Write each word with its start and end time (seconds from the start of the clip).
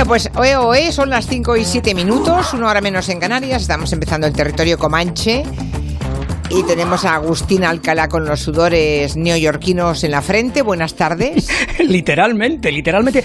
Bueno, 0.00 0.08
pues 0.08 0.30
hoy, 0.34 0.48
hoy 0.56 0.92
son 0.92 1.10
las 1.10 1.26
5 1.26 1.58
y 1.58 1.64
7 1.66 1.94
minutos, 1.94 2.54
una 2.54 2.70
hora 2.70 2.80
menos 2.80 3.06
en 3.10 3.20
Canarias. 3.20 3.60
Estamos 3.60 3.92
empezando 3.92 4.26
el 4.26 4.32
territorio 4.32 4.78
Comanche. 4.78 5.42
Y 6.48 6.62
tenemos 6.62 7.04
a 7.04 7.16
Agustín 7.16 7.64
Alcalá 7.64 8.08
con 8.08 8.24
los 8.24 8.40
sudores 8.40 9.14
neoyorquinos 9.14 10.02
en 10.02 10.12
la 10.12 10.22
frente. 10.22 10.62
Buenas 10.62 10.94
tardes. 10.94 11.48
literalmente, 11.78 12.72
literalmente. 12.72 13.22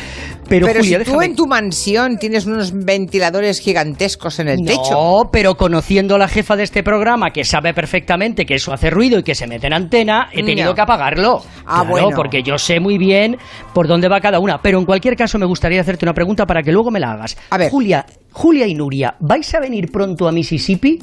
Pero, 0.48 0.68
Pero 0.68 0.80
Julia, 0.82 1.00
si 1.00 1.06
tú 1.06 1.12
déjame- 1.12 1.26
en 1.26 1.36
tu 1.36 1.48
mansión 1.48 2.18
tienes 2.18 2.46
unos 2.46 2.72
ventiladores 2.74 3.60
gigantescos 3.60 4.40
en 4.40 4.48
el 4.50 4.64
techo. 4.66 4.92
No, 4.92 5.30
pero 5.32 5.56
conociendo 5.56 6.16
a 6.16 6.18
la 6.18 6.28
jefa 6.28 6.56
de 6.56 6.64
este 6.64 6.84
programa, 6.84 7.32
que 7.32 7.44
sabe 7.44 7.74
perfectamente 7.74 8.46
que 8.46 8.56
eso 8.56 8.72
hace 8.74 8.90
ruido 8.90 9.20
y 9.20 9.24
que 9.24 9.36
se 9.36 9.48
mete 9.48 9.68
en 9.68 9.74
antena, 9.74 10.30
he 10.32 10.44
tenido 10.44 10.70
No. 10.70 10.76
que 10.76 10.82
apagarlo. 10.82 11.42
Ah, 11.66 11.82
Claro, 11.82 11.90
bueno. 11.90 12.10
porque 12.16 12.44
yo 12.44 12.58
sé 12.58 12.80
muy 12.80 12.98
bien 12.98 13.38
por 13.74 13.88
dónde 13.88 14.08
va 14.08 14.22
cada 14.22 14.40
una. 14.40 14.62
Pero 14.62 14.80
en 14.80 14.86
cualquier 14.86 15.16
caso, 15.16 15.38
me 15.40 15.46
gustaría 15.46 15.82
hacerte 15.82 16.06
una 16.06 16.14
pregunta 16.14 16.46
para 16.46 16.62
que 16.62 16.72
luego 16.72 16.92
me 16.92 17.00
la 17.00 17.12
hagas. 17.14 17.36
A 17.50 17.58
ver. 17.58 17.72
Julia, 17.72 18.06
Julia 18.36 18.68
y 18.68 18.76
Nuria, 18.76 19.16
¿vais 19.22 19.56
a 19.56 19.62
venir 19.62 19.90
pronto 19.90 20.28
a 20.28 20.32
Mississippi? 20.34 21.00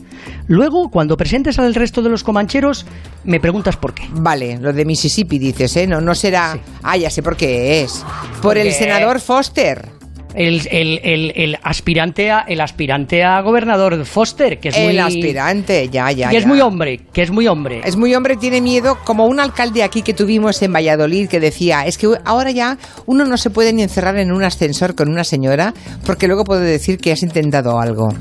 Luego, 0.48 0.91
cuando 0.91 1.16
presentes 1.16 1.58
al 1.58 1.74
resto 1.74 2.02
de 2.02 2.10
los 2.10 2.22
comancheros, 2.22 2.84
me 3.24 3.41
preguntas 3.41 3.78
por 3.78 3.95
qué. 3.95 4.02
Vale, 4.12 4.58
lo 4.58 4.70
de 4.70 4.84
Mississippi 4.84 5.38
dices, 5.38 5.74
¿eh? 5.78 5.86
No, 5.86 6.02
no 6.02 6.14
será... 6.14 6.58
Ah, 6.82 6.98
ya 6.98 7.08
sé 7.08 7.22
por 7.22 7.34
qué 7.34 7.80
es. 7.80 8.05
Por 8.42 8.58
el 8.58 8.70
senador 8.72 9.18
Foster. 9.18 10.02
El, 10.34 10.66
el- 10.70 11.00
el- 11.02 11.32
el 11.36 11.59
aspirante 11.62 12.30
a, 12.30 12.41
el 12.41 12.60
aspirante 12.60 13.22
a 13.22 13.41
gobernador 13.42 14.04
Foster, 14.04 14.58
que 14.58 14.68
es 14.70 14.77
el 14.77 14.84
muy... 14.86 14.98
aspirante, 14.98 15.88
ya, 15.91 16.10
ya, 16.12 16.30
Que 16.30 16.38
es 16.38 16.46
muy 16.46 16.60
hombre, 16.60 17.00
que 17.12 17.22
es 17.22 17.30
muy 17.30 17.46
hombre. 17.46 17.80
Es 17.84 17.96
muy 17.96 18.14
hombre, 18.14 18.36
tiene 18.36 18.60
miedo, 18.60 18.98
como 19.05 19.27
un 19.27 19.41
alcalde 19.41 19.82
aquí 19.82 20.02
que 20.02 20.14
tuvimos 20.14 20.60
en 20.62 20.72
Valladolid 20.72 21.28
que 21.28 21.41
decía, 21.41 21.86
es 21.86 21.98
que 21.98 22.08
ahora 22.24 22.50
ya 22.50 22.78
uno 23.06 23.24
no 23.24 23.36
se 23.36 23.50
puede 23.50 23.72
ni 23.72 23.82
encerrar 23.82 24.16
en 24.18 24.32
un 24.32 24.42
ascensor 24.45 24.94
con 24.94 25.08
una 25.08 25.25
señora 25.25 25.75
porque 26.06 26.27
luego 26.27 26.44
puede 26.44 26.64
decir 26.64 26.98
que 26.98 27.12
has 27.12 27.22
intentado 27.22 27.78
algo. 27.80 28.14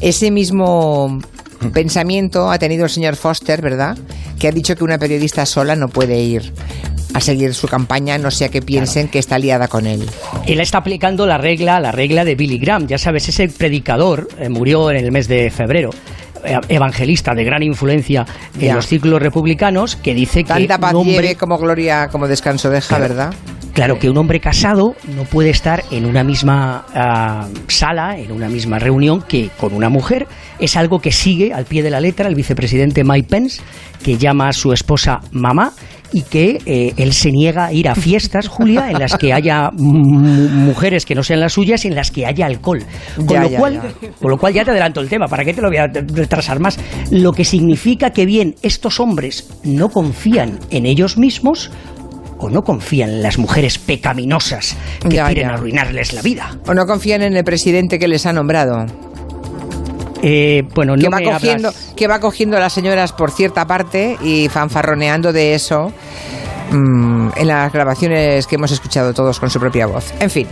Ese 0.00 0.30
mismo 0.30 1.20
pensamiento 1.72 2.50
ha 2.50 2.58
tenido 2.58 2.84
el 2.84 2.90
señor 2.90 3.16
Foster, 3.16 3.60
¿verdad? 3.62 3.96
Que 4.38 4.48
ha 4.48 4.52
dicho 4.52 4.74
que 4.76 4.84
una 4.84 4.98
periodista 4.98 5.46
sola 5.46 5.76
no 5.76 5.88
puede 5.88 6.18
ir 6.20 6.52
a 7.14 7.20
seguir 7.20 7.52
su 7.54 7.68
campaña, 7.68 8.16
no 8.16 8.30
sea 8.30 8.48
que 8.48 8.62
piensen 8.62 9.08
que 9.08 9.18
está 9.18 9.38
liada 9.38 9.68
con 9.68 9.86
él. 9.86 10.08
Él 10.46 10.60
está 10.60 10.78
aplicando 10.78 11.26
la 11.26 11.36
regla, 11.36 11.78
la 11.78 11.92
regla 11.92 12.24
de 12.24 12.34
Billy 12.34 12.58
Graham. 12.58 12.86
Ya 12.86 12.96
sabes, 12.96 13.28
ese 13.28 13.48
predicador 13.48 14.28
eh, 14.38 14.48
murió 14.48 14.90
en 14.90 14.96
el 14.96 15.12
mes 15.12 15.28
de 15.28 15.50
febrero. 15.50 15.90
eh, 16.44 16.58
Evangelista 16.68 17.34
de 17.34 17.44
gran 17.44 17.62
influencia 17.62 18.26
en 18.54 18.60
Ya. 18.68 18.74
los 18.74 18.86
círculos 18.86 19.20
republicanos, 19.22 19.94
que 19.96 20.14
dice 20.14 20.42
que 20.42 20.48
Tanta 20.48 20.78
paz 20.78 20.94
lleve 21.04 21.36
como 21.36 21.58
gloria, 21.58 22.08
como 22.08 22.26
descanso 22.26 22.68
deja. 22.70 22.98
¿verdad? 22.98 23.32
Claro, 23.74 23.98
que 23.98 24.08
un 24.10 24.16
hombre 24.18 24.40
casado 24.40 24.94
no 25.16 25.24
puede 25.24 25.50
estar 25.50 25.82
en 25.90 26.04
una 26.06 26.22
misma 26.24 26.84
ah, 26.94 27.48
sala, 27.68 28.18
en 28.18 28.32
una 28.32 28.48
misma 28.48 28.78
reunión 28.78 29.22
que 29.22 29.50
con 29.58 29.72
una 29.74 29.88
mujer. 29.88 30.26
Es 30.58 30.76
algo 30.76 31.00
que 31.00 31.10
sigue 31.12 31.52
al 31.52 31.64
pie 31.64 31.82
de 31.82 31.90
la 31.90 32.00
letra 32.00 32.28
el 32.28 32.34
vicepresidente 32.34 33.02
Mike 33.04 33.28
Pence, 33.28 33.60
que 34.02 34.16
llama 34.16 34.48
a 34.48 34.52
su 34.52 34.72
esposa 34.72 35.20
mamá 35.32 35.72
y 36.14 36.22
que 36.22 36.58
eh, 36.66 36.92
él 36.98 37.14
se 37.14 37.32
niega 37.32 37.64
a 37.66 37.72
ir 37.72 37.88
a 37.88 37.94
fiestas, 37.94 38.46
Julia, 38.46 38.90
en 38.90 38.98
las 38.98 39.16
que 39.16 39.32
haya 39.32 39.70
mu- 39.72 40.48
mujeres 40.50 41.06
que 41.06 41.14
no 41.14 41.22
sean 41.22 41.40
las 41.40 41.54
suyas 41.54 41.84
y 41.86 41.88
en 41.88 41.94
las 41.94 42.10
que 42.10 42.26
haya 42.26 42.44
alcohol. 42.44 42.84
Con, 43.16 43.26
Ya, 43.28 43.42
lo, 43.44 43.48
ya, 43.50 43.58
cual, 43.58 43.74
ya. 44.02 44.08
con 44.20 44.30
lo 44.30 44.36
cual 44.36 44.52
ya 44.52 44.62
te 44.62 44.72
adelanto 44.72 45.00
el 45.00 45.08
tema, 45.08 45.26
¿para 45.26 45.42
qué 45.42 45.54
te 45.54 45.62
lo 45.62 45.68
voy 45.68 45.78
a 45.78 45.86
retrasar 45.86 46.60
más? 46.60 46.78
Lo 47.10 47.32
que 47.32 47.46
significa 47.46 48.10
que 48.10 48.26
bien, 48.26 48.56
estos 48.62 49.00
hombres 49.00 49.48
no 49.64 49.88
confían 49.88 50.58
en 50.70 50.84
ellos 50.84 51.16
mismos 51.16 51.70
o 52.42 52.50
no 52.50 52.62
confían 52.64 53.10
en 53.10 53.22
las 53.22 53.38
mujeres 53.38 53.78
pecaminosas 53.78 54.76
que 55.00 55.16
Ya, 55.16 55.26
quieren 55.26 55.48
ya. 55.48 55.54
arruinarles 55.54 56.12
la 56.12 56.22
vida. 56.22 56.56
¿O 56.66 56.74
no 56.74 56.86
confían 56.86 57.22
en 57.22 57.36
el 57.36 57.44
presidente 57.44 57.98
que 57.98 58.08
les 58.08 58.26
ha 58.26 58.32
nombrado? 58.32 58.84
Eh, 60.22 60.62
bueno, 60.74 60.94
que 60.94 61.02
no 61.02 61.10
va 61.10 61.18
me 61.18 61.24
cogiendo 61.24 61.72
que 61.96 62.06
va 62.06 62.20
cogiendo 62.20 62.56
a 62.56 62.60
las 62.60 62.72
señoras 62.72 63.12
por 63.12 63.32
cierta 63.32 63.66
parte 63.66 64.16
y 64.22 64.48
fanfarroneando 64.48 65.32
de 65.32 65.54
eso 65.54 65.92
mm, 66.72 67.30
en 67.36 67.46
las 67.48 67.72
grabaciones 67.72 68.46
que 68.46 68.56
hemos 68.56 68.70
escuchado 68.72 69.12
todos 69.12 69.38
con 69.38 69.50
su 69.50 69.58
propia 69.60 69.86
voz. 69.86 70.12
En 70.20 70.30
fin, 70.30 70.46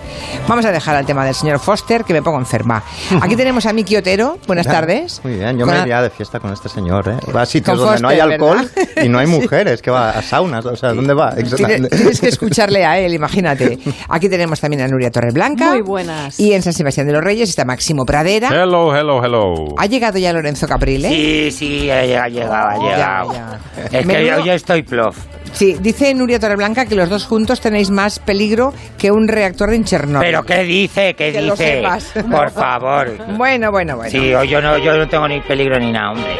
vamos 0.46 0.64
a 0.64 0.72
dejar 0.72 0.96
al 0.96 1.06
tema 1.06 1.24
del 1.24 1.34
señor 1.34 1.58
Foster, 1.58 2.04
que 2.04 2.12
me 2.12 2.22
pongo 2.22 2.38
enferma. 2.38 2.82
Aquí 3.20 3.36
tenemos 3.36 3.66
a 3.66 3.72
Miki 3.72 3.96
Otero. 3.96 4.38
Buenas 4.46 4.66
tardes. 4.66 5.20
Muy 5.24 5.34
bien, 5.34 5.58
yo 5.58 5.64
Con 5.66 5.74
me 5.74 5.80
a- 5.80 5.82
iría 5.82 6.02
de 6.02 6.10
fiesta 6.10 6.38
con 6.40 6.52
este 6.52 6.68
señor, 6.68 7.08
¿eh? 7.08 7.16
Va 7.34 7.42
a 7.42 7.46
sitios 7.46 7.78
donde 7.78 8.00
no 8.00 8.08
hay 8.08 8.20
alcohol 8.20 8.68
¿verdad? 8.74 9.04
y 9.04 9.08
no 9.08 9.18
hay 9.18 9.26
Sí. 9.30 9.32
mujeres, 9.32 9.80
que 9.82 9.90
va 9.90 10.10
a 10.10 10.22
saunas, 10.22 10.66
o 10.66 10.74
sea, 10.76 10.92
¿dónde 10.92 11.14
va? 11.14 11.34
Tienes, 11.56 12.20
que 12.20 12.28
escucharle 12.28 12.84
a 12.84 12.98
él, 12.98 13.14
imagínate. 13.14 13.78
Aquí 14.08 14.28
tenemos 14.28 14.60
también 14.60 14.82
a 14.82 14.88
Nuria 14.88 15.10
Torreblanca. 15.10 15.70
Muy 15.70 15.82
buenas. 15.82 16.38
Y 16.40 16.52
en 16.52 16.62
San 16.62 16.72
Sebastián 16.72 17.06
de 17.06 17.12
los 17.12 17.22
Reyes 17.22 17.48
está 17.48 17.64
Máximo 17.64 18.04
Pradera. 18.04 18.48
Hello, 18.48 18.94
hello, 18.96 19.24
hello. 19.24 19.54
¿Ha 19.78 19.86
llegado 19.86 20.18
ya 20.18 20.32
Lorenzo 20.32 20.66
Caprile? 20.66 21.08
Sí, 21.08 21.50
sí, 21.52 21.90
ha 21.90 22.02
llegado, 22.04 22.24
ha 22.24 22.28
llegado. 22.28 22.82
Ya, 22.82 22.96
llegado. 22.96 23.32
ya. 23.32 23.98
Es 24.00 24.06
que 24.06 24.44
yo 24.46 24.52
estoy 24.52 24.82
plof. 24.82 25.16
Sí, 25.52 25.76
dice 25.80 26.09
Nuria 26.14 26.38
Torreblanca 26.40 26.86
que 26.86 26.94
los 26.94 27.08
dos 27.08 27.24
juntos 27.26 27.60
tenéis 27.60 27.90
más 27.90 28.18
peligro 28.18 28.72
que 28.98 29.10
un 29.10 29.28
reactor 29.28 29.72
en 29.74 29.84
Chernobyl. 29.84 30.26
¿Pero 30.26 30.42
qué 30.44 30.62
dice? 30.64 31.14
¿Qué 31.14 31.32
Que 31.32 31.42
lo 31.42 31.52
dice? 31.54 31.76
sepas. 31.76 32.12
Por 32.30 32.50
favor. 32.50 33.08
Bueno, 33.36 33.70
bueno, 33.70 33.96
bueno. 33.96 34.10
Sí, 34.10 34.30
yo 34.48 34.60
no, 34.60 34.78
yo 34.78 34.96
no 34.96 35.08
tengo 35.08 35.28
ni 35.28 35.40
peligro 35.40 35.78
ni 35.78 35.92
nada, 35.92 36.12
hombre. 36.12 36.30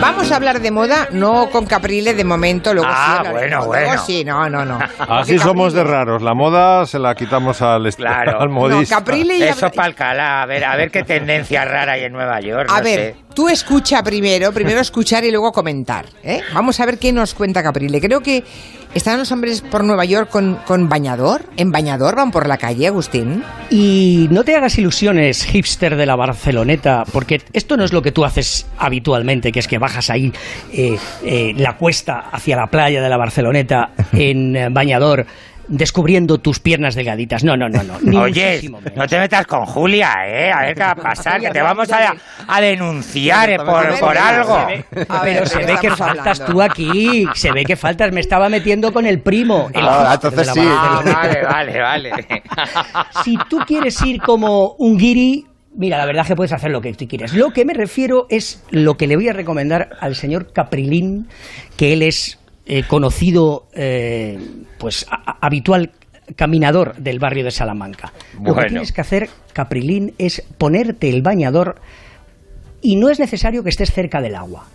Vamos 0.00 0.32
a 0.32 0.36
hablar 0.36 0.60
de 0.60 0.70
moda, 0.72 1.08
no 1.12 1.48
con 1.50 1.64
Caprile 1.64 2.12
de 2.14 2.24
momento, 2.24 2.74
luego 2.74 2.88
Ah, 2.92 3.22
sí 3.24 3.30
bueno, 3.30 3.66
bueno. 3.66 3.98
Sí, 4.04 4.24
no, 4.24 4.48
no, 4.50 4.64
no. 4.64 4.78
Así 4.98 5.38
somos 5.38 5.72
de 5.74 5.84
raros. 5.84 6.22
La 6.22 6.34
moda 6.34 6.84
se 6.86 6.98
la 6.98 7.14
quitamos 7.14 7.62
al, 7.62 7.88
Claro. 7.94 8.40
al 8.40 8.48
No, 8.48 8.54
modista. 8.54 8.96
Caprile 8.96 9.38
ya- 9.38 9.50
Eso 9.50 9.70
para 9.70 9.86
Alcalá, 9.86 10.42
a 10.42 10.46
ver, 10.46 10.64
a 10.64 10.76
ver 10.76 10.90
qué 10.90 11.04
tendencia 11.04 11.64
rara 11.64 11.92
hay 11.92 12.04
en 12.04 12.12
Nueva 12.12 12.40
York. 12.40 12.68
A 12.72 12.78
no 12.78 12.84
ver, 12.84 12.98
sé. 12.98 13.16
Tú 13.34 13.48
escucha 13.48 14.02
primero, 14.02 14.52
primero 14.52 14.80
escuchar 14.80 15.24
y 15.24 15.30
luego 15.30 15.52
comentar. 15.52 16.06
¿eh? 16.22 16.40
Vamos 16.54 16.80
a 16.80 16.86
ver 16.86 16.98
qué 16.98 17.12
nos 17.12 17.34
cuenta 17.34 17.62
Caprile. 17.62 18.00
Creo 18.00 18.20
que 18.20 18.44
están 18.94 19.18
los 19.18 19.32
hombres 19.32 19.62
por 19.62 19.84
Nueva 19.84 20.04
York 20.04 20.28
con, 20.28 20.56
con 20.66 20.88
bañador. 20.88 21.46
¿En 21.56 21.72
bañador 21.72 22.14
van 22.14 22.30
por 22.30 22.46
la 22.46 22.58
calle, 22.58 22.86
Agustín? 22.86 23.42
Y 23.70 24.28
no 24.30 24.44
te 24.44 24.54
hagas 24.54 24.76
ilusiones, 24.76 25.44
hipster 25.44 25.96
de 25.96 26.04
la 26.04 26.14
Barceloneta, 26.14 27.04
porque 27.10 27.40
esto 27.52 27.76
no 27.76 27.84
es 27.84 27.92
lo 27.92 28.02
que 28.02 28.12
tú 28.12 28.24
haces 28.24 28.66
habitualmente, 28.78 29.50
que 29.50 29.60
es 29.60 29.68
que 29.68 29.78
bajas 29.78 30.10
ahí 30.10 30.32
eh, 30.72 30.98
eh, 31.24 31.54
la 31.56 31.76
cuesta 31.76 32.28
hacia 32.32 32.56
la 32.56 32.66
playa 32.66 33.02
de 33.02 33.08
la 33.08 33.16
Barceloneta 33.16 33.92
en 34.12 34.56
eh, 34.56 34.68
bañador, 34.70 35.26
descubriendo 35.72 36.38
tus 36.38 36.60
piernas 36.60 36.94
delgaditas. 36.94 37.42
No, 37.42 37.56
no, 37.56 37.68
no, 37.68 37.82
no. 37.82 37.98
ni 38.02 38.16
Oye, 38.16 38.60
no 38.94 39.06
te 39.06 39.18
metas 39.18 39.46
con 39.46 39.64
Julia, 39.64 40.12
¿eh? 40.26 40.52
A 40.52 40.60
ver 40.62 40.74
qué 40.74 40.82
va 40.82 40.90
a 40.90 40.94
pasar, 41.02 41.40
que 41.40 41.50
te 41.50 41.62
vamos 41.62 41.90
a, 41.90 42.14
a 42.46 42.60
denunciar 42.60 43.50
eh, 43.50 43.56
por, 43.56 43.98
por 43.98 44.14
¿de 44.14 44.18
qué 44.18 44.18
algo. 44.18 44.54
A 44.54 44.66
ver, 44.66 44.84
Pero 45.22 45.40
¿de 45.40 45.46
se 45.46 45.64
ve 45.64 45.76
que 45.80 45.90
faltas 45.90 46.40
hablando? 46.40 46.52
tú 46.52 46.62
aquí, 46.62 47.24
se 47.34 47.52
ve 47.52 47.64
que 47.64 47.76
faltas, 47.76 48.12
me 48.12 48.20
estaba 48.20 48.48
metiendo 48.48 48.92
con 48.92 49.06
el 49.06 49.20
primo. 49.20 49.68
el 49.72 49.82
Ah, 49.84 50.12
entonces 50.14 50.46
la 50.46 50.52
sí. 50.52 50.60
Ah, 50.62 51.02
vale, 51.04 51.42
vale, 51.42 51.80
vale. 51.80 52.10
si 53.24 53.36
tú 53.48 53.58
quieres 53.66 54.00
ir 54.02 54.20
como 54.20 54.74
un 54.78 54.98
guiri, 54.98 55.46
mira, 55.74 55.96
la 55.96 56.04
verdad 56.06 56.22
es 56.22 56.28
que 56.28 56.36
puedes 56.36 56.52
hacer 56.52 56.70
lo 56.70 56.80
que 56.80 56.92
tú 56.92 57.06
quieras. 57.06 57.32
Lo 57.32 57.50
que 57.50 57.64
me 57.64 57.72
refiero 57.72 58.26
es 58.28 58.62
lo 58.70 58.94
que 58.96 59.06
le 59.06 59.16
voy 59.16 59.28
a 59.28 59.32
recomendar 59.32 59.90
al 60.00 60.14
señor 60.14 60.52
Caprilín, 60.52 61.28
que 61.76 61.94
él 61.94 62.02
es 62.02 62.38
eh, 62.66 62.82
conocido, 62.86 63.66
eh, 63.74 64.38
pues 64.78 65.06
a- 65.10 65.38
habitual 65.44 65.90
caminador 66.36 66.96
del 66.96 67.18
barrio 67.18 67.44
de 67.44 67.50
Salamanca. 67.50 68.12
Lo 68.34 68.54
que 68.54 68.60
tienes 68.68 68.92
que 68.92 69.00
hacer, 69.00 69.28
Caprilín, 69.52 70.14
es 70.18 70.42
ponerte 70.58 71.08
el 71.10 71.22
bañador 71.22 71.80
y 72.80 72.96
no 72.96 73.10
es 73.10 73.18
necesario 73.18 73.62
que 73.62 73.68
estés 73.70 73.92
cerca 73.92 74.20
del 74.20 74.34
agua. 74.36 74.66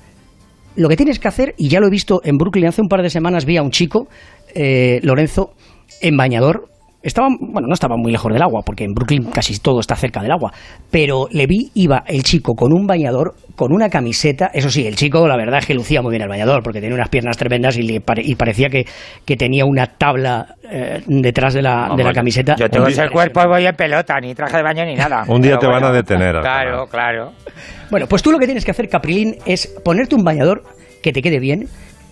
Lo 0.75 0.89
que 0.89 0.95
tienes 0.97 1.17
que 1.19 1.27
hacer, 1.27 1.55
y 1.57 1.69
ya 1.69 1.79
lo 1.79 1.87
he 1.87 1.89
visto 1.89 2.21
en 2.23 2.37
Brooklyn, 2.37 2.67
hace 2.67 2.81
un 2.81 2.87
par 2.87 3.01
de 3.01 3.09
semanas 3.09 3.45
vi 3.45 3.57
a 3.57 3.63
un 3.63 3.71
chico, 3.71 4.07
eh, 4.53 4.99
Lorenzo, 5.01 5.53
en 6.01 6.15
bañador. 6.17 6.69
Estaba, 7.07 7.29
bueno, 7.39 7.67
no 7.69 7.73
estaba 7.73 7.95
muy 7.95 8.11
lejos 8.11 8.31
del 8.33 8.41
agua, 8.41 8.61
porque 8.65 8.83
en 8.83 8.91
Brooklyn 8.93 9.31
casi 9.31 9.57
todo 9.59 9.79
está 9.79 9.95
cerca 9.95 10.21
del 10.21 10.31
agua. 10.31 10.51
Pero 10.91 11.27
le 11.31 11.47
vi, 11.47 11.71
iba 11.75 12.03
el 12.05 12.21
chico 12.23 12.53
con 12.53 12.73
un 12.73 12.85
bañador, 12.85 13.33
con 13.55 13.71
una 13.71 13.87
camiseta. 13.89 14.51
Eso 14.53 14.69
sí, 14.69 14.85
el 14.85 14.95
chico, 14.97 15.25
la 15.25 15.37
verdad 15.37 15.59
es 15.59 15.65
que 15.65 15.73
lucía 15.73 16.01
muy 16.01 16.11
bien 16.11 16.23
el 16.23 16.27
bañador, 16.29 16.61
porque 16.61 16.81
tenía 16.81 16.95
unas 16.95 17.07
piernas 17.07 17.37
tremendas 17.37 17.77
y, 17.77 17.83
le 17.83 18.01
pare- 18.01 18.23
y 18.25 18.35
parecía 18.35 18.67
que, 18.69 18.85
que 19.25 19.37
tenía 19.37 19.63
una 19.63 19.85
tabla 19.85 20.55
eh, 20.69 21.01
detrás 21.07 21.53
de 21.53 21.61
la, 21.61 21.93
de 21.95 22.03
la 22.03 22.11
camiseta. 22.11 22.55
Yo 22.57 22.69
tengo 22.69 22.87
ese 22.87 23.09
cuerpo 23.09 23.41
y 23.41 23.47
voy 23.47 23.65
en 23.65 23.75
pelota, 23.75 24.19
ni 24.19 24.35
traje 24.35 24.57
de 24.57 24.63
baño 24.63 24.83
ni 24.85 24.95
nada. 24.95 25.23
Un 25.29 25.41
día 25.41 25.57
te 25.57 25.65
van 25.65 25.75
bueno, 25.75 25.87
a 25.87 25.91
detener, 25.93 26.35
Alcalá. 26.35 26.61
Claro, 26.61 26.85
claro. 26.87 27.31
Bueno, 27.89 28.05
pues 28.07 28.21
tú 28.21 28.31
lo 28.33 28.37
que 28.37 28.45
tienes 28.45 28.65
que 28.65 28.71
hacer, 28.71 28.89
Caprilín, 28.89 29.35
es 29.45 29.67
ponerte 29.85 30.13
un 30.13 30.25
bañador 30.25 30.63
que 31.01 31.13
te 31.13 31.21
quede 31.21 31.39
bien 31.39 31.69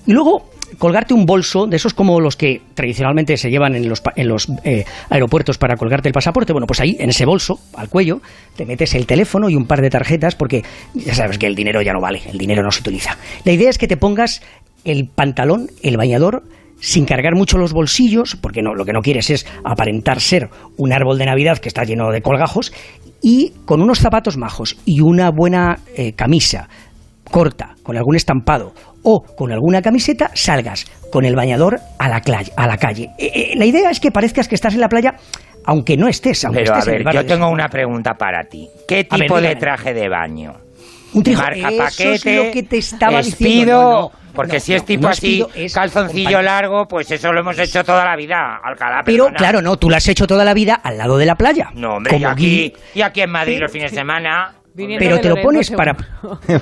y 0.07 0.13
luego 0.13 0.44
colgarte 0.77 1.13
un 1.13 1.25
bolso 1.25 1.68
de 1.68 1.77
esos 1.77 1.94
como 1.94 2.19
los 2.19 2.36
que 2.36 2.62
tradicionalmente 2.74 3.38
se 3.38 3.50
llevan 3.50 3.75
en 3.75 3.88
los, 3.89 4.01
en 4.16 4.27
los 4.27 4.48
eh, 4.63 4.86
aeropuertos 5.10 5.57
para 5.57 5.75
colgarte 5.75 6.10
el 6.10 6.13
pasaporte. 6.13 6.54
Bueno, 6.54 6.68
pues 6.68 6.80
ahí, 6.80 6.95
en 7.00 7.10
ese 7.10 7.25
bolso, 7.25 7.60
al 7.75 7.89
cuello, 7.89 8.22
te 8.56 8.66
metes 8.66 8.95
el 8.95 9.06
teléfono 9.06 9.50
y 9.50 9.56
un 9.56 9.66
par 9.66 9.81
de 9.81 9.89
tarjetas 9.89 10.36
porque 10.36 10.63
ya 10.94 11.13
sabes 11.13 11.38
que 11.38 11.48
el 11.48 11.56
dinero 11.56 11.81
ya 11.81 11.94
no 11.94 12.01
vale, 12.01 12.22
el 12.27 12.38
dinero 12.38 12.63
no 12.63 12.72
se 12.72 12.81
utiliza. 12.81 13.18
La 13.44 13.51
idea 13.51 13.69
es 13.69 13.77
que 13.77 13.88
te 13.88 13.98
pongas 13.98 14.42
el 14.83 15.07
pantalón, 15.07 15.68
el 15.81 15.98
bañador, 15.98 16.44
sin 16.80 17.06
cargar 17.06 17.36
mucho 17.36 17.57
los 17.57 17.74
bolsillos, 17.74 18.36
porque 18.36 18.62
no, 18.62 18.75
lo 18.75 18.86
que 18.86 18.94
no 18.94 19.01
quieres 19.01 19.30
es 19.30 19.45
aparentar 19.63 20.22
ser 20.22 20.50
un 20.77 20.94
árbol 20.94 21.18
de 21.18 21.25
Navidad 21.25 21.57
que 21.57 21.69
está 21.69 21.83
lleno 21.83 22.12
de 22.12 22.22
colgajos, 22.22 22.72
y 23.22 23.54
con 23.66 23.81
unos 23.81 24.00
zapatos 24.00 24.38
majos 24.38 24.77
y 24.86 25.01
una 25.01 25.31
buena 25.31 25.80
eh, 25.95 26.13
camisa 26.13 26.69
corta, 27.31 27.75
con 27.81 27.98
algún 27.98 28.16
estampado, 28.16 28.74
o 29.06 29.22
con 29.36 29.52
alguna 29.52 29.81
camiseta, 29.81 30.31
salgas 30.34 30.86
con 31.12 31.24
el 31.24 31.36
bañador 31.36 31.80
a 32.00 32.10
la, 32.10 32.22
a 32.57 32.68
la 32.68 32.78
calle. 32.78 33.12
Eh, 33.18 33.31
eh, 33.34 33.54
la 33.56 33.66
idea 33.66 33.90
es 33.90 34.00
que 34.00 34.12
parezcas 34.12 34.48
que 34.48 34.56
estás 34.56 34.74
en 34.74 34.81
la 34.81 34.90
playa, 34.90 35.13
aunque 35.66 35.96
no 35.96 36.07
estés, 36.07 36.44
aunque 36.44 36.62
Pero 36.63 36.75
a 36.75 36.80
estés 36.80 36.94
en 36.96 37.07
el 37.07 37.13
yo 37.13 37.25
tengo 37.25 37.48
una 37.50 37.69
pregunta 37.69 38.16
para 38.16 38.44
ti. 38.44 38.68
¿Qué 38.88 38.96
ver, 38.96 39.07
tipo 39.07 39.40
de 39.40 39.56
traje 39.56 39.94
de 39.94 40.10
baño? 40.10 40.54
Un 41.13 41.24
trijo- 41.24 41.42
Marca 41.42 41.69
eso 41.69 41.78
paquete, 41.78 42.13
es 42.40 42.46
lo 42.46 42.52
que 42.52 42.63
te 42.63 42.78
estaba 42.78 43.19
espido, 43.22 43.50
diciendo. 43.50 43.81
No, 43.81 44.02
no, 44.02 44.12
porque 44.34 44.56
no, 44.56 44.60
si 44.60 44.74
es 44.74 44.84
tipo 44.84 45.08
así, 45.08 45.46
es 45.56 45.74
calzoncillo 45.74 46.42
largo, 46.42 46.86
pues 46.90 47.10
eso 47.12 47.31
lo 47.31 47.40
hemos 47.40 47.58
hecho 47.58 47.84
toda 47.86 48.04
la 48.04 48.18
vida, 48.18 48.60
Alcalá. 48.62 49.01
Pero 49.06 49.25
perdona. 49.25 49.38
claro, 49.38 49.62
no, 49.62 49.78
tú 49.78 49.90
lo 49.90 49.96
has 49.96 50.08
hecho 50.10 50.28
toda 50.28 50.44
la 50.44 50.54
vida 50.54 50.75
al 50.84 50.98
lado 50.98 51.18
de 51.18 51.25
la 51.25 51.36
playa. 51.36 51.69
No, 51.74 51.96
hombre, 51.96 52.18
y 52.18 52.24
aquí, 52.25 52.74
y 52.94 53.01
aquí 53.01 53.22
en 53.22 53.31
Madrid 53.31 53.60
los 53.62 53.72
fines 53.72 53.92
de 53.92 53.98
semana... 53.98 54.56
Viniendo 54.75 55.06
Pero 55.06 55.22
te 55.22 55.30
lo 55.30 55.36
pones 55.42 55.72
para, 55.72 55.95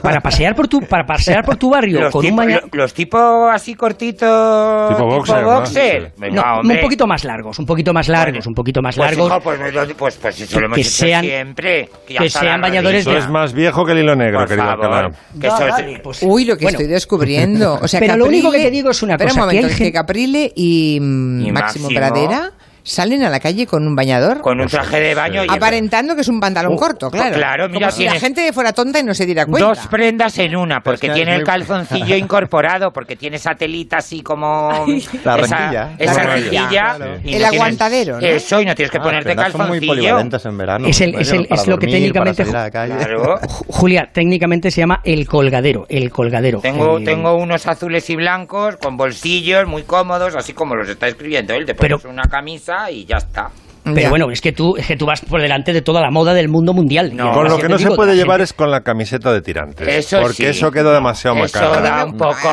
para 0.01 0.21
pasear 0.21 0.55
por 0.55 0.67
tu 0.67 0.81
para 0.81 1.03
pasear 1.03 1.43
por 1.43 1.55
tu 1.55 1.71
barrio 1.71 1.99
Los, 1.99 2.11
con 2.11 2.21
tipo- 2.21 2.41
un 2.43 2.51
lo- 2.51 2.61
los 2.71 2.93
tipos 2.93 3.51
así 3.51 3.73
cortitos... 3.73 4.89
Tipo 4.89 5.05
boxer, 5.05 5.41
¿no? 5.41 5.55
boxer. 5.55 6.11
No, 6.31 6.41
hombre. 6.59 6.75
un 6.77 6.81
poquito 6.83 7.07
más 7.07 7.23
largos, 7.23 7.57
un 7.57 7.65
poquito 7.65 7.91
más 7.91 8.07
largos, 8.07 8.45
un 8.45 8.53
poquito 8.53 8.83
más 8.83 8.95
Pues, 8.95 9.07
largos. 9.17 9.27
hijo, 9.31 9.39
pues, 9.41 9.59
pues, 9.97 10.15
pues 10.17 10.41
eso 10.41 10.59
lo 10.59 10.67
hemos 10.67 10.75
Que 10.75 10.81
hecho 10.81 10.89
sean- 10.91 11.25
siempre. 11.25 11.89
que 12.05 12.13
está 12.25 12.39
sean 12.41 12.61
bañadores 12.61 13.01
Eso 13.01 13.11
de- 13.13 13.17
es 13.17 13.29
más 13.29 13.51
viejo 13.53 13.83
que 13.83 13.93
el 13.93 13.99
hilo 13.99 14.15
negro, 14.15 14.39
Por 14.39 14.47
querido 14.47 14.77
que 14.79 15.47
No, 15.47 15.55
eso 15.55 15.67
es- 15.77 15.99
pues- 16.01 16.19
Uy, 16.21 16.45
lo 16.45 16.55
que 16.55 16.65
Bueno, 16.65 16.77
estoy 16.77 16.91
descubriendo. 16.93 17.79
O 17.81 17.87
sea, 17.87 17.99
Pero 17.99 18.15
lo 18.17 18.25
único 18.27 18.51
que 18.51 18.57
Caprile- 18.59 18.63
te 18.65 18.71
digo 18.71 18.89
es 18.91 19.01
una 19.01 19.13
Espera 19.13 19.29
cosa, 19.31 19.41
un 19.43 19.49
que 19.49 19.55
momento, 19.55 19.67
hay 19.67 19.73
es 19.73 19.79
que 19.79 19.91
Caprile 19.91 20.51
y, 20.55 20.99
mm, 21.01 21.41
Y 21.47 21.51
Máximo, 21.51 21.89
Máximo. 21.89 21.99
Pradera 21.99 22.51
salen 22.83 23.23
a 23.23 23.29
la 23.29 23.39
calle 23.39 23.65
con 23.65 23.85
un 23.87 23.95
bañador. 23.95 24.41
con 24.41 24.59
un 24.59 24.67
traje 24.67 24.99
de 24.99 25.15
baño 25.15 25.43
y 25.45 25.47
Aparentando 25.49 26.15
que 26.15 26.21
es 26.21 26.27
un 26.27 26.39
pantalón 26.39 26.73
Uh, 26.73 26.77
corto, 26.77 27.09
claro. 27.09 27.35
claro, 27.35 27.69
mira, 27.69 27.87
Como 27.87 27.91
si 27.97 28.03
la 28.05 28.11
tienes- 28.11 28.21
gente 28.21 28.53
fuera 28.53 28.73
tonta 28.73 28.99
y 28.99 29.03
no 29.03 29.13
se 29.13 29.25
diera 29.25 29.45
cuenta. 29.45 29.67
Dos 29.69 29.87
prendas 29.87 30.37
en 30.39 30.55
una, 30.55 30.81
porque 30.81 31.07
Es 31.07 31.11
que 31.11 31.15
tiene 31.15 31.31
el 31.31 31.37
muy- 31.39 31.45
calzoncillo 31.45 32.15
incorporado, 32.17 32.91
porque 32.91 33.15
tiene 33.15 33.37
esa 33.37 33.55
telita 33.55 33.97
así 33.97 34.21
como... 34.21 34.85
La 35.23 35.35
esa, 35.37 35.57
rejilla. 35.57 35.95
Esa 35.97 36.23
La 36.23 36.33
rejilla. 36.35 36.67
claro. 36.69 37.05
y 37.05 37.07
El 37.07 37.13
no 37.15 37.21
tienes- 37.23 37.53
aguantadero, 37.53 38.19
¿no? 38.19 38.27
Eso, 38.27 38.61
y 38.61 38.65
no 38.65 38.75
tienes 38.75 38.91
que 38.91 38.97
Ah, 38.97 39.03
ponerte 39.03 39.25
prendas 39.25 39.51
son 39.51 39.61
muy 39.61 39.67
calzoncillo. 39.79 39.93
polivalentes 39.93 40.45
en 40.45 40.57
verano. 40.57 40.87
Es 40.87 41.01
el- 41.01 41.13
Pues, 41.13 41.27
es 41.27 41.33
el- 41.33 41.47
es 41.49 41.67
lo 41.67 41.77
que 41.77 41.87
técnicamente-. 41.87 42.43
Claro. 42.45 43.39
Julia, 43.67 44.09
técnicamente 44.13 44.71
se 44.71 44.81
llama 44.81 44.99
el 45.03 45.27
colgadero, 45.27 45.85
el 45.89 46.09
colgadero. 46.11 46.59
Tengo, 46.59 46.97
El- 46.97 47.05
tengo 47.05 47.35
unos 47.35 47.67
azules 47.67 48.09
y 48.09 48.15
blancos 48.15 48.75
con 48.77 48.97
bolsillos 48.97 49.67
muy 49.67 49.83
cómodos, 49.83 50.35
así 50.35 50.53
como 50.53 50.75
los 50.75 50.89
está 50.89 51.07
escribiendo 51.07 51.53
él. 51.53 51.65
Te 51.65 51.75
pones 51.75 51.97
Pero- 52.01 52.09
una 52.13 52.23
camisa 52.23 52.72
y 52.89 53.05
ya 53.05 53.17
está. 53.17 53.49
Pero 53.85 53.99
Ya. 53.99 54.09
bueno, 54.09 54.31
es 54.31 54.39
que 54.39 54.53
tú 54.53 54.77
es 54.77 54.87
que 54.87 54.95
tú 54.95 55.05
vas 55.05 55.19
por 55.19 55.41
delante 55.41 55.73
de 55.73 55.81
toda 55.81 55.99
la 55.99 56.09
moda 56.09 56.33
del 56.33 56.47
mundo 56.47 56.71
mundial. 56.73 57.11
No. 57.13 57.33
Con 57.33 57.49
lo 57.49 57.57
que 57.57 57.67
no 57.67 57.77
se 57.77 57.83
digo, 57.83 57.97
puede 57.97 58.15
llevar 58.15 58.37
gente- 58.37 58.43
es 58.45 58.53
con 58.53 58.71
la 58.71 58.79
camiseta 58.79 59.33
de 59.33 59.41
tirantes. 59.41 59.85
Eso 59.85 60.21
porque 60.21 60.35
sí. 60.37 60.45
eso 60.45 60.71
queda 60.71 60.93
demasiado 60.93 61.35
Eso 61.43 61.59
macabro. 61.59 61.81
da 61.81 62.05
un 62.05 62.13
poco... 62.15 62.49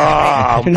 un 0.67 0.73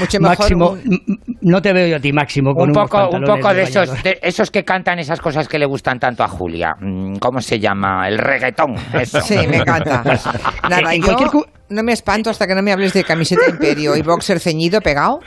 mucho 0.00 0.20
mejor 0.20 0.38
Máximo, 0.38 0.70
un- 0.72 1.00
no 1.40 1.62
te 1.62 1.72
veo 1.72 1.86
yo 1.86 1.96
a 1.96 2.00
ti, 2.00 2.12
Máximo, 2.12 2.52
con 2.52 2.64
un 2.70 2.76
unos 2.76 2.90
poco, 2.90 3.16
un 3.16 3.22
poco 3.24 3.54
de 3.54 3.62
esos, 3.62 4.02
de 4.02 4.18
esos 4.22 4.50
que 4.50 4.62
cantan 4.62 4.98
esas 4.98 5.20
cosas 5.20 5.48
que 5.48 5.58
le 5.58 5.64
gustan 5.64 5.98
tanto 5.98 6.22
a 6.22 6.28
Julia. 6.28 6.74
Mm, 6.80 7.14
¿Cómo 7.16 7.40
se 7.40 7.58
llama? 7.58 8.06
El 8.06 8.18
reggaetón. 8.18 8.74
Eso. 8.92 9.22
Sí, 9.22 9.36
me 9.48 9.56
encanta. 9.56 10.02
Nada, 10.68 10.94
En 10.94 11.00
yo 11.00 11.14
cualquier 11.16 11.30
no 11.70 11.82
me 11.82 11.92
espanto 11.92 12.28
hasta 12.28 12.46
que 12.46 12.54
no 12.54 12.62
me 12.62 12.72
hables 12.72 12.92
de 12.92 13.04
camiseta 13.04 13.48
imperio 13.48 13.96
y 13.96 14.02
boxer 14.02 14.38
ceñido 14.38 14.80
pegado. 14.82 15.20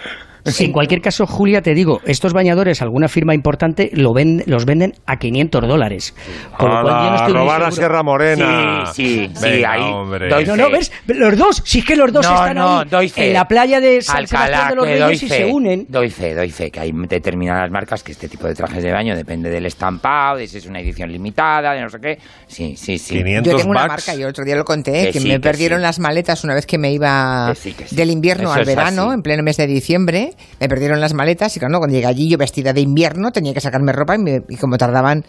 En 0.45 0.71
cualquier 0.71 1.01
caso, 1.01 1.25
Julia, 1.27 1.61
te 1.61 1.73
digo, 1.73 1.99
estos 2.05 2.33
bañadores, 2.33 2.81
alguna 2.81 3.07
firma 3.07 3.33
importante, 3.33 3.89
lo 3.93 4.13
ven- 4.13 4.43
los 4.45 4.65
venden 4.65 4.93
a 5.05 5.17
500 5.17 5.67
dólares. 5.67 6.15
Con 6.57 6.69
lo 6.73 6.81
cual 6.81 6.85
yo 6.85 6.91
no 6.91 6.97
¡Hala, 7.07 7.15
estoy 7.15 7.33
muy 7.33 7.41
robar 7.41 7.63
a 7.63 7.71
Sierra 7.71 8.03
Morena. 8.03 8.85
Sí, 8.93 9.27
sí, 9.27 9.31
sí, 9.35 9.41
Venga, 9.41 9.71
ahí 9.73 9.81
hombre. 9.81 10.29
doy 10.29 10.45
No, 10.45 10.55
fe. 10.55 10.61
no, 10.61 10.69
¿ves? 10.69 10.91
Los 11.07 11.37
dos, 11.37 11.61
si 11.65 11.79
es 11.79 11.85
que 11.85 11.95
los 11.95 12.11
dos 12.13 12.25
no, 12.25 12.33
están 12.35 12.55
no, 12.57 12.79
ahí 12.79 12.87
doy 12.89 13.09
fe. 13.09 13.27
en 13.27 13.33
la 13.33 13.47
playa 13.47 13.79
de 13.81 14.01
San 14.01 14.17
Alcalá, 14.17 14.45
Sebastián 14.45 14.69
de 14.69 14.75
los 14.75 14.85
Reyes 14.85 14.99
doy 15.01 15.13
y 15.15 15.17
fe, 15.17 15.37
se 15.37 15.45
unen. 15.45 15.85
Doy 15.89 16.09
fe, 16.09 16.33
doy 16.35 16.51
fe, 16.51 16.71
que 16.71 16.79
hay 16.79 16.91
determinadas 16.93 17.69
marcas 17.71 18.03
que 18.03 18.11
este 18.13 18.29
tipo 18.29 18.47
de 18.47 18.53
trajes 18.55 18.83
de 18.83 18.91
baño 18.91 19.15
depende 19.15 19.49
del 19.49 19.65
estampado, 19.65 20.37
de 20.37 20.47
si 20.47 20.57
es 20.57 20.65
una 20.65 20.79
edición 20.79 21.11
limitada, 21.11 21.73
de 21.73 21.81
no 21.81 21.89
sé 21.89 21.97
qué. 21.99 22.19
Sí, 22.47 22.75
sí, 22.77 22.97
sí. 22.97 23.15
500 23.17 23.51
Yo 23.51 23.57
tengo 23.57 23.71
una 23.71 23.81
bucks. 23.87 24.07
marca, 24.07 24.15
y 24.19 24.21
el 24.23 24.29
otro 24.29 24.45
día 24.45 24.55
lo 24.55 24.63
conté, 24.65 25.07
Que 25.07 25.11
que, 25.11 25.19
sí, 25.19 25.27
me 25.27 25.33
que 25.35 25.39
perdieron 25.41 25.79
sí. 25.79 25.83
las 25.83 25.99
maletas 25.99 26.43
una 26.43 26.53
vez 26.53 26.65
que 26.65 26.77
me 26.77 26.91
iba 26.91 27.47
Que 27.49 27.55
sí, 27.55 27.73
que 27.73 27.87
sí. 27.87 27.95
del 27.95 28.11
invierno 28.11 28.49
Eso 28.51 28.59
al 28.59 28.65
verano, 28.65 29.03
así. 29.07 29.13
en 29.15 29.21
pleno 29.21 29.43
mes 29.43 29.57
de 29.57 29.67
diciembre. 29.67 30.33
Me 30.59 30.69
perdieron 30.69 30.99
las 31.01 31.13
maletas 31.13 31.55
y 31.55 31.59
cuando, 31.59 31.79
cuando 31.79 31.95
llegué 31.95 32.07
allí 32.07 32.29
yo 32.29 32.37
vestida 32.37 32.73
de 32.73 32.81
invierno 32.81 33.31
tenía 33.31 33.53
que 33.53 33.61
sacarme 33.61 33.91
ropa 33.91 34.15
y, 34.15 34.19
me- 34.19 34.43
y 34.49 34.55
como 34.57 34.77
tardaban 34.77 35.23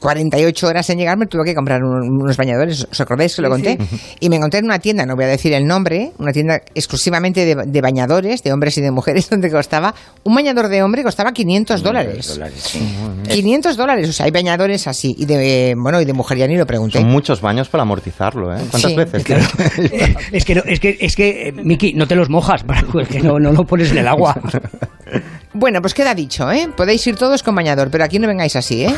48 0.00 0.66
horas 0.66 0.88
en 0.90 0.98
llegar 0.98 1.16
me 1.18 1.26
tuve 1.26 1.44
que 1.44 1.54
comprar 1.54 1.82
un- 1.84 2.20
unos 2.22 2.36
bañadores, 2.36 2.86
¿os 2.90 3.00
acordáis 3.00 3.36
que 3.36 3.42
lo 3.42 3.48
Sí, 3.48 3.52
conté? 3.52 3.78
Y 4.20 4.28
me 4.28 4.36
encontré 4.36 4.60
en 4.60 4.64
una 4.66 4.78
tienda, 4.78 5.04
no 5.06 5.14
voy 5.14 5.24
a 5.24 5.28
decir 5.28 5.52
el 5.52 5.66
nombre, 5.66 6.12
una 6.18 6.32
tienda 6.32 6.60
exclusivamente 6.74 7.44
de, 7.44 7.54
de 7.66 7.80
bañadores, 7.80 8.42
de 8.42 8.52
hombres 8.52 8.76
y 8.78 8.80
de 8.80 8.90
mujeres, 8.90 9.28
donde 9.30 9.50
costaba, 9.50 9.94
un 10.24 10.34
bañador 10.34 10.68
de 10.68 10.82
hombre 10.82 11.02
costaba 11.02 11.32
500 11.32 11.82
dólares. 11.82 12.28
Dólares, 12.28 12.54
sí. 12.62 12.80
500 13.28 13.76
dólares, 13.76 14.08
o 14.08 14.12
sea, 14.12 14.26
hay 14.26 14.32
bañadores 14.32 14.86
así, 14.86 15.14
y 15.18 15.26
de, 15.26 15.74
bueno, 15.76 16.00
y 16.00 16.04
de 16.04 16.12
mujer 16.12 16.38
ya 16.38 16.46
ni 16.46 16.56
lo 16.56 16.66
pregunté. 16.66 16.98
Son 17.00 17.08
muchos 17.08 17.40
baños 17.40 17.68
para 17.68 17.82
amortizarlo, 17.82 18.52
¿eh? 18.54 18.60
¿Cuántas 18.70 18.90
Sí, 18.90 18.96
veces? 18.96 19.22
claro. 19.24 19.44
Es 20.32 20.44
que, 20.44 20.54
no, 20.54 20.62
es 20.66 20.80
que, 20.80 20.96
es 21.00 21.14
que 21.14 21.48
eh, 21.48 21.52
Miki, 21.52 21.92
no 21.94 22.06
te 22.06 22.14
los 22.14 22.28
mojas, 22.30 22.64
es 23.00 23.08
que 23.08 23.20
no, 23.20 23.38
no 23.38 23.52
lo 23.52 23.64
pones 23.64 23.90
en 23.92 23.98
el 23.98 24.08
agua. 24.08 24.34
Bueno, 25.52 25.80
pues 25.80 25.94
queda 25.94 26.14
dicho, 26.14 26.50
¿eh? 26.52 26.68
Podéis 26.76 27.04
ir 27.08 27.16
todos 27.16 27.42
con 27.42 27.56
bañador, 27.56 27.90
pero 27.90 28.04
aquí 28.04 28.20
no 28.20 28.28
vengáis 28.28 28.54
así, 28.54 28.84
¿eh? 28.84 28.94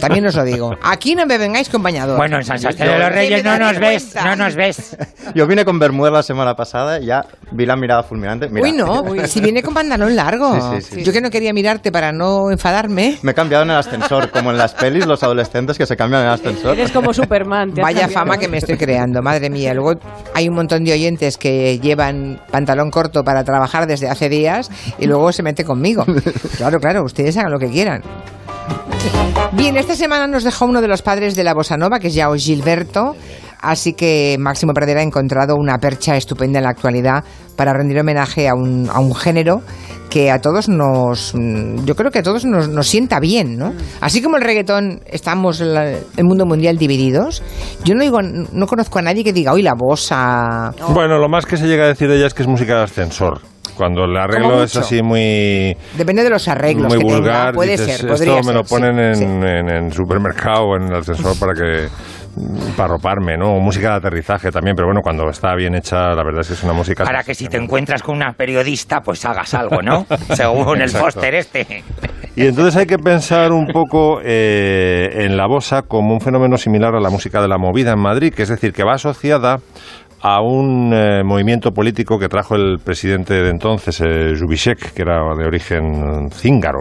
También 0.00 0.24
os 0.26 0.34
lo 0.34 0.44
digo. 0.44 0.74
Aquí 0.82 1.14
no 1.14 1.26
me 1.26 1.36
vengáis 1.36 1.68
con 1.68 1.82
bañador. 1.82 2.16
Bueno, 2.16 2.38
en 2.38 2.44
San 2.44 2.58
Sebastián 2.58 2.88
de 2.88 2.98
los 2.98 3.12
Reyes 3.12 3.44
no 3.44 3.58
nos 3.58 3.78
ves, 3.78 4.14
no 4.24 4.34
nos 4.36 4.54
ves. 4.54 4.96
Yo 5.34 5.46
vine 5.46 5.64
con 5.66 5.78
Bermuda 5.78 6.10
la 6.10 6.22
semana 6.22 6.54
pasada 6.54 7.00
y 7.00 7.06
ya 7.06 7.26
vi 7.52 7.66
la 7.66 7.76
mirada 7.76 8.02
fulminante. 8.02 8.48
Mira, 8.48 8.66
Uy, 8.66 8.72
no, 8.72 9.04
si 9.26 9.42
viene 9.42 9.62
con 9.62 9.74
pantalón 9.74 10.16
largo. 10.16 10.54
Sí, 10.54 10.80
sí, 10.80 10.94
sí. 10.96 11.02
Yo 11.04 11.12
que 11.12 11.20
no 11.20 11.28
quería 11.28 11.52
mirarte 11.52 11.92
para 11.92 12.12
no 12.12 12.50
enfadarme. 12.50 13.18
Me 13.20 13.32
he 13.32 13.34
cambiado 13.34 13.64
en 13.64 13.70
el 13.70 13.76
ascensor, 13.76 14.30
como 14.30 14.52
en 14.52 14.56
las 14.56 14.72
pelis, 14.72 15.04
los 15.06 15.22
adolescentes 15.22 15.76
que 15.76 15.84
se 15.84 15.96
cambian 15.96 16.22
en 16.22 16.28
el 16.28 16.34
ascensor. 16.34 16.78
Eres 16.78 16.92
como 16.92 17.12
Superman. 17.12 17.74
te 17.74 17.82
Vaya 17.82 18.02
cambiado. 18.02 18.20
fama 18.24 18.38
que 18.38 18.48
me 18.48 18.56
estoy 18.56 18.78
creando, 18.78 19.20
madre 19.20 19.50
mía. 19.50 19.74
Luego 19.74 20.00
hay 20.32 20.48
un 20.48 20.54
montón 20.54 20.82
de 20.82 20.94
oyentes 20.94 21.36
que 21.36 21.78
llevan 21.78 22.40
pantalón 22.50 22.90
corto 22.90 23.22
para 23.22 23.44
trabajar 23.44 23.86
desde 23.86 24.08
hace 24.08 24.30
días 24.30 24.70
y 24.98 25.06
luego 25.06 25.30
se 25.32 25.42
mete 25.42 25.62
conmigo. 25.62 25.89
Claro, 26.56 26.78
claro, 26.78 27.04
ustedes 27.04 27.36
hagan 27.36 27.52
lo 27.52 27.58
que 27.58 27.68
quieran. 27.68 28.02
Bien, 29.52 29.76
esta 29.76 29.96
semana 29.96 30.26
nos 30.26 30.44
dejó 30.44 30.66
uno 30.66 30.80
de 30.80 30.88
los 30.88 31.02
padres 31.02 31.34
de 31.34 31.44
la 31.44 31.54
bossa 31.54 31.76
nova, 31.76 31.98
que 31.98 32.08
es 32.08 32.14
Yao 32.14 32.34
Gilberto. 32.34 33.16
Así 33.60 33.92
que 33.92 34.36
Máximo 34.38 34.72
Pradera 34.72 35.00
ha 35.00 35.02
encontrado 35.02 35.56
una 35.56 35.78
percha 35.78 36.16
estupenda 36.16 36.58
en 36.58 36.64
la 36.64 36.70
actualidad 36.70 37.24
para 37.56 37.72
rendir 37.72 37.98
homenaje 38.00 38.48
a 38.48 38.54
un, 38.54 38.88
a 38.90 39.00
un 39.00 39.14
género 39.14 39.62
que 40.10 40.30
a 40.30 40.40
todos 40.40 40.68
nos, 40.68 41.32
mm, 41.34 41.84
yo 41.86 41.94
creo 41.96 42.10
que 42.10 42.18
a 42.18 42.22
todos 42.22 42.44
nos, 42.44 42.68
nos 42.68 42.86
sienta 42.88 43.20
bien, 43.20 43.56
¿no? 43.56 43.72
Así 44.00 44.20
como 44.20 44.36
el 44.36 44.42
reggaetón 44.42 45.00
estamos 45.06 45.60
en 45.60 45.72
la- 45.74 45.90
el 45.90 46.24
mundo 46.24 46.44
mundial 46.44 46.76
divididos, 46.76 47.42
yo 47.84 47.94
no 47.94 48.02
digo, 48.02 48.20
no 48.20 48.66
conozco 48.66 48.98
a 48.98 49.02
nadie 49.02 49.24
que 49.24 49.32
diga, 49.32 49.52
hoy 49.52 49.62
la 49.62 49.74
bossa, 49.74 50.72
Bueno, 50.92 51.18
lo 51.18 51.28
más 51.28 51.46
que 51.46 51.56
se 51.56 51.66
llega 51.66 51.84
a 51.84 51.88
decir 51.88 52.08
de 52.08 52.16
ella 52.16 52.26
es 52.26 52.34
que 52.34 52.42
es 52.42 52.48
música 52.48 52.76
de 52.76 52.82
ascensor. 52.82 53.40
Cuando 53.76 54.04
el 54.04 54.14
arreglo 54.16 54.62
es 54.62 54.76
así 54.76 55.00
muy, 55.02 55.74
depende 55.96 56.22
de 56.22 56.28
los 56.28 56.46
arreglos 56.48 56.88
muy 56.92 56.98
que 56.98 57.04
tenga, 57.04 57.18
vulgar, 57.18 57.54
puede 57.54 57.70
dices, 57.72 57.86
ser, 57.86 57.94
esto 57.94 58.08
podría 58.08 58.42
me 58.42 58.52
lo 58.52 58.62
sí, 58.64 58.68
ponen 58.74 58.98
en, 58.98 59.14
sí. 59.14 59.24
en, 59.24 59.68
en 59.70 59.92
supermercado 59.92 60.64
o 60.64 60.76
en 60.76 60.82
el 60.88 60.96
ascensor 60.96 61.38
para 61.38 61.54
que 61.54 61.88
para 62.76 62.88
roparme, 62.88 63.36
¿no? 63.36 63.58
Música 63.58 63.90
de 63.90 63.96
aterrizaje 63.96 64.50
también, 64.50 64.76
pero 64.76 64.86
bueno, 64.86 65.00
cuando 65.02 65.28
está 65.28 65.54
bien 65.54 65.74
hecha, 65.74 66.14
la 66.14 66.22
verdad 66.22 66.40
es 66.40 66.48
que 66.48 66.54
es 66.54 66.62
una 66.62 66.72
música... 66.72 67.04
Para 67.04 67.22
que 67.22 67.34
si 67.34 67.48
te 67.48 67.56
encuentras 67.56 68.02
con 68.02 68.16
una 68.16 68.32
periodista, 68.32 69.00
pues 69.00 69.24
hagas 69.24 69.52
algo, 69.54 69.82
¿no? 69.82 70.06
Según 70.34 70.80
el 70.80 70.92
póster 70.92 71.34
este. 71.34 71.84
Y 72.36 72.46
entonces 72.46 72.76
hay 72.76 72.86
que 72.86 72.98
pensar 72.98 73.52
un 73.52 73.66
poco 73.66 74.20
eh, 74.24 75.24
en 75.24 75.36
la 75.36 75.46
bossa 75.46 75.82
como 75.82 76.14
un 76.14 76.20
fenómeno 76.20 76.56
similar 76.56 76.94
a 76.94 77.00
la 77.00 77.10
música 77.10 77.42
de 77.42 77.48
la 77.48 77.58
movida 77.58 77.92
en 77.92 78.00
Madrid, 78.00 78.32
que 78.32 78.42
es 78.42 78.48
decir, 78.48 78.72
que 78.72 78.84
va 78.84 78.94
asociada 78.94 79.58
a 80.22 80.40
un 80.40 80.92
eh, 80.92 81.22
movimiento 81.24 81.70
político 81.72 82.18
que 82.18 82.28
trajo 82.28 82.54
el 82.56 82.78
presidente 82.78 83.34
de 83.34 83.50
entonces, 83.50 84.00
eh, 84.00 84.34
que 84.94 85.02
era 85.02 85.34
de 85.36 85.46
origen 85.46 86.30
cíngaro. 86.30 86.80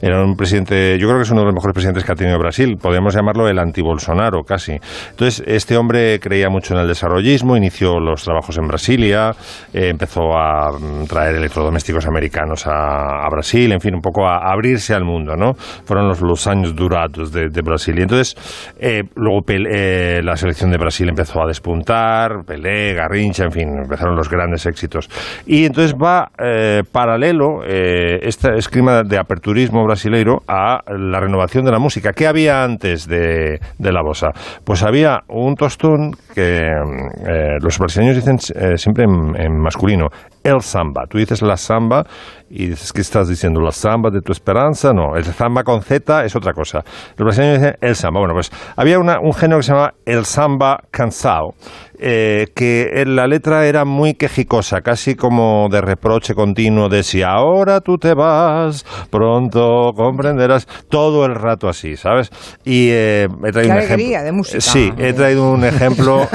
Era 0.00 0.22
un 0.22 0.36
presidente, 0.36 0.98
yo 0.98 1.06
creo 1.06 1.18
que 1.18 1.22
es 1.22 1.30
uno 1.30 1.40
de 1.40 1.46
los 1.46 1.54
mejores 1.54 1.74
presidentes 1.74 2.04
que 2.04 2.12
ha 2.12 2.14
tenido 2.14 2.38
Brasil, 2.38 2.76
podríamos 2.80 3.14
llamarlo 3.14 3.48
el 3.48 3.58
anti-Bolsonaro 3.58 4.42
casi. 4.42 4.72
Entonces, 5.10 5.42
este 5.46 5.76
hombre 5.76 6.18
creía 6.20 6.48
mucho 6.48 6.74
en 6.74 6.80
el 6.80 6.88
desarrollismo, 6.88 7.56
inició 7.56 8.00
los 8.00 8.24
trabajos 8.24 8.58
en 8.58 8.66
Brasilia, 8.66 9.30
eh, 9.72 9.88
empezó 9.88 10.36
a 10.36 10.72
mm, 10.72 11.04
traer 11.06 11.36
electrodomésticos 11.36 12.06
americanos 12.06 12.66
a, 12.66 13.24
a 13.24 13.28
Brasil, 13.30 13.72
en 13.72 13.80
fin, 13.80 13.94
un 13.94 14.00
poco 14.00 14.26
a, 14.26 14.50
abrirse 14.52 14.94
al 14.94 15.04
mundo, 15.04 15.36
¿no? 15.36 15.54
Fueron 15.54 16.08
los, 16.08 16.20
los 16.20 16.46
años 16.46 16.74
durados 16.74 17.32
de, 17.32 17.48
de 17.48 17.62
Brasil. 17.62 17.98
Y 17.98 18.02
entonces, 18.02 18.34
eh, 18.78 19.02
luego 19.14 19.44
eh, 19.48 20.20
la 20.22 20.36
selección 20.36 20.70
de 20.70 20.78
Brasil 20.78 21.08
empezó 21.08 21.42
a 21.42 21.46
despuntar, 21.46 22.44
Pelé, 22.46 22.79
Garrincha, 22.94 23.44
en 23.44 23.52
fin, 23.52 23.68
empezaron 23.78 24.16
los 24.16 24.28
grandes 24.28 24.66
éxitos. 24.66 25.08
Y 25.46 25.64
entonces 25.66 25.94
va 25.94 26.30
eh, 26.38 26.82
paralelo 26.90 27.62
eh, 27.66 28.18
este 28.22 28.56
esquema 28.56 29.02
de 29.02 29.18
aperturismo 29.18 29.84
brasileiro 29.84 30.42
a 30.48 30.80
la 30.88 31.20
renovación 31.20 31.64
de 31.64 31.72
la 31.72 31.78
música. 31.78 32.12
¿Qué 32.12 32.26
había 32.26 32.62
antes 32.64 33.06
de, 33.06 33.58
de 33.78 33.92
la 33.92 34.02
bossa? 34.02 34.28
Pues 34.64 34.82
había 34.82 35.20
un 35.28 35.54
tostón 35.54 36.12
que 36.34 36.60
eh, 36.60 37.58
los 37.60 37.78
brasileños 37.78 38.16
dicen 38.16 38.38
eh, 38.54 38.76
siempre 38.76 39.04
en 39.04 39.58
masculino, 39.58 40.08
el 40.42 40.60
samba. 40.62 41.06
Tú 41.08 41.18
dices 41.18 41.42
la 41.42 41.56
samba 41.56 42.04
y 42.48 42.66
dices, 42.68 42.92
¿qué 42.92 43.00
estás 43.00 43.28
diciendo? 43.28 43.60
¿La 43.60 43.72
samba 43.72 44.10
de 44.10 44.20
tu 44.22 44.32
esperanza? 44.32 44.92
No, 44.92 45.16
el 45.16 45.24
samba 45.24 45.62
con 45.64 45.82
Z 45.82 46.24
es 46.24 46.34
otra 46.34 46.52
cosa. 46.52 46.82
Los 47.16 47.24
brasileños 47.26 47.58
dicen 47.60 47.76
el 47.80 47.94
samba. 47.96 48.20
Bueno, 48.20 48.34
pues 48.34 48.50
había 48.76 48.98
una- 48.98 49.20
un 49.20 49.32
género 49.34 49.58
que 49.60 49.64
se 49.64 49.72
llamaba 49.72 49.94
el 50.04 50.24
samba 50.24 50.80
cansado, 50.90 51.54
eh, 51.98 52.46
que 52.54 52.90
en 53.02 53.14
la 53.14 53.26
letra 53.26 53.66
era 53.66 53.84
muy 53.84 54.14
quejicosa, 54.14 54.80
casi 54.80 55.14
como 55.14 55.68
de 55.70 55.80
reproche 55.80 56.34
continuo 56.34 56.88
de 56.88 57.02
si 57.02 57.22
ahora 57.22 57.80
tú 57.80 57.98
te 57.98 58.14
vas, 58.14 58.84
pronto 59.10 59.92
comprenderás, 59.94 60.66
todo 60.88 61.26
el 61.26 61.34
rato 61.34 61.68
así, 61.68 61.96
¿sabes? 61.96 62.30
Y 62.64 62.88
eh, 62.90 63.28
he 63.44 63.52
traído 63.52 63.74
Qué 63.74 63.78
un 63.78 63.84
ejemplo. 63.84 64.22
de 64.24 64.32
música. 64.32 64.60
Sí, 64.60 64.92
he 64.98 65.12
traído 65.12 65.50
un 65.52 65.64
ejemplo. 65.64 66.26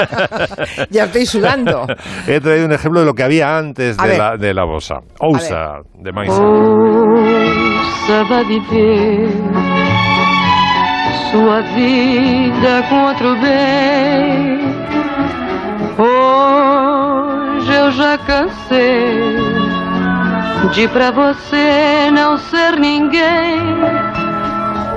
ya 0.90 1.04
estoy 1.04 1.26
sudando. 1.26 1.86
He 2.26 2.40
traído 2.40 2.66
un 2.66 2.72
ejemplo 2.72 3.00
de 3.00 3.06
lo 3.06 3.14
que 3.14 3.22
había 3.22 3.39
antes 3.42 3.98
A 3.98 4.06
de 4.06 4.18
la, 4.18 4.36
de 4.36 4.52
la 4.54 4.64
bossa. 4.64 5.00
Ousa, 5.20 5.82
de 5.98 6.12
Maísa. 6.12 6.42
Ouça 6.42 8.24
vai 8.28 8.44
viver 8.44 9.28
sua 11.30 11.60
vida 11.60 12.82
com 12.88 13.04
outro 13.06 13.36
bem. 13.36 14.60
Hoje 15.98 17.72
eu 17.72 17.90
já 17.92 18.18
cansei 18.18 19.36
de 20.72 20.88
pra 20.88 21.10
você 21.10 22.10
não 22.12 22.36
ser 22.36 22.78
ninguém. 22.78 23.60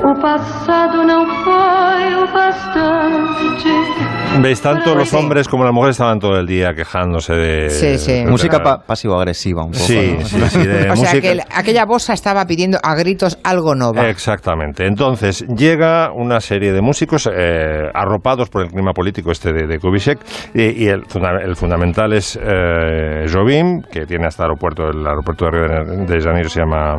O 0.04 0.16
passado 0.20 1.04
não 1.04 1.26
foi 1.44 2.16
o 2.24 2.28
bastante. 2.34 4.23
¿Veis? 4.42 4.62
Tanto 4.62 4.96
los 4.96 5.10
sí. 5.10 5.16
hombres 5.16 5.48
como 5.48 5.64
las 5.64 5.74
mujeres 5.74 5.94
estaban 5.96 6.20
todo 6.20 6.38
el 6.38 6.46
día 6.48 6.74
quejándose 6.74 7.34
de... 7.34 7.70
Sí, 7.70 7.98
sí. 7.98 8.12
de- 8.24 8.26
Música 8.26 8.60
pa- 8.62 8.80
pasivo-agresiva 8.86 9.64
un 9.64 9.72
poco. 9.72 9.84
Sí, 9.84 10.16
¿no? 10.20 10.26
sí, 10.26 10.40
sí, 10.50 10.66
de 10.66 10.80
o 10.80 10.82
sea 10.82 10.96
música- 10.96 11.22
que 11.22 11.32
el- 11.32 11.42
aquella 11.54 11.86
bossa 11.86 12.14
estaba 12.14 12.46
pidiendo 12.46 12.78
a 12.84 12.96
gritos 12.96 13.38
algo 13.44 13.76
nova. 13.76 14.10
Exactamente. 14.10 14.86
Entonces 14.86 15.46
llega 15.48 16.12
una 16.12 16.40
serie 16.40 16.72
de 16.74 16.82
músicos 16.82 17.30
eh, 17.32 17.90
arropados 17.94 18.50
por 18.50 18.64
el 18.64 18.70
clima 18.70 18.92
político 18.94 19.32
este 19.32 19.54
de, 19.54 19.68
de 19.68 19.80
Kubitschek 19.80 20.20
y, 20.54 20.84
y 20.84 20.88
el, 20.88 21.04
funda- 21.06 21.42
el 21.44 21.56
fundamental 21.56 22.14
es 22.14 22.38
eh, 22.42 23.26
Jobim, 23.32 23.82
que 23.92 24.06
tiene 24.06 24.26
hasta 24.28 24.44
aeropuerto, 24.44 24.90
el 24.90 25.06
aeropuerto 25.06 25.46
de 25.46 25.52
Río 25.52 25.68
de- 25.68 26.06
de 26.06 26.22
Janeiro 26.22 26.50
se 26.50 26.60
llama 26.60 26.98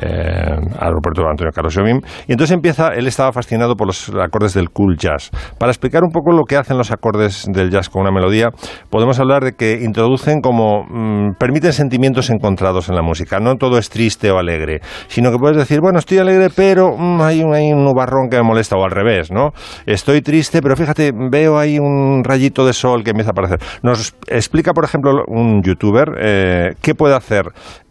eh, 0.00 0.56
aeropuerto 0.78 1.26
Antonio 1.28 1.52
Carlos 1.52 1.74
Jobim. 1.76 2.00
Y 2.28 2.32
entonces 2.32 2.54
empieza, 2.54 2.88
él 2.94 3.06
estaba 3.06 3.32
fascinado 3.32 3.74
por 3.74 3.86
los 3.86 4.08
acordes 4.20 4.54
del 4.54 4.70
cool 4.70 4.96
jazz. 4.96 5.30
Para 5.58 5.72
explicar 5.72 6.02
un 6.04 6.10
poco 6.10 6.32
lo 6.32 6.44
que 6.44 6.56
hacen 6.60 6.78
los 6.78 6.90
acordes 6.90 7.46
del 7.48 7.70
jazz 7.70 7.88
con 7.88 8.02
una 8.02 8.10
melodía, 8.10 8.50
podemos 8.90 9.18
hablar 9.18 9.44
de 9.44 9.52
que 9.52 9.80
introducen 9.82 10.40
como, 10.40 10.84
mm, 10.84 11.34
permiten 11.38 11.72
sentimientos 11.72 12.30
encontrados 12.30 12.88
en 12.88 12.94
la 12.94 13.02
música. 13.02 13.40
No 13.40 13.56
todo 13.56 13.78
es 13.78 13.90
triste 13.90 14.30
o 14.30 14.38
alegre, 14.38 14.80
sino 15.08 15.30
que 15.30 15.38
puedes 15.38 15.56
decir, 15.56 15.80
bueno, 15.80 15.98
estoy 15.98 16.18
alegre, 16.18 16.48
pero 16.54 16.96
mm, 16.96 17.20
hay, 17.22 17.42
un, 17.42 17.54
hay 17.54 17.72
un 17.72 17.84
nubarrón 17.84 18.28
que 18.30 18.36
me 18.36 18.42
molesta, 18.42 18.76
o 18.76 18.84
al 18.84 18.90
revés, 18.90 19.30
¿no? 19.30 19.52
Estoy 19.86 20.22
triste, 20.22 20.60
pero 20.62 20.76
fíjate, 20.76 21.12
veo 21.30 21.58
ahí 21.58 21.78
un 21.78 22.22
rayito 22.24 22.64
de 22.66 22.72
sol 22.72 23.02
que 23.02 23.10
empieza 23.10 23.30
a 23.30 23.32
aparecer. 23.32 23.58
Nos 23.82 24.14
explica, 24.28 24.72
por 24.72 24.84
ejemplo, 24.84 25.12
un 25.26 25.62
youtuber 25.62 26.08
eh, 26.20 26.70
qué 26.80 26.94
puede 26.94 27.14
hacer 27.14 27.46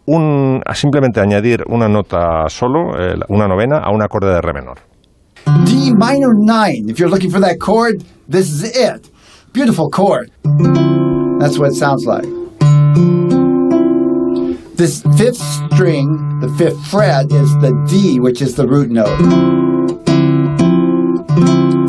un, 0.06 0.60
simplemente 0.74 1.20
añadir 1.20 1.62
una 1.68 1.88
nota 1.88 2.48
solo, 2.48 2.98
eh, 2.98 3.14
una 3.28 3.46
novena, 3.46 3.78
a 3.78 3.90
un 3.92 4.02
acorde 4.02 4.32
de 4.32 4.40
re 4.40 4.52
menor. 4.52 4.78
D 5.64 5.92
minor 5.96 6.34
9. 6.36 6.90
If 6.90 6.98
you're 6.98 7.10
looking 7.10 7.30
for 7.30 7.40
that 7.40 7.58
chord, 7.58 8.02
this 8.30 8.48
is 8.48 8.76
it. 8.76 9.10
Beautiful 9.52 9.90
chord. 9.90 10.30
That's 10.44 11.58
what 11.58 11.70
it 11.70 11.74
sounds 11.74 12.06
like. 12.06 12.22
This 14.76 15.02
fifth 15.18 15.42
string, 15.74 16.38
the 16.38 16.48
fifth 16.56 16.86
fret, 16.86 17.32
is 17.32 17.52
the 17.58 17.72
D, 17.90 18.20
which 18.20 18.40
is 18.40 18.54
the 18.54 18.68
root 18.68 18.88
note. 18.88 19.18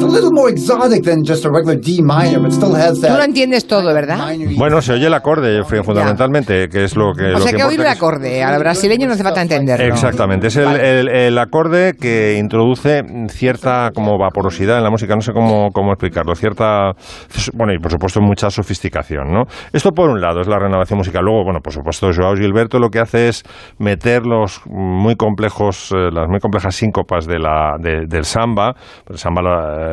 It's 0.01 0.09
a 0.09 0.15
little 0.15 0.31
more 0.33 0.49
exotic 0.49 1.03
than 1.03 1.23
just 1.23 1.45
a 1.45 1.49
regular 1.53 1.77
D 1.79 2.01
minor, 2.01 2.41
but 2.41 2.51
still 2.51 2.73
has 2.75 2.99
Tú 2.99 3.07
lo 3.07 3.17
that. 3.17 3.25
entiendes 3.25 3.67
todo, 3.67 3.93
¿verdad? 3.93 4.17
Bueno, 4.57 4.81
se 4.81 4.93
oye 4.93 5.05
el 5.05 5.13
acorde, 5.13 5.63
fundamentalmente, 5.63 6.67
que 6.69 6.85
es 6.85 6.95
lo 6.95 7.13
que... 7.13 7.25
O 7.25 7.29
lo 7.33 7.37
sea 7.39 7.53
que 7.53 7.63
oír 7.63 7.79
el 7.79 7.85
que 7.85 7.91
acorde, 7.91 8.43
al 8.43 8.57
brasileño 8.59 9.05
no 9.07 9.13
hace 9.13 9.21
falta 9.23 9.41
entenderlo. 9.43 9.85
Exactamente, 9.85 10.47
es 10.47 10.55
el, 10.55 10.69
el- 10.75 11.07
el 11.07 11.37
acorde 11.37 11.93
que 11.99 12.37
introduce 12.39 13.03
cierta 13.29 13.91
como 13.93 14.17
vaporosidad 14.17 14.77
en 14.79 14.83
la 14.83 14.89
música, 14.89 15.13
no 15.15 15.21
sé 15.21 15.33
cómo, 15.33 15.69
cómo 15.71 15.91
explicarlo, 15.91 16.33
cierta, 16.33 16.93
bueno, 17.53 17.73
y 17.73 17.77
por 17.77 17.91
supuesto 17.91 18.21
mucha 18.21 18.49
sofisticación, 18.49 19.31
¿no? 19.31 19.43
Esto 19.71 19.91
por 19.91 20.09
un 20.09 20.19
lado 20.19 20.41
es 20.41 20.47
la 20.47 20.57
renovación 20.57 20.97
musical, 20.97 21.23
luego, 21.23 21.43
bueno, 21.43 21.59
por 21.63 21.73
supuesto 21.73 22.09
Joao 22.11 22.35
Gilberto 22.35 22.79
lo 22.79 22.89
que 22.89 22.99
hace 22.99 23.27
es 23.27 23.43
meter 23.77 24.25
los 24.25 24.61
muy 24.65 25.15
complejos, 25.15 25.91
eh, 25.91 26.09
las 26.11 26.27
muy 26.27 26.39
complejas 26.39 26.73
síncopas 26.75 27.27
de 27.27 27.37
la, 27.37 27.75
de- 27.79 28.05
del 28.07 28.25
samba, 28.25 28.73
el 29.07 29.17
samba 29.17 29.41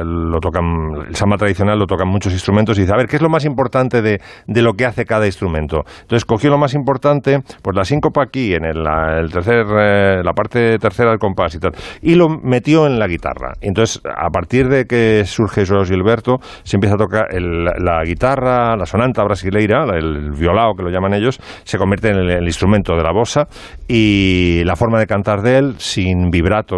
lo, 0.04 0.38
tocan, 0.40 0.64
el 1.08 1.14
samba 1.14 1.36
tradicional 1.36 1.78
lo 1.78 1.86
tocan 1.86 2.08
muchos 2.08 2.32
instrumentos 2.32 2.78
y 2.78 2.82
dice, 2.82 2.92
a 2.92 2.96
ver, 2.96 3.06
¿qué 3.06 3.16
es 3.16 3.22
lo 3.22 3.28
más 3.28 3.44
importante 3.44 4.02
de, 4.02 4.20
de 4.46 4.62
lo 4.62 4.72
que 4.74 4.84
hace 4.86 5.04
cada 5.04 5.26
instrumento? 5.26 5.82
Entonces 6.02 6.24
cogió 6.24 6.50
lo 6.50 6.58
más 6.58 6.74
importante, 6.74 7.40
pues 7.62 7.76
la 7.76 7.84
síncopa 7.84 8.22
aquí, 8.22 8.54
en 8.54 8.64
el, 8.64 8.84
tercer, 9.32 9.64
eh, 9.78 10.20
la 10.24 10.32
parte 10.32 10.78
tercera 10.78 11.10
del 11.10 11.18
compás 11.18 11.54
y 11.54 11.58
tal, 11.58 11.72
y 12.02 12.14
lo 12.14 12.28
metió 12.28 12.86
en 12.86 12.98
la 12.98 13.06
guitarra. 13.06 13.52
Entonces, 13.60 14.00
a 14.04 14.28
partir 14.30 14.68
de 14.68 14.84
que 14.86 15.24
surge 15.24 15.64
Joao 15.66 15.84
Gilberto, 15.84 16.38
se 16.62 16.76
empieza 16.76 16.94
a 16.94 16.98
tocar 16.98 17.26
el- 17.30 17.64
la 17.64 18.02
guitarra, 18.04 18.76
la 18.76 18.86
sonanta 18.86 19.22
brasileira, 19.24 19.84
el 19.94 20.30
violao 20.32 20.74
que 20.74 20.82
lo 20.82 20.90
llaman 20.90 21.14
ellos, 21.14 21.38
se 21.64 21.78
convierte 21.78 22.10
en 22.10 22.16
el, 22.16 22.30
el 22.30 22.44
instrumento 22.44 22.94
de 22.96 23.02
la 23.02 23.12
bossa 23.12 23.46
y 23.86 24.62
la 24.64 24.76
forma 24.76 24.98
de 24.98 25.06
cantar 25.06 25.40
de 25.42 25.58
él, 25.58 25.74
sin 25.78 26.30
vibrato, 26.30 26.76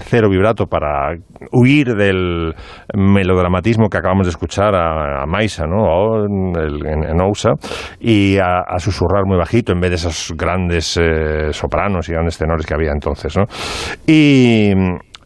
cero 0.00 0.28
vibrato, 0.30 0.66
para 0.66 1.14
huir 1.52 1.94
del 1.94 2.54
melodramatismo 2.94 3.88
que 3.88 3.98
acabamos 3.98 4.26
de 4.26 4.30
escuchar 4.30 4.74
a, 4.74 5.24
Maisa, 5.26 5.66
¿no? 5.66 6.24
En- 6.24 7.04
en 7.04 7.20
Ousa, 7.20 7.50
y 8.00 8.38
a, 8.38 8.60
a 8.66 8.78
susurrar 8.78 9.24
muy 9.26 9.36
bajito 9.36 9.72
en 9.72 9.80
vez 9.80 9.90
de 9.90 9.96
esos 9.96 10.32
grandes 10.36 10.96
eh, 11.00 11.52
sopranos 11.52 12.08
y 12.08 12.12
grandes 12.12 12.38
tenores 12.38 12.66
que 12.66 12.74
había 12.74 12.90
entonces, 12.92 13.36
¿no? 13.36 13.44
Y 14.06 14.72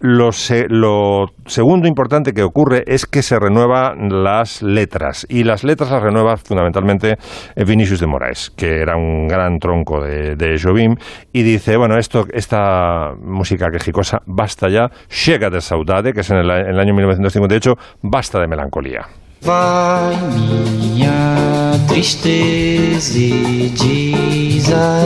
lo, 0.00 0.32
se- 0.32 0.66
lo 0.68 1.26
segundo 1.46 1.88
importante 1.88 2.32
que 2.32 2.42
ocurre 2.42 2.84
es 2.86 3.06
que 3.06 3.22
se 3.22 3.38
renuevan 3.38 4.22
las 4.22 4.62
letras 4.62 5.26
y 5.28 5.44
las 5.44 5.64
letras 5.64 5.90
las 5.90 6.02
renueva 6.02 6.36
fundamentalmente 6.36 7.16
eh, 7.54 7.64
Vinicius 7.64 8.00
de 8.00 8.06
Moraes 8.06 8.50
que 8.56 8.80
era 8.80 8.96
un 8.96 9.26
gran 9.26 9.58
tronco 9.58 10.02
de, 10.02 10.36
de 10.36 10.58
Jobim 10.62 10.94
y 11.32 11.42
dice 11.42 11.76
bueno 11.76 11.96
esto 11.98 12.24
esta 12.32 13.12
música 13.20 13.66
quejicosa 13.70 14.18
basta 14.26 14.68
ya 14.68 14.90
llega 15.26 15.50
de 15.50 15.60
saudade 15.60 16.12
que 16.12 16.20
es 16.20 16.30
en 16.30 16.38
el, 16.38 16.50
en 16.50 16.68
el 16.74 16.78
año 16.80 16.92
1958 16.94 17.74
basta 18.02 18.40
de 18.40 18.48
melancolía 18.48 19.06
Vai 19.46 20.16
minha 20.34 21.78
tristeza 21.86 23.16
e 23.16 23.72
diz 23.76 24.72
a 24.72 24.98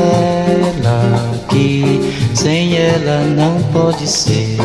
ela 0.49 1.31
que 1.51 2.11
sem 2.35 2.75
ela 2.75 3.21
não 3.37 3.63
pode 3.65 4.07
ser. 4.07 4.57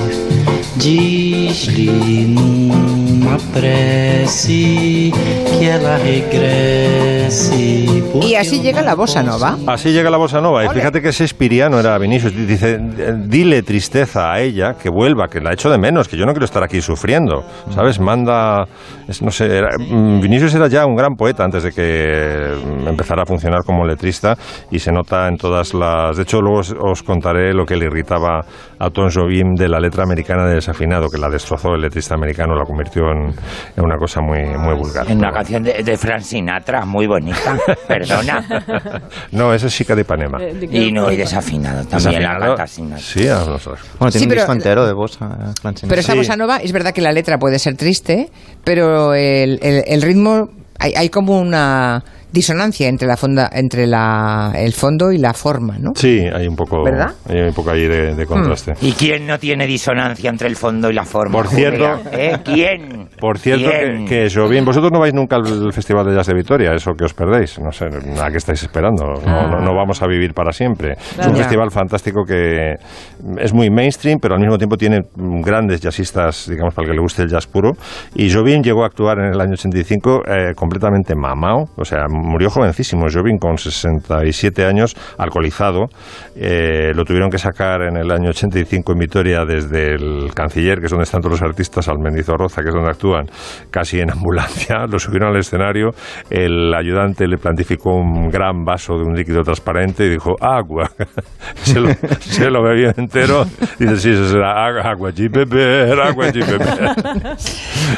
Diz-lhe 0.78 2.28
numa 2.28 3.38
prece 3.54 5.12
que 5.12 5.68
ela 5.70 5.98
regresse. 5.98 7.86
Y 8.22 8.36
así 8.36 8.62
llega 8.62 8.82
la 8.82 8.94
bossa 8.96 9.24
nova. 9.24 9.58
Así 9.68 9.92
llega 9.92 10.10
la 10.10 10.18
bossa 10.18 10.40
nova. 10.42 10.66
Y 10.66 10.70
fíjate 10.70 11.02
que 11.02 11.10
ese 11.10 11.24
espiriano 11.26 11.80
era 11.80 11.98
Vinicius. 11.98 12.34
Dice, 12.36 12.80
dile 13.26 13.62
tristeza 13.64 14.32
a 14.32 14.42
ella, 14.42 14.76
que 14.82 14.90
vuelva, 14.90 15.28
que 15.28 15.42
la 15.42 15.54
echo 15.54 15.70
de 15.70 15.78
menos, 15.78 16.08
que 16.08 16.18
yo 16.18 16.26
no 16.26 16.34
quiero 16.34 16.46
estar 16.46 16.64
aquí 16.64 16.82
sufriendo. 16.82 17.44
¿Sabes? 17.74 18.00
Manda, 18.00 18.66
es- 19.08 19.22
no 19.22 19.32
sé, 19.32 19.46
era- 19.58 19.78
mm, 19.78 20.22
Vinicius 20.22 20.54
era 20.56 20.68
ya 20.68 20.86
un 20.86 20.96
gran 20.96 21.16
poeta 21.16 21.44
antes 21.44 21.64
de 21.64 21.72
que 21.72 22.54
mm, 22.84 22.88
empezara 22.88 23.24
a 23.24 23.26
funcionar 23.26 23.64
como 23.66 23.86
letrista 23.86 24.38
y 24.72 24.80
se 24.80 24.92
nota 24.92 25.28
en 25.28 25.38
todas 25.38 25.74
las... 25.74 26.16
De 26.18 26.24
hecho, 26.24 26.42
luego 26.42 26.60
os, 26.60 26.76
os 26.80 27.04
contaré 27.04 27.54
lo 27.54 27.66
que 27.66 27.76
le 27.76 27.86
irritaba 27.86 28.46
a 28.80 28.90
Tom 28.90 29.10
Jobim 29.14 29.56
de 29.56 29.68
la 29.70 29.80
letra 29.80 30.04
americana 30.04 30.46
de 30.46 30.62
desafinado, 30.66 31.10
que 31.10 31.18
la 31.18 31.30
destrozó 31.30 31.76
el 31.76 31.82
letrista 31.82 32.16
americano, 32.16 32.56
la 32.56 32.64
convirtió 32.66 33.04
en, 33.12 33.28
en 33.78 33.84
una 33.84 33.98
cosa 33.98 34.20
muy, 34.22 34.40
muy 34.58 34.76
vulgar. 34.76 35.10
En 35.10 35.20
una 35.20 35.32
canción 35.32 35.64
de, 35.64 35.84
de 35.84 35.98
Frank 35.98 36.22
Sinatra, 36.22 36.86
muy 36.86 37.06
bonita. 37.08 37.58
Perdona. 37.88 38.44
No, 39.32 39.54
esa 39.54 39.68
es 39.68 39.76
chica 39.76 39.96
de 39.96 40.02
Ipanema. 40.02 40.38
Y 40.72 40.92
no, 40.92 41.12
y 41.12 41.18
desafinado 41.18 41.86
también 41.86 42.14
la 42.24 42.30
Desafinado, 42.30 42.56
canta 42.56 42.68
Sinatra. 42.68 43.04
Sí, 43.04 43.28
a 43.28 43.36
nosotros. 43.36 43.80
Bueno, 44.00 44.12
tiene 44.12 44.26
Sí, 44.26 44.30
un 44.30 44.36
disco 44.36 44.52
entero 44.54 44.86
de 44.88 44.94
bossa. 44.94 45.26
eh, 45.26 45.52
Frank 45.62 45.78
Sinatra. 45.78 45.88
Pero 45.90 46.00
esa 46.02 46.12
Sí. 46.14 46.18
bossa 46.18 46.36
nova 46.38 46.58
es 46.58 46.72
verdad 46.72 46.94
que 46.94 47.02
la 47.02 47.12
letra 47.12 47.38
puede 47.38 47.60
ser 47.60 47.76
triste, 47.78 48.30
pero 48.64 49.14
el, 49.14 49.60
el- 49.62 49.84
el 49.86 50.02
ritmo 50.02 50.50
hay, 50.80 50.94
hay 50.96 51.10
como 51.10 51.40
una 51.40 52.04
disonancia 52.32 52.88
entre 52.88 53.08
la 53.08 53.18
fonda, 53.18 53.50
entre 53.54 53.88
la, 53.88 54.52
el 54.56 54.74
fondo 54.74 55.12
y 55.12 55.18
la 55.18 55.34
forma, 55.34 55.78
¿no? 55.80 55.92
Sí, 55.96 56.20
hay 56.34 56.48
un 56.48 56.56
poco, 56.56 56.84
¿Verdad? 56.84 57.14
hay 57.30 57.42
un 57.42 57.54
poco 57.54 57.72
ahí 57.72 57.88
de, 57.88 58.14
de 58.16 58.26
contraste. 58.26 58.74
¿Y 58.82 58.92
quién 58.94 59.26
no 59.26 59.38
tiene 59.40 59.66
disonancia 59.66 60.30
entre 60.30 60.48
el 60.48 60.56
fondo 60.56 60.90
y 60.90 60.94
la 60.94 61.06
forma? 61.06 61.34
Por 61.34 61.48
cierto-? 61.48 62.02
¿Eh? 62.12 62.38
¿Quién? 62.44 63.08
Por 63.20 63.38
cierto, 63.40 63.70
que, 63.70 63.78
¿Quién? 63.78 64.06
que 64.06 64.28
Jovín, 64.34 64.66
vosotros 64.66 64.92
no 64.92 65.00
vais 65.00 65.14
nunca 65.14 65.38
al 65.38 65.72
Festival 65.72 66.06
de 66.08 66.16
Jazz 66.16 66.28
de 66.28 66.34
Vitoria, 66.36 66.74
eso 66.74 66.92
que 66.94 67.06
os 67.06 67.14
perdéis. 67.14 67.58
No 67.60 67.72
sé, 67.72 67.86
¿a 67.86 68.30
qué 68.30 68.38
estáis 68.38 68.62
esperando? 68.64 69.06
No, 69.26 69.48
no- 69.50 69.62
no 69.62 69.74
vamos 69.76 70.02
a 70.02 70.08
vivir 70.08 70.34
para 70.34 70.52
siempre. 70.52 70.94
Es 71.18 71.26
un 71.28 71.36
festival 71.36 71.72
fantástico 71.72 72.24
que 72.26 72.74
es 73.40 73.54
muy 73.54 73.70
mainstream, 73.70 74.20
pero 74.22 74.36
al 74.36 74.42
mismo 74.42 74.58
tiempo 74.58 74.76
tiene 74.78 75.02
grandes 75.16 75.80
jazzistas, 75.82 76.48
digamos, 76.50 76.74
para 76.74 76.86
el 76.86 76.92
que 76.92 76.96
le 76.96 77.02
guste 77.02 77.22
el 77.24 77.30
jazz 77.30 77.48
puro. 77.48 77.72
Y 78.16 78.32
Jovín 78.32 78.62
llegó 78.62 78.84
a 78.84 78.88
actuar 78.88 79.20
en 79.20 79.34
el 79.34 79.40
año 79.42 79.54
85 79.54 80.22
eh, 80.28 80.54
completamente 80.56 81.16
mamao, 81.16 81.66
o 81.78 81.86
sea, 81.86 82.06
murió 82.16 82.50
jovencísimo. 82.50 83.06
Jovín 83.12 83.38
con 83.38 83.58
67 83.58 84.66
años, 84.66 84.96
alcoholizado. 85.18 85.86
Eh, 86.36 86.92
lo 86.94 87.04
tuvieron 87.04 87.30
que 87.30 87.38
sacar 87.38 87.82
en 87.84 87.98
el 87.98 88.12
año 88.12 88.30
85 88.30 88.92
en 88.92 88.98
Vitoria 88.98 89.46
desde 89.46 89.96
el 89.96 90.34
Canciller, 90.34 90.80
que 90.80 90.86
es 90.86 90.92
donde 90.92 91.04
están 91.04 91.22
todos 91.22 91.40
los 91.40 91.42
artistas, 91.42 91.88
al 91.88 92.00
Mendizorroza, 92.00 92.62
que 92.62 92.70
es 92.70 92.74
donde 92.74 92.90
actúan, 92.90 93.26
casi 93.70 94.00
en 94.00 94.12
ambulancia. 94.12 94.86
Lo 94.90 95.00
subieron 95.00 95.30
al 95.30 95.40
escenario. 95.40 95.92
El 96.30 96.74
ayudante 96.74 97.28
le 97.28 97.38
plantificó 97.38 97.96
un 97.96 98.30
gran 98.30 98.64
vaso 98.64 98.96
de 98.96 99.04
un 99.04 99.16
líquido 99.16 99.42
transparente 99.44 100.06
y 100.06 100.10
dijo, 100.10 100.36
agua. 100.42 100.92
se, 102.20 102.50
lo, 102.50 102.64
bebió 102.64 102.92
entero. 102.96 103.46
Dice, 103.80 103.98
sí, 103.98 104.10
eso 104.12 104.30
será 104.30 104.66
agua, 104.66 104.82
agua, 104.92 105.12
beber, 105.12 106.00
agua, 106.00 106.32
beber. 106.32 107.38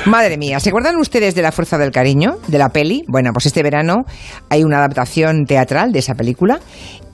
Madre 0.06 0.38
mía, 0.38 0.60
¿se 0.60 0.70
acuerdan 0.70 0.96
ustedes 0.98 1.36
de 1.36 1.42
La 1.42 1.52
Fuerza 1.52 1.78
del 1.78 1.92
Cariño, 1.92 2.38
de 2.48 2.58
la 2.58 2.70
peli? 2.70 3.04
Bueno, 3.08 3.32
pues 3.34 3.46
este 3.46 3.64
verano 3.64 4.04
hay 4.50 4.64
una 4.64 4.78
adaptación 4.78 5.46
teatral 5.46 5.92
de 5.92 6.00
esa 6.00 6.16
película 6.16 6.60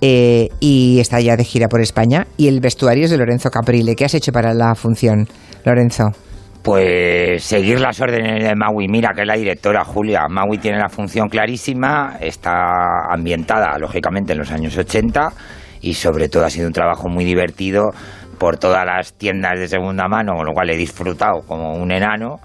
eh, 0.02 0.50
y 0.60 1.00
está 1.00 1.20
ya 1.20 1.36
de 1.36 1.44
gira 1.44 1.68
por 1.68 1.82
España. 1.82 2.28
Y 2.38 2.48
el 2.48 2.60
vestuario 2.60 3.06
es 3.06 3.12
de 3.12 3.18
Lorenzo 3.18 3.50
Caprile. 3.50 3.96
¿Qué 3.96 4.06
has 4.06 4.14
hecho 4.14 4.32
para 4.32 4.54
la 4.54 4.76
función, 4.76 5.28
Lorenzo? 5.66 6.06
Pues 6.62 7.44
seguir 7.44 7.80
las 7.80 8.00
órdenes 8.00 8.44
de 8.44 8.56
Maui. 8.56 8.88
Mira, 8.88 9.12
que 9.14 9.22
es 9.22 9.28
la 9.28 9.36
directora, 9.36 9.84
Julia. 9.84 10.28
Maui 10.30 10.58
tiene 10.58 10.80
la 10.80 10.88
función 10.90 11.28
clarísima, 11.28 12.18
está 12.22 13.06
ambientada, 13.10 13.78
lógicamente, 13.78 14.32
en 14.32 14.40
los 14.40 14.52
años 14.52 14.78
80 14.78 15.34
y 15.84 15.94
sobre 15.94 16.30
todo 16.30 16.46
ha 16.46 16.50
sido 16.50 16.68
un 16.68 16.74
trabajo 16.74 17.10
muy 17.10 17.26
divertido 17.26 17.92
por 18.40 18.58
todas 18.58 18.86
las 18.86 19.14
tiendas 19.14 19.60
de 19.60 19.68
segunda 19.68 20.08
mano, 20.08 20.34
con 20.36 20.46
lo 20.46 20.54
cual 20.54 20.70
he 20.70 20.78
disfrutado 20.78 21.42
como 21.46 21.76
un 21.76 21.92
enano, 21.92 22.40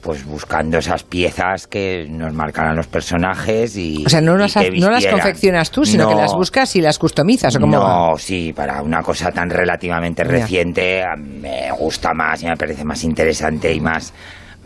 pues 0.00 0.24
buscando 0.24 0.78
esas 0.78 1.02
piezas 1.02 1.66
que 1.66 2.06
nos 2.08 2.32
marcan 2.32 2.68
a 2.68 2.74
los 2.74 2.86
personajes 2.86 3.76
y 3.76 4.04
O 4.06 4.08
sea, 4.08 4.20
no 4.20 4.36
las, 4.36 4.56
no 4.56 4.90
las 4.90 5.06
confeccionas 5.06 5.70
tú, 5.70 5.84
sino 5.84 6.08
que 6.08 6.14
las 6.14 6.32
buscas 6.32 6.74
y 6.76 6.80
las 6.80 6.98
customizas. 6.98 7.54
¿o 7.56 7.60
cómo 7.60 7.80
va? 7.80 7.88
No, 8.10 8.18
sí, 8.18 8.52
para 8.52 8.82
una 8.82 9.02
cosa 9.02 9.30
tan 9.30 9.50
relativamente 9.50 10.24
reciente 10.24 11.04
me 11.16 11.70
gusta 11.72 12.12
más 12.14 12.42
y 12.42 12.46
me 12.46 12.56
parece 12.56 12.84
más 12.84 13.02
interesante 13.04 13.72
y 13.72 13.80
más 13.80 14.12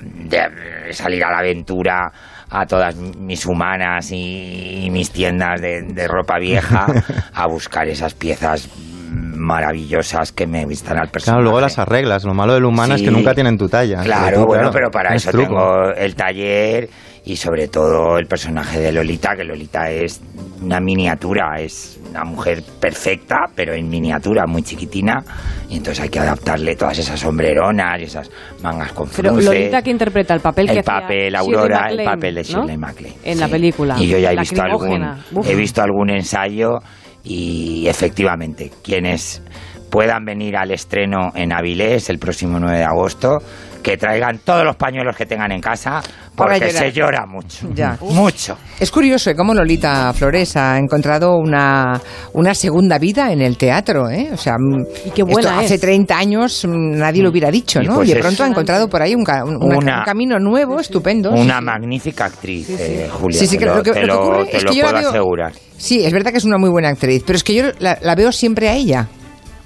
de 0.01 0.93
salir 0.93 1.25
a 1.25 1.31
la 1.31 1.39
aventura 1.39 2.13
a 2.51 2.67
todas 2.67 2.97
mis 2.97 3.47
humanas 3.47 4.11
y 4.13 4.89
mis 4.91 5.11
tiendas 5.11 5.61
de, 5.61 5.83
de 5.83 6.09
ropa 6.09 6.39
vieja 6.39 6.87
a 7.35 7.47
buscar 7.47 7.89
esas 7.89 8.15
piezas 8.15 8.69
maravillosas 9.13 10.33
que 10.33 10.47
me 10.47 10.65
vistan 10.67 10.99
al 10.99 11.09
personaje. 11.09 11.39
Claro, 11.39 11.43
luego 11.43 11.61
las 11.61 11.79
arreglas. 11.79 12.25
Lo 12.25 12.35
malo 12.35 12.55
del 12.55 12.65
humano 12.65 12.95
es 12.95 13.01
Sí. 13.01 13.07
que 13.07 13.13
nunca 13.13 13.35
tienen 13.35 13.57
tu 13.57 13.69
talla. 13.69 14.01
Claro, 14.03 14.41
Tú, 14.43 14.47
bueno, 14.47 14.71
pero 14.73 14.91
para 14.91 15.15
eso 15.15 15.31
truco. 15.31 15.47
tengo 15.49 15.91
el 15.97 16.15
taller 16.15 16.89
y 17.25 17.37
sobre 17.37 17.69
todo 17.69 18.19
el 18.19 18.27
personaje 18.27 18.81
de 18.81 18.91
Lolita, 18.93 19.37
que 19.37 19.45
Lolita 19.45 19.91
es 19.91 20.21
una 20.61 20.81
miniatura, 20.81 21.55
es 21.61 22.01
una 22.11 22.25
mujer 22.25 22.63
perfecta, 22.81 23.37
pero 23.55 23.75
en 23.75 23.89
miniatura, 23.89 24.45
muy 24.47 24.63
chiquitina, 24.63 25.23
y 25.69 25.77
entonces 25.77 26.03
hay 26.03 26.09
que 26.09 26.19
adaptarle 26.19 26.75
todas 26.75 26.99
esas 26.99 27.21
sombreronas 27.21 28.01
y 28.01 28.05
esas 28.05 28.29
mangas 28.63 28.93
con 28.93 29.09
Pero. 29.15 29.37
Lolita 29.37 29.83
que 29.83 29.91
interpreta 29.91 30.35
el 30.35 30.41
papel 30.41 30.67
que 30.67 30.73
el 30.73 30.79
hacía 30.81 31.01
papel 31.01 31.33
Shirley 31.33 31.55
Aurora, 31.55 31.87
el 31.91 32.05
papel 32.05 32.35
de 32.35 32.43
¿no? 32.43 32.49
Shirley 32.49 32.77
MacLaine. 32.77 33.17
En 33.23 33.39
la 33.41 33.49
película. 33.49 33.97
Y 34.01 34.09
yo 34.09 34.19
ya 34.19 34.33
he 34.33 34.37
visto 34.37 34.61
algún. 34.63 35.03
Uf. 35.33 35.49
he 35.49 35.55
visto 35.55 35.81
algún 35.83 36.11
ensayo 36.11 36.79
y 37.25 37.87
efectivamente, 37.87 38.71
quienes 38.83 39.43
puedan 39.91 40.25
venir 40.25 40.57
al 40.57 40.71
estreno 40.71 41.33
en 41.35 41.53
Avilés 41.53 42.09
el 42.09 42.19
próximo 42.19 42.59
9 42.59 42.79
de 42.79 42.85
agosto, 42.85 43.39
que 43.83 43.97
traigan 43.97 44.39
todos 44.45 44.65
los 44.65 44.77
pañuelos 44.77 45.17
que 45.17 45.27
tengan 45.27 45.51
en 45.53 45.61
casa, 45.61 46.01
porque 46.37 46.71
se 46.71 46.93
llora 46.93 47.27
mucho. 47.27 47.69
Ya. 47.75 47.99
Mucho. 48.01 48.57
Es 48.81 48.91
curioso 48.91 49.31
¿eh? 49.31 49.35
cómo 49.37 49.53
Lolita 49.55 50.13
Flores 50.13 50.57
ha 50.57 50.79
encontrado 50.79 51.37
una, 51.37 52.01
una 52.33 52.55
segunda 52.55 52.99
vida 52.99 53.33
en 53.33 53.41
el 53.43 53.57
teatro. 53.57 54.09
¿eh? 54.09 54.31
O 54.33 54.37
sea, 54.37 54.55
mm, 54.59 55.07
Y 55.07 55.11
qué 55.11 55.23
buena 55.23 55.51
esto 55.51 55.61
es. 55.61 55.67
hace 55.67 55.79
30 55.79 56.17
años 56.17 56.65
mm, 56.65 56.99
nadie 56.99 57.23
lo 57.23 57.31
hubiera 57.31 57.51
dicho, 57.51 57.81
Y 57.83 57.87
¿no? 57.87 57.97
pues 57.97 58.09
y 58.09 58.15
de 58.15 58.21
pronto 58.21 58.45
ha 58.45 58.47
encontrado 58.47 58.89
por 58.89 59.03
ahí 59.03 59.15
un, 59.15 59.25
ca- 59.25 59.45
un- 59.45 59.57
una- 59.63 59.77
Una- 59.79 59.99
un 59.99 60.05
camino 60.05 60.39
nuevo, 60.39 60.79
estupendo. 60.81 61.31
Una 61.31 61.43
Sí, 61.55 61.59
sí. 61.59 61.65
magnífica 61.65 62.25
actriz, 62.27 62.71
eh, 62.71 63.09
Julia. 63.11 63.39
Sí, 63.39 63.47
sí, 63.47 63.59
que 63.59 63.67
lo, 63.67 63.77
lo 63.77 63.83
que- 63.83 63.93
te 63.93 64.07
lo 64.07 64.15
que 64.15 64.21
ocurre 64.21 64.45
te 64.47 64.57
es 64.59 64.65
lo 64.65 64.71
que 64.71 64.77
yo 64.77 64.85
la 64.85 64.91
puedo 64.91 65.03
veo- 65.03 65.11
asegurar. 65.11 65.53
Sí, 65.77 66.05
es 66.05 66.13
verdad 66.13 66.31
que 66.31 66.39
es 66.39 66.45
una 66.45 66.59
muy 66.59 66.71
buena 66.71 66.89
actriz, 66.91 67.23
pero 67.27 67.37
es 67.37 67.43
que 67.45 67.55
yo 67.55 67.65
la, 67.81 67.99
la 68.01 68.15
veo 68.15 68.31
siempre 68.33 68.69
a 68.69 68.75
ella. 68.75 69.09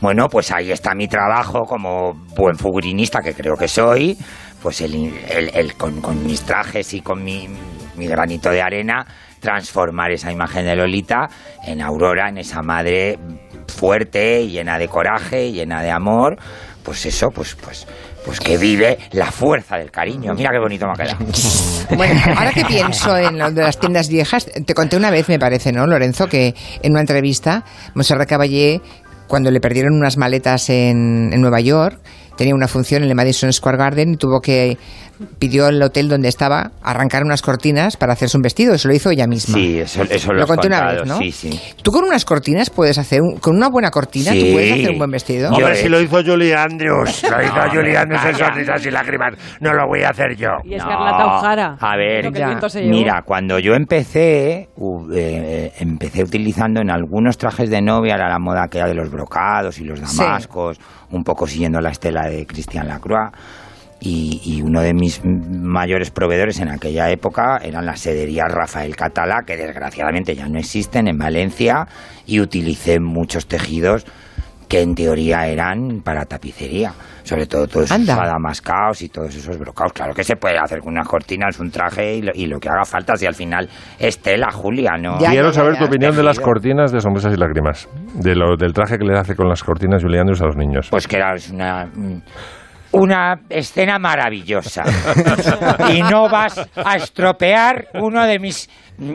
Bueno, 0.01 0.29
pues 0.29 0.51
ahí 0.53 0.71
está 0.73 0.95
mi 0.95 1.09
trabajo 1.09 1.65
como 1.65 2.13
buen 2.37 2.57
figurinista 2.57 3.21
que 3.21 3.33
creo 3.35 3.57
que 3.57 3.67
soy, 3.69 4.17
pues 4.63 4.81
el, 4.83 5.13
el- 5.55 5.75
con 5.77 6.25
mis 6.27 6.43
trajes 6.43 6.93
y 6.95 7.01
con 7.01 7.23
mi, 7.25 7.49
mi 7.97 8.07
granito 8.07 8.51
de 8.51 8.61
arena, 8.63 9.07
transformar 9.41 10.11
esa 10.13 10.31
imagen 10.33 10.65
de 10.67 10.77
Lolita 10.77 11.29
en 11.67 11.81
Aurora, 11.81 12.29
en 12.29 12.39
esa 12.39 12.63
madre 12.63 13.19
fuerte, 13.69 14.47
llena 14.49 14.79
de 14.79 14.89
coraje, 14.89 15.53
llena 15.53 15.83
de 15.83 15.91
amor, 15.91 16.37
pues 16.83 17.05
eso, 17.07 17.31
pues, 17.31 17.55
pues, 17.57 17.87
pues 18.25 18.39
que 18.41 18.57
vive 18.59 18.99
la 19.13 19.31
fuerza 19.31 19.77
del 19.77 19.91
cariño. 19.91 20.35
Mira 20.35 20.51
qué 20.53 20.59
bonito 20.59 20.87
me 20.87 20.93
ha 20.93 20.95
quedado. 20.97 21.25
Bueno, 21.97 22.21
ahora 22.37 22.51
que 22.53 22.65
pienso 22.65 23.17
en 23.17 23.39
lo 23.39 23.49
de 23.53 23.63
las 23.63 23.79
tiendas 23.79 24.09
viejas, 24.09 24.47
te 24.47 24.75
conté 24.75 24.97
una 24.97 25.09
vez, 25.13 25.29
me 25.29 25.39
parece, 25.39 25.71
¿no, 25.71 25.87
Lorenzo? 25.87 26.27
Que 26.27 26.53
en 26.83 26.91
una 26.91 27.01
entrevista, 27.01 27.63
Monserrat 27.95 28.29
Caballé, 28.29 28.81
cuando 29.27 29.51
le 29.51 29.61
perdieron 29.61 29.95
unas 29.95 30.17
maletas 30.17 30.71
en, 30.71 31.31
en 31.33 31.41
Nueva 31.41 31.61
York, 31.61 31.99
tenía 32.37 32.55
una 32.55 32.69
función 32.69 33.03
en 33.03 33.09
el 33.09 33.15
Madison 33.15 33.53
Square 33.53 33.79
Garden 33.79 34.15
y 34.15 34.17
tuvo 34.17 34.41
que 34.41 34.79
pidió 35.39 35.69
el 35.69 35.83
hotel 35.83 36.09
donde 36.09 36.29
estaba 36.29 36.73
arrancar 36.83 37.23
unas 37.25 37.43
cortinas 37.43 37.97
para 37.97 38.13
hacerse 38.13 38.37
un 38.37 38.43
vestido. 38.43 38.75
Eso 38.75 38.89
lo 38.89 38.95
hizo 38.95 39.11
ella 39.11 39.27
misma. 39.27 39.55
Sí, 39.57 39.79
eso, 39.81 40.03
eso 40.03 40.33
lo, 40.33 40.39
Lo 40.39 40.43
has 40.45 40.49
conté 40.49 40.67
una 40.69 40.79
contado, 40.79 40.99
vez, 41.01 41.09
¿no? 41.09 41.19
Sí, 41.19 41.33
sí. 41.33 41.61
Tú 41.83 41.91
con 41.93 42.05
unas 42.05 42.25
cortinas 42.25 42.71
puedes 42.71 42.99
hacer, 42.99 43.21
un- 43.23 43.39
con 43.39 43.57
una 43.57 43.69
buena 43.69 43.91
cortina, 43.91 44.33
tú 44.33 44.39
Sí. 44.41 44.53
puedes 44.53 44.73
hacer 44.73 44.91
un 44.91 44.99
buen 44.99 45.11
vestido. 45.11 45.51
Hombre, 45.51 45.75
si 45.77 45.89
lo 45.89 46.01
hizo 46.01 46.23
Julie 46.25 46.55
Andrews, 46.55 47.23
lo 47.23 47.43
hizo 47.43 47.55
No, 47.57 47.71
Julie 47.71 47.97
Andrews 47.97 48.25
en 48.25 48.35
sonrisas 48.37 48.87
y 48.87 48.91
lágrimas, 48.91 49.35
no 49.61 49.73
lo 49.73 49.87
voy 49.87 50.03
a 50.03 50.11
hacer 50.11 50.37
yo. 50.37 50.49
Y 50.65 50.75
Escarlata 50.75 51.27
O'Hara. 51.27 51.77
A 51.81 51.97
ver, 51.97 52.33
que 52.33 52.39
ya. 52.39 52.59
Mira, 52.83 53.23
cuando 53.25 53.59
yo 53.59 53.75
empecé, 53.75 54.69
u- 54.77 55.11
eh, 55.15 55.73
empecé 55.79 56.23
utilizando 56.23 56.81
en 56.81 56.91
algunos 56.91 57.39
trajes 57.39 57.71
de 57.71 57.81
novia 57.83 58.15
era 58.15 58.29
la 58.29 58.39
moda 58.39 58.65
aquella 58.65 58.87
de 58.87 58.95
los 58.95 59.11
brocados 59.11 59.79
y 59.81 59.85
los 59.85 59.99
Sí. 60.01 60.19
damascos, 60.19 60.79
un 61.11 61.23
poco 61.25 61.47
siguiendo 61.47 61.81
la 61.81 61.91
estela 61.91 62.29
de 62.29 62.47
Christian 62.47 62.87
Lacroix. 62.89 63.31
Y, 63.99 64.41
y 64.45 64.63
uno 64.63 64.83
de 64.83 64.93
mis 64.93 65.23
mayores 65.25 66.11
proveedores 66.11 66.61
en 66.61 66.69
aquella 66.69 67.11
época 67.11 67.59
eran 67.63 67.87
las 67.87 68.01
sederías 68.01 68.53
Rafael 68.53 68.95
Catalá, 68.95 69.43
que 69.47 69.57
desgraciadamente 69.57 70.35
ya 70.35 70.49
no 70.49 70.59
existen 70.59 71.09
en 71.09 71.17
Valencia, 71.17 71.87
y 72.27 72.41
utilicé 72.41 73.01
muchos 73.01 73.47
tejidos 73.47 74.05
que 74.69 74.83
en 74.83 74.95
teoría 74.95 75.47
eran 75.47 76.01
para 76.03 76.25
tapicería, 76.25 76.93
sobre 77.23 77.47
todo 77.47 77.67
todos 77.69 77.85
esos 77.87 77.97
Anda. 78.01 78.23
adamascados 78.23 79.01
y 79.03 79.09
todos 79.09 79.35
esos 79.35 79.57
brocados. 79.59 79.93
Claro 79.93 80.13
que 80.13 80.25
se 80.25 80.37
puede 80.37 80.59
hacer 80.59 80.81
con 80.81 80.93
unas 80.93 81.07
cortinas, 81.07 81.59
un 81.61 81.71
traje 81.71 82.17
y 82.17 82.23
lo, 82.23 82.33
y 82.35 82.47
lo 82.47 82.59
que 82.59 82.69
haga 82.69 82.85
falta, 82.85 83.17
si 83.17 83.27
al 83.27 83.35
final 83.35 83.69
es 83.99 84.19
tela, 84.19 84.51
Julia, 84.51 84.93
¿no? 85.01 85.19
Ya, 85.21 85.31
Quiero 85.31 85.49
ya, 85.49 85.55
saber 85.55 85.75
ya. 85.75 85.79
tu 85.81 85.85
opinión 85.87 86.17
de 86.17 86.23
las 86.23 86.41
cortinas 86.41 86.91
de 86.91 87.01
sonrisas 87.01 87.33
y 87.33 87.37
lágrimas. 87.37 87.89
De 88.15 88.35
lo, 88.35 88.57
del 88.57 88.73
traje 88.73 88.99
que 88.99 89.05
le 89.05 89.17
hace 89.17 89.37
con 89.37 89.49
las 89.49 89.63
cortinas 89.63 90.03
Andrews 90.03 90.43
a 90.43 90.47
los 90.47 90.57
niños. 90.57 90.89
Pues 90.91 91.07
que 91.07 91.17
era 91.17 91.35
una, 91.53 91.89
una 92.97 93.41
escena 93.49 93.99
maravillosa. 93.99 94.85
y 95.93 96.03
no 96.03 96.29
vas 96.29 96.61
a 96.77 96.97
estropear 96.97 97.89
uno 97.95 98.25
de 98.27 98.39
mis 98.39 98.69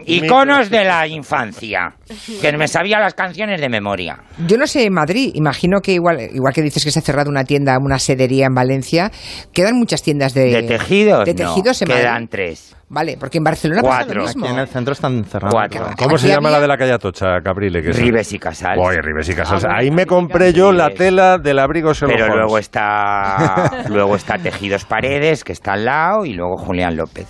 iconos 0.05 0.69
de 0.69 0.83
la 0.83 1.07
infancia, 1.07 1.95
que 2.41 2.51
me 2.57 2.67
sabía 2.67 2.99
las 2.99 3.13
canciones 3.13 3.59
de 3.61 3.69
memoria. 3.69 4.17
Yo 4.47 4.57
no 4.57 4.67
sé 4.67 4.85
en 4.85 4.93
Madrid, 4.93 5.31
imagino 5.33 5.79
que 5.81 5.93
igual, 5.93 6.19
igual 6.33 6.53
que 6.53 6.61
dices 6.61 6.83
que 6.83 6.91
se 6.91 6.99
ha 6.99 7.01
cerrado 7.01 7.29
una 7.29 7.43
tienda, 7.43 7.77
una 7.79 7.99
sedería 7.99 8.45
en 8.47 8.53
Valencia, 8.53 9.11
quedan 9.53 9.77
muchas 9.77 10.01
tiendas 10.03 10.33
de, 10.33 10.45
¿De 10.51 10.63
tejidos? 10.63 11.25
de 11.25 11.33
tejidos 11.33 11.81
no, 11.81 11.93
en 11.93 11.99
quedan 11.99 12.13
Madrid. 12.13 12.27
tres. 12.29 12.75
Vale, 12.93 13.15
porque 13.17 13.37
en 13.37 13.45
Barcelona 13.45 13.81
pasa 13.81 13.97
Cuatro. 13.99 14.19
lo 14.21 14.27
mismo. 14.27 14.45
Aquí 14.45 14.53
en 14.53 14.59
el 14.59 14.67
centro 14.67 14.91
están 14.91 15.23
cerrados. 15.23 15.53
Cuatro. 15.53 15.87
¿Cómo 15.97 16.17
se 16.17 16.27
llama 16.27 16.49
había- 16.49 16.57
la 16.57 16.61
de 16.61 16.67
la 16.67 16.77
calle 16.77 16.91
Atocha, 16.91 17.39
Caprile? 17.41 17.81
Que 17.81 17.91
es- 17.91 17.97
Ribes 17.97 18.33
y 18.33 18.37
Casals. 18.39 18.77
Ribes 19.01 19.29
y 19.29 19.33
Casals. 19.33 19.63
Ah, 19.63 19.77
Ahí 19.77 19.91
me 19.91 20.05
compré 20.05 20.51
yo 20.51 20.73
la 20.73 20.89
tela 20.89 21.37
del 21.37 21.59
abrigo 21.59 21.93
Sherlock 21.93 22.11
Pero 22.17 22.25
Holmes. 22.25 22.37
luego 22.39 22.57
está, 22.57 23.85
luego 23.89 24.15
está 24.17 24.37
Tejidos 24.39 24.83
Paredes, 24.83 25.45
que 25.45 25.53
está 25.53 25.71
al 25.73 25.85
lado, 25.85 26.25
y 26.25 26.33
luego 26.33 26.57
Julián 26.57 26.97
López. 26.97 27.27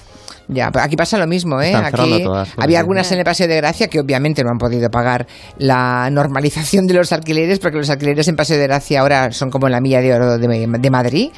Ya, 0.54 0.70
aquí 0.82 0.98
pasa 0.98 1.18
lo 1.18 1.28
mismo, 1.28 1.62
¿eh? 1.62 1.72
Aquí 1.86 2.24
todas, 2.24 2.50
había 2.58 2.80
algunas 2.80 3.08
en 3.14 3.20
el 3.20 3.24
Paseo 3.26 3.48
de 3.48 3.56
Gracia 3.56 3.88
que 3.88 4.00
obviamente 4.02 4.44
no 4.44 4.50
han 4.52 4.58
podido 4.58 4.90
pagar 4.90 5.26
la 5.58 6.10
normalización 6.12 6.88
de 6.88 6.94
los 6.96 7.12
alquileres, 7.14 7.60
porque 7.60 7.78
los 7.78 7.90
alquileres 7.90 8.28
en 8.28 8.36
Paseo 8.36 8.58
de 8.58 8.68
Gracia 8.68 9.00
ahora 9.00 9.32
son 9.32 9.50
como 9.50 9.68
en 9.68 9.72
la 9.72 9.80
milla 9.80 10.02
de 10.02 10.14
oro 10.14 10.38
de, 10.38 10.48
de 10.80 10.90
Madrid, 10.90 11.30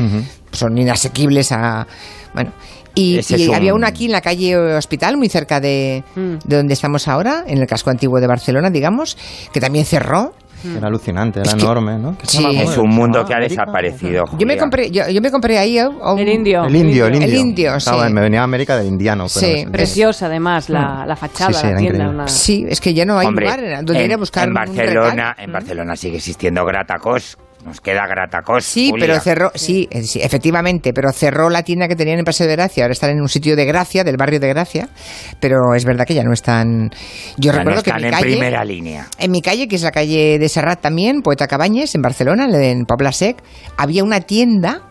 son 0.52 0.78
inasequibles 0.78 1.52
a... 1.52 1.86
Bueno, 2.34 2.52
y, 2.96 3.18
y 3.38 3.48
un- 3.50 3.56
había 3.56 3.74
una 3.76 3.88
aquí 3.88 4.06
en 4.06 4.12
la 4.12 4.22
calle 4.22 4.56
Hospital, 4.58 5.18
muy 5.18 5.30
cerca 5.30 5.60
de, 5.60 6.04
de 6.16 6.58
donde 6.58 6.74
estamos 6.74 7.08
ahora, 7.08 7.44
en 7.48 7.60
el 7.60 7.68
casco 7.68 7.90
antiguo 7.92 8.20
de 8.20 8.28
Barcelona, 8.28 8.70
digamos, 8.72 9.18
que 9.52 9.60
también 9.60 9.86
cerró. 9.86 10.34
Era 10.78 10.88
alucinante, 10.88 11.40
era 11.40 11.50
Es 11.50 11.56
que- 11.56 11.62
enorme, 11.62 11.98
¿no? 12.00 12.18
¿Qué 12.18 12.26
se 12.26 12.38
Sí. 12.38 12.46
Es 12.60 12.78
un 12.78 12.90
mundo 12.90 13.26
que 13.26 13.34
ha 13.34 13.38
¿América? 13.38 13.64
desaparecido. 13.64 14.24
Yo 14.38 14.48
me 14.48 14.58
compré, 14.58 14.90
yo, 14.92 15.08
yo 15.10 15.22
me 15.22 15.30
compré 15.32 15.58
ahí 15.58 15.78
a 15.78 15.90
un- 15.90 16.20
El 16.20 16.30
indio. 16.30 16.64
El 16.66 16.76
indio, 16.76 17.08
el 17.08 17.16
indio. 17.16 17.28
El 17.30 17.36
indio, 17.36 17.72
sí. 17.74 17.78
Estaba- 17.90 18.10
me 18.10 18.22
venía 18.22 18.42
a 18.42 18.44
América 18.44 18.78
del 18.78 18.88
indiano. 18.88 19.26
Pero 19.34 19.46
Sí. 19.48 19.54
no 19.54 19.66
sé. 19.66 19.72
Preciosa, 19.72 20.26
además, 20.28 20.70
la, 20.70 21.06
la 21.06 21.16
fachada, 21.16 21.54
Sí, 21.54 21.60
sí, 21.68 21.72
la 21.74 21.78
tienda. 21.78 22.10
Una... 22.10 22.28
Sí, 22.28 22.66
es 22.68 22.80
que 22.82 22.94
ya 22.94 23.06
no 23.06 23.18
hay 23.20 23.28
Hombre, 23.28 23.46
lugar 23.46 23.84
donde 23.84 24.00
en, 24.00 24.06
ir 24.06 24.14
a 24.14 24.18
buscar 24.18 24.44
en 24.44 24.50
un 24.50 24.56
Barcelona, 24.56 25.30
recal. 25.32 25.46
en 25.46 25.52
Barcelona 25.52 25.96
sigue 25.96 26.18
existiendo 26.18 26.66
Gratacos. 26.66 27.38
Nos 27.66 27.80
queda 27.80 28.06
Gratacos. 28.08 28.66
Sí, 28.66 28.90
Julia. 28.90 29.08
pero 29.08 29.20
cerró, 29.22 29.52
sí, 29.56 29.88
eh, 29.90 30.04
sí, 30.04 30.20
efectivamente, 30.22 30.92
pero 30.94 31.12
cerró 31.14 31.50
la 31.50 31.64
tienda 31.64 31.88
que 31.88 31.96
tenían 31.96 32.20
en 32.20 32.26
Paseo 32.26 32.46
de 32.48 32.54
Gracia. 32.58 32.84
Ahora 32.84 32.92
están 32.92 33.12
en 33.12 33.22
un 33.22 33.30
sitio 33.30 33.56
de 33.56 33.66
Gracia, 33.66 34.04
del 34.04 34.18
barrio 34.18 34.40
de 34.42 34.50
Gracia, 34.50 34.90
pero 35.40 35.74
es 35.74 35.86
verdad 35.86 36.06
que 36.06 36.14
ya 36.14 36.24
no 36.24 36.34
están. 36.34 36.90
Yo 37.38 37.52
Ya 37.52 37.54
no 37.54 37.58
recuerdo 37.60 37.84
que 37.84 37.90
en 37.92 37.96
están 37.96 38.02
mi 38.02 38.08
en 38.08 38.12
calle, 38.14 38.26
primera 38.36 38.66
línea. 38.66 39.08
en 39.18 39.32
mi 39.32 39.42
calle, 39.42 39.68
que 39.70 39.78
es 39.78 39.82
la 39.84 39.92
calle 39.92 40.38
de 40.40 40.50
Serrat 40.50 40.82
también, 40.82 41.22
Poeta 41.22 41.48
Cabañes, 41.48 41.96
en 41.96 42.02
Barcelona, 42.02 42.48
en 42.52 42.86
Pobla 42.86 43.12
Sec, 43.14 43.38
había 43.78 44.04
una 44.04 44.20
tienda 44.22 44.90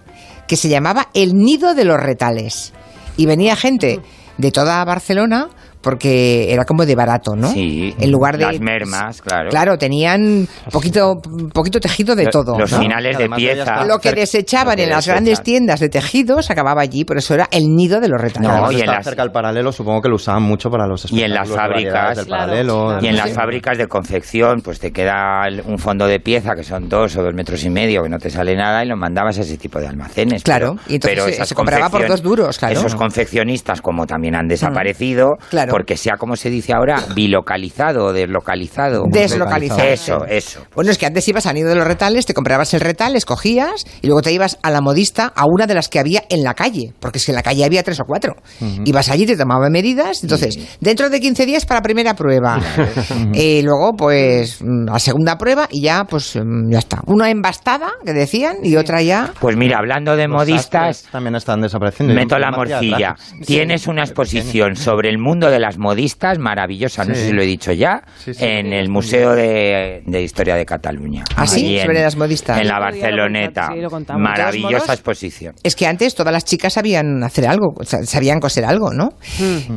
que 0.49 0.57
se 0.57 0.69
llamaba 0.71 1.09
El 1.13 1.35
Nido 1.35 1.75
de 1.75 1.85
los 1.85 2.01
Retales. 2.01 2.73
Y 3.19 3.27
venía 3.27 3.55
gente 3.55 4.01
de 4.39 4.51
toda 4.51 4.83
Barcelona 4.85 5.49
porque 5.83 6.53
era 6.53 6.65
como 6.65 6.87
de 6.87 6.95
barato, 6.95 7.35
¿no? 7.37 7.49
Sí. 7.49 7.95
En 7.99 8.11
lugar 8.11 8.39
de 8.39 8.45
Las 8.45 8.61
mermas, 8.61 9.21
claro. 9.21 9.51
Claro, 9.51 9.77
tenían 9.77 10.47
poquito 10.71 11.21
poquito 11.53 11.81
tejido 11.81 12.15
de 12.17 12.27
todo. 12.27 12.59
Los 12.59 12.73
¿no? 12.73 12.79
finales 12.81 13.19
de 13.19 13.29
pieza. 13.29 13.85
Lo 13.85 13.99
que 13.99 14.13
desechaban 14.13 14.73
lo 14.73 14.77
que 14.77 14.83
en 14.85 14.91
las 14.91 15.07
grandes 15.07 15.43
tiendas 15.43 15.81
de 15.81 15.89
tejidos 15.89 16.51
acababa 16.51 16.83
allí, 16.83 17.05
por 17.05 17.19
eso 17.19 17.35
era 17.35 17.49
el 17.51 17.65
nido 17.75 18.01
de 18.01 18.09
los 18.09 18.21
retales. 18.21 18.49
No, 18.49 18.73
y 18.73 18.81
en 18.81 18.87
las- 18.87 19.05
cerca 19.05 19.23
al 19.23 19.33
paralelo, 19.33 19.73
supongo 19.73 20.01
que 20.03 20.09
lo 20.09 20.15
usaban 20.17 20.43
mucho 20.43 20.71
para 20.71 20.87
los 20.87 21.11
Y 21.13 21.23
en 21.23 21.35
las 21.35 21.49
fábricas, 21.49 22.17
del 22.17 22.27
claro, 22.27 22.43
paralelo. 22.47 22.87
claro. 22.87 23.05
Y 23.05 23.09
en 23.09 23.15
Sí. 23.15 23.19
las 23.21 23.33
fábricas 23.33 23.77
de 23.79 23.87
confección, 23.89 24.61
pues 24.63 24.79
te 24.79 24.93
queda 24.93 25.43
un 25.67 25.79
fondo 25.79 26.07
de 26.07 26.21
pieza 26.21 26.55
que 26.55 26.63
son 26.63 26.89
dos 26.89 27.17
o 27.17 27.23
dos 27.23 27.35
metros 27.35 27.65
y 27.65 27.71
medio, 27.71 28.03
que 28.03 28.09
no 28.09 28.19
te 28.19 28.31
sale 28.31 28.55
nada, 28.57 28.85
y 28.85 28.89
lo 28.89 28.97
mandabas 28.97 29.39
a 29.39 29.41
ese 29.43 29.59
tipo 29.59 29.81
de 29.81 29.89
almacenes. 29.89 30.43
Claro, 30.45 30.77
pero, 30.77 30.85
y 30.89 30.95
entonces 30.95 31.21
pero 31.25 31.37
se- 31.37 31.45
se 31.47 31.55
compraba 31.55 31.91
por 31.91 32.07
dos 32.07 32.23
duros, 32.23 32.59
claro. 32.59 32.75
Esos 32.75 32.95
confeccionistas, 32.95 33.81
como 33.83 34.07
también 34.07 34.35
han 34.37 34.47
desaparecido, 34.47 35.31
claro. 35.51 35.72
Porque 35.73 35.97
sea 35.97 36.19
como 36.19 36.37
se 36.37 36.51
dice 36.51 36.75
ahora, 36.75 37.03
bilocalizado 37.15 38.05
o 38.05 38.13
deslocalizado. 38.13 39.05
Deslocalizado. 39.11 39.83
Eso, 39.83 40.27
eso. 40.27 40.67
Bueno, 40.75 40.91
es 40.91 40.99
que 40.99 41.07
antes 41.07 41.27
ibas 41.29 41.47
al 41.47 41.55
nido 41.55 41.71
de 41.71 41.77
los 41.77 41.87
retales, 41.87 42.27
te 42.27 42.35
comprabas 42.35 42.75
el 42.75 42.81
retal, 42.81 43.17
escogías 43.17 43.87
y 44.03 44.07
luego 44.07 44.21
te 44.21 44.33
ibas 44.33 44.59
a 44.63 44.71
la 44.71 44.83
modista, 44.83 45.33
a 45.35 45.47
una 45.47 45.67
de 45.67 45.73
las 45.73 45.89
que 45.89 45.99
había 45.99 46.25
en 46.29 46.45
la 46.45 46.53
calle, 46.53 46.93
porque 47.01 47.17
es 47.17 47.25
que 47.25 47.33
en 47.33 47.37
la 47.37 47.43
calle 47.43 47.65
había 47.65 47.83
tres 47.83 47.99
o 48.01 48.05
cuatro. 48.07 48.35
Ibas 48.85 49.09
allí, 49.09 49.25
te 49.25 49.35
tomaban 49.35 49.73
medidas, 49.73 50.23
entonces, 50.23 50.77
dentro 50.79 51.09
de 51.09 51.21
15 51.21 51.47
días 51.47 51.65
para 51.65 51.81
primera 51.81 52.13
prueba. 52.13 52.61
y 53.33 53.63
luego, 53.63 53.93
pues, 53.97 54.61
la 54.61 54.99
segunda 54.99 55.39
prueba 55.39 55.69
y 55.71 55.81
ya, 55.81 56.05
pues, 56.05 56.37
mm, 56.37 56.71
ya 56.71 56.81
está. 56.81 57.01
Una 57.07 57.31
embastada, 57.31 57.93
que 58.05 58.13
decían, 58.13 58.57
y 58.63 58.77
otra 58.77 59.01
ya... 59.01 59.33
Pues 59.41 59.57
mira, 59.57 59.79
hablando 59.79 60.17
de 60.17 60.29
Los 60.29 60.37
modistas, 60.37 61.05
también 61.11 61.35
están 61.35 61.63
desapareciendo. 61.63 62.15
Meto 62.15 62.39
la 62.39 62.51
morcilla. 62.51 63.17
Tienes 63.47 63.87
una 63.87 64.03
exposición 64.03 64.77
sobre 64.77 65.09
el 65.09 65.17
mundo 65.17 65.49
de 65.49 65.62
las 65.63 65.79
modistas 65.79 66.39
maravillosa, 66.39 67.05
no 67.05 67.15
Sí. 67.15 67.21
sé 67.21 67.27
si 67.29 67.33
lo 67.33 67.41
he 67.43 67.47
dicho 67.47 67.73
ya, 67.73 68.03
Sí, 68.19 68.35
sí. 68.35 68.45
en 68.45 68.73
el 68.73 68.91
Museo 68.91 69.35
de, 69.35 70.03
de 70.05 70.23
Historia 70.23 70.57
de 70.57 70.67
Cataluña. 70.67 71.25
¿Ah, 71.37 71.47
sí? 71.47 71.79
En- 71.79 71.87
Sobre 71.87 72.03
las 72.03 72.17
modistas. 72.17 72.61
En 72.61 72.69
la 72.69 72.79
Barceloneta. 72.79 73.71
Maravillosa 74.17 74.73
modos, 74.77 74.89
exposición. 74.91 75.55
Es 75.63 75.75
que 75.77 75.87
antes 75.87 76.15
todas 76.15 76.33
las 76.33 76.45
chicas 76.45 76.73
sabían 76.75 77.23
hacer 77.23 77.47
algo, 77.47 77.75
sabían 77.85 78.41
coser 78.41 78.65
algo, 78.65 78.93
¿no? 78.93 79.11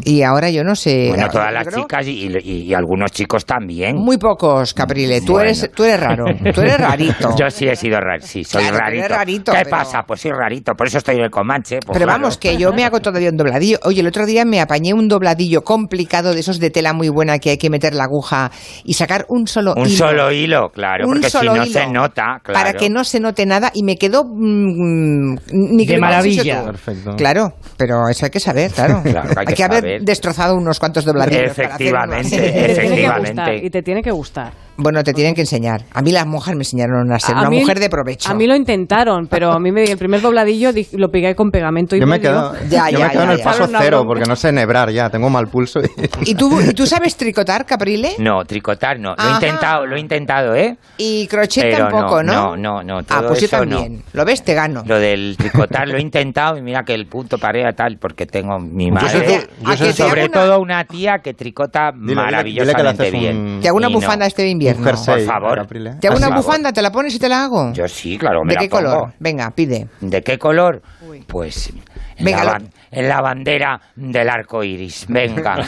Y 0.03 0.21
ahora 0.23 0.49
yo 0.49 0.63
no 0.63 0.75
sé. 0.75 1.09
Bueno, 1.09 1.29
todas 1.29 1.53
las 1.53 1.67
creo- 1.67 1.81
chicas 1.83 2.07
y, 2.07 2.27
y- 2.43 2.61
y 2.63 2.73
algunos 2.73 3.11
chicos 3.11 3.45
también. 3.45 3.95
Muy 3.95 4.17
pocos, 4.17 4.73
Caprile. 4.73 5.21
Tú, 5.21 5.33
Bueno. 5.33 5.45
eres, 5.49 5.69
tú 5.73 5.83
eres 5.83 5.99
raro. 5.99 6.25
Tú 6.53 6.61
eres 6.61 6.77
rarito. 6.79 7.35
Yo 7.39 7.49
sí 7.49 7.67
he 7.67 7.75
sido 7.75 7.99
raro, 7.99 8.21
sí, 8.21 8.43
soy 8.43 8.63
Claro, 8.63 8.77
rarito. 8.79 9.05
eres 9.05 9.17
rarito, 9.17 9.51
¿Qué 9.51 9.57
pero- 9.59 9.69
pasa? 9.69 10.03
Pues 10.03 10.21
soy 10.21 10.31
rarito, 10.31 10.73
por 10.73 10.87
eso 10.87 10.97
estoy 10.97 11.15
en 11.17 11.23
el 11.23 11.29
Comanche. 11.31 11.79
pues 11.85 11.95
Pero 11.97 12.05
claro. 12.05 12.21
vamos, 12.21 12.37
que 12.37 12.57
yo 12.57 12.73
me 12.73 12.83
hago 12.85 12.99
todavía 12.99 13.29
un 13.29 13.37
dobladillo. 13.37 13.79
Oye, 13.83 14.01
el 14.01 14.07
otro 14.07 14.25
día 14.25 14.45
me 14.45 14.59
apañé 14.61 14.93
un 14.93 15.07
dobladillo 15.07 15.63
complicado 15.75 16.33
de 16.33 16.39
esos 16.39 16.59
de 16.59 16.69
tela 16.69 16.93
muy 16.93 17.09
buena 17.09 17.37
que 17.39 17.49
hay 17.51 17.57
que 17.57 17.69
meter 17.69 17.93
la 17.93 18.05
aguja 18.05 18.49
y 18.83 18.93
sacar 18.93 19.25
un 19.27 19.45
solo 19.47 19.73
Un 19.75 19.87
hilo. 19.87 19.97
solo 19.97 20.31
hilo, 20.31 20.69
claro, 20.69 21.05
Un 21.05 21.13
porque 21.15 21.25
si 21.25 21.31
solo 21.31 21.55
no 21.55 21.63
hilo, 21.65 21.73
se 21.79 21.87
nota, 21.87 22.39
claro. 22.43 22.53
Para 22.59 22.73
que 22.73 22.89
no 22.89 23.03
se 23.03 23.19
note 23.19 23.45
nada 23.45 23.71
y 23.73 23.83
me 23.83 23.97
quedó 23.97 24.23
mm, 24.23 25.35
ni 25.51 25.85
que 25.85 25.93
De 25.95 25.99
maravilla. 25.99 26.63
Perfecto. 26.65 27.15
Claro, 27.17 27.53
pero 27.77 28.07
eso 28.09 28.25
hay 28.25 28.31
que 28.31 28.39
saber, 28.39 28.71
claro. 28.71 29.01
Claro, 29.15 29.29
hay 29.37 29.45
que 29.53 29.63
haber 29.63 29.79
saber. 29.81 30.01
destrozado 30.03 30.55
unos 30.55 30.79
cuantos 30.79 31.03
dobladillos. 31.05 31.53
para 31.53 31.75
hacer 31.75 32.45
Efectivamente. 32.71 33.55
Y 33.65 33.69
te 33.69 33.81
tiene 33.81 34.01
que 34.01 34.09
Efectivamente. 34.09 34.11
gustar. 34.11 34.53
Bueno, 34.77 35.03
te 35.03 35.13
tienen 35.13 35.33
que 35.35 35.41
enseñar. 35.41 35.83
A 35.93 36.01
mí 36.01 36.11
las 36.11 36.27
monjas 36.27 36.53
me 36.55 36.61
enseñaron 36.61 37.09
a 37.13 37.17
ser 37.19 37.35
A 37.35 37.41
una 37.41 37.49
mí- 37.49 37.59
mujer 37.61 37.79
de 37.79 37.89
provecho. 37.89 38.29
A 38.29 38.33
mí 38.33 38.45
lo 38.45 38.55
intentaron, 38.55 39.27
pero 39.27 39.51
a 39.53 39.59
mí 39.59 39.71
me, 39.71 39.83
el 39.83 39.97
primer 39.97 40.19
dobladillo 40.21 40.73
di- 40.73 40.87
lo 40.93 41.09
pegué 41.09 41.33
con 41.33 41.49
pegamento 41.49 41.95
y 41.95 42.01
Yo 42.01 42.07
me 42.07 42.19
quedo, 42.19 42.51
Ya, 42.69 42.89
yo 42.89 42.99
ya, 42.99 43.05
me 43.05 43.11
quedo 43.11 43.21
ya, 43.23 43.25
en 43.25 43.31
el 43.31 43.41
paso 43.41 43.67
cero 43.79 44.03
porque 44.05 44.25
no 44.25 44.35
sé 44.35 44.51
nebrar 44.51 44.89
ya, 44.91 45.09
tengo 45.09 45.29
mal 45.29 45.47
pulso. 45.47 45.79
y- 45.79 46.31
¿Y 46.31 46.35
tú, 46.35 46.59
¿Y 46.61 46.73
tú 46.73 46.85
sabes 46.85 47.15
tricotar, 47.15 47.65
Caprile? 47.65 48.15
No, 48.19 48.43
tricotar 48.43 48.99
no. 48.99 49.15
Lo 49.15 49.23
he 49.29 49.31
intentado, 49.35 49.85
lo 49.85 49.95
he 49.95 49.99
intentado, 49.99 50.55
¿eh? 50.55 50.77
Y 50.97 51.25
crochet 51.27 51.63
Pero 51.71 51.87
tampoco, 51.87 52.21
¿no? 52.23 52.33
no, 52.33 52.57
no, 52.57 52.83
no, 52.83 52.99
Ah, 53.09 53.23
pues 53.27 53.39
yo 53.41 53.47
no. 53.65 53.77
también. 53.77 54.03
¿Lo 54.11 54.25
ves? 54.25 54.43
Te 54.43 54.53
gano. 54.55 54.83
Lo 54.85 54.99
del 54.99 55.35
tricotar 55.37 55.87
lo 55.87 55.97
he 55.97 56.01
intentado 56.01 56.57
y 56.57 56.61
mira 56.61 56.83
que 56.83 56.93
el 56.93 57.07
punto 57.07 57.37
parea 57.37 57.71
tal 57.71 57.97
porque 57.97 58.25
tengo 58.25 58.59
mi 58.59 58.91
madre. 58.91 59.07
yo 59.13 59.19
¿A 59.19 59.21
sé 59.21 59.25
que 59.25 59.39
tú- 59.39 59.93
te 59.95 60.03
hago 60.03 60.09
sobre 60.09 60.25
una- 60.25 60.33
todo 60.33 60.59
una 60.59 60.83
tía 60.83 61.19
que 61.23 61.33
tricota 61.33 61.91
Dile- 61.93 61.95
dile- 61.95 62.07
dile 62.07 62.13
que 62.13 62.15
maravillosamente 62.15 63.11
bien. 63.11 63.37
un- 63.37 63.59
Te 63.61 63.69
hago 63.69 63.77
una 63.77 63.87
Y 63.89 63.93
no. 63.93 63.99
bufanda 63.99 64.25
este 64.25 64.45
invierno. 64.47 64.64
Un 64.73 64.83
jersey, 64.83 65.25
Por 65.25 65.25
favor. 65.25 65.67
Te 65.67 65.77
hago 65.87 65.99
Por 66.01 66.11
una 66.17 66.27
favor. 66.27 66.35
bufanda, 66.43 66.73
te 66.73 66.81
la 66.81 66.91
pones 66.91 67.13
y 67.15 67.19
te 67.19 67.29
la 67.29 67.43
hago. 67.45 67.73
Yo 67.73 67.87
sí, 67.87 68.17
claro, 68.17 68.43
me 68.43 68.49
¿De 68.49 68.55
la 68.55 68.61
qué 68.61 68.69
pongo. 68.69 68.83
color? 68.83 69.13
Venga, 69.19 69.51
pide. 69.51 69.87
¿De 70.01 70.21
qué 70.23 70.37
color? 70.39 70.81
Pues 71.27 71.71
en, 72.17 72.25
Venga, 72.25 72.43
la, 72.43 72.59
lo- 72.59 72.65
en 72.91 73.09
la 73.09 73.21
bandera 73.21 73.81
del 73.95 74.29
arco 74.29 74.63
iris. 74.63 75.05
Venga. 75.09 75.55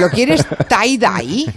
¿Lo 0.00 0.08
quieres 0.10 0.46
tie-dye? 0.68 1.52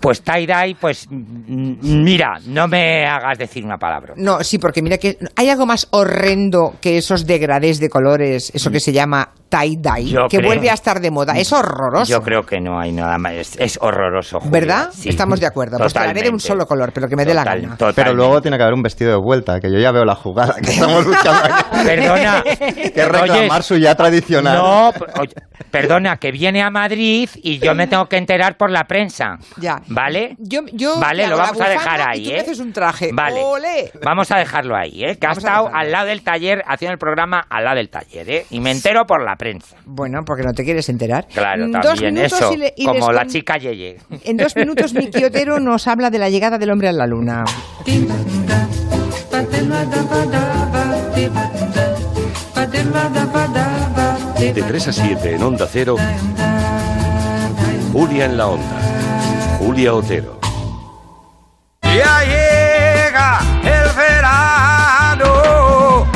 pues 0.00 0.22
tie-dye, 0.24 0.76
pues 0.80 1.06
mm, 1.10 2.02
mira, 2.02 2.38
no 2.46 2.66
me 2.68 3.06
hagas 3.06 3.38
decir 3.38 3.64
una 3.64 3.76
palabra. 3.78 4.14
No, 4.16 4.42
sí, 4.42 4.58
porque 4.58 4.82
mira 4.82 4.98
que 4.98 5.16
hay 5.36 5.48
algo 5.48 5.66
más 5.66 5.86
horrendo 5.90 6.74
que 6.80 6.98
esos 6.98 7.26
degradés 7.26 7.78
de 7.80 7.88
colores, 7.88 8.50
eso 8.54 8.70
que 8.70 8.80
se 8.80 8.92
llama 8.92 9.28
tie-dye, 9.48 10.16
que 10.28 10.38
creo- 10.38 10.48
vuelve 10.48 10.70
a 10.70 10.74
estar 10.74 11.00
de 11.00 11.10
moda. 11.10 11.34
Es 11.38 11.52
horroroso. 11.52 12.10
Yo 12.10 12.20
creo 12.22 12.42
que 12.42 12.60
no 12.60 12.80
hay 12.80 12.90
nada 12.92 13.18
más. 13.18 13.32
Es, 13.34 13.56
es 13.60 13.78
horroroso. 13.80 14.40
Julia. 14.40 14.50
¿Verdad? 14.60 14.88
Sí. 14.92 15.08
Estamos 15.10 15.38
de 15.40 15.46
acuerdo. 15.46 15.78
Pues 15.78 15.92
te 15.92 15.98
haré 16.00 16.22
de 16.22 16.30
un 16.30 16.40
solo 16.40 16.66
color, 16.66 16.90
pero 16.92 17.06
que 17.08 17.16
me 17.16 17.24
dé 17.24 17.34
la 17.34 17.44
gana. 17.44 17.76
Pero 17.94 18.14
luego 18.14 18.40
tiene 18.40 18.56
que 18.56 18.62
haber 18.62 18.74
un 18.74 18.82
vestido 18.82 19.10
de 19.12 19.18
vuelta, 19.22 19.60
que 19.60 19.70
yo 19.70 19.78
ya 19.78 19.92
veo 19.92 20.04
la 20.04 20.14
jugada 20.14 20.54
que 20.62 20.70
estamos 20.72 21.04
buscando 21.04 21.42
aquí. 21.44 21.86
Perdona. 21.86 22.42
que 22.94 23.04
reclamar 23.08 23.62
su 23.62 23.76
ya 23.76 23.94
tradicional. 23.94 24.56
No, 24.58 24.88
oye, 25.20 25.34
perdona, 25.70 26.16
que 26.18 26.32
viene 26.32 26.62
a 26.62 26.70
Madrid 26.70 27.28
y 27.42 27.58
yo 27.58 27.74
me 27.74 27.86
tengo 27.86 28.06
que 28.08 28.16
enterar 28.16 28.56
por 28.56 28.70
la 28.70 28.84
prensa. 28.84 29.38
Ya. 29.58 29.80
¿Vale? 29.88 30.36
Yo, 30.38 30.62
yo 30.72 30.98
vale, 31.00 31.26
lo 31.26 31.36
vamos 31.36 31.60
a 31.60 31.68
dejar 31.68 32.00
ahí, 32.08 32.22
y 32.26 32.28
tú 32.30 32.34
¿eh? 32.36 32.40
haces 32.40 32.58
un 32.60 32.72
traje. 32.72 33.10
Vale. 33.12 33.40
Vamos 34.02 34.30
a 34.30 34.38
dejarlo 34.38 34.76
ahí, 34.76 35.04
¿eh? 35.04 35.16
Que 35.18 35.26
ha 35.26 35.30
Vamos 35.30 35.44
estado 35.44 35.70
al 35.72 35.90
lado 35.92 36.06
del 36.06 36.22
taller, 36.22 36.62
haciendo 36.66 36.92
el 36.92 36.98
programa 36.98 37.44
al 37.48 37.64
lado 37.64 37.76
del 37.76 37.88
taller, 37.88 38.28
¿eh? 38.30 38.46
Y 38.50 38.60
me 38.60 38.70
entero 38.70 39.06
por 39.06 39.22
la 39.24 39.36
prensa. 39.36 39.76
Bueno, 39.84 40.20
porque 40.24 40.42
no 40.42 40.52
te 40.52 40.64
quieres 40.64 40.88
enterar. 40.88 41.26
Claro, 41.32 41.66
Dos 41.68 41.82
también 41.82 42.14
minutos 42.14 42.40
eso. 42.40 42.52
y 42.52 42.56
le- 42.56 42.74
y 42.76 42.84
como 42.84 43.12
la 43.12 43.20
con- 43.22 43.28
chica 43.30 43.56
Yeye. 43.58 43.98
En 44.24 44.36
dos 44.36 44.54
minutos, 44.56 44.92
Miki 44.94 45.24
Otero 45.24 45.58
nos 45.60 45.86
habla 45.88 46.10
de 46.10 46.18
la 46.18 46.28
llegada 46.28 46.58
del 46.58 46.70
hombre 46.70 46.88
a 46.88 46.92
la 46.92 47.06
luna. 47.06 47.44
De 54.54 54.62
3 54.62 54.88
a 54.88 54.92
7 54.92 55.34
en 55.36 55.42
Onda 55.42 55.68
Cero, 55.70 55.96
Julia 57.92 58.24
en 58.24 58.36
la 58.36 58.46
Onda. 58.48 58.80
Julia 59.58 59.94
Otero. 59.94 60.40
Ya 61.82 62.22
llega 62.24 63.40
el 63.62 63.96
verano. 63.96 66.06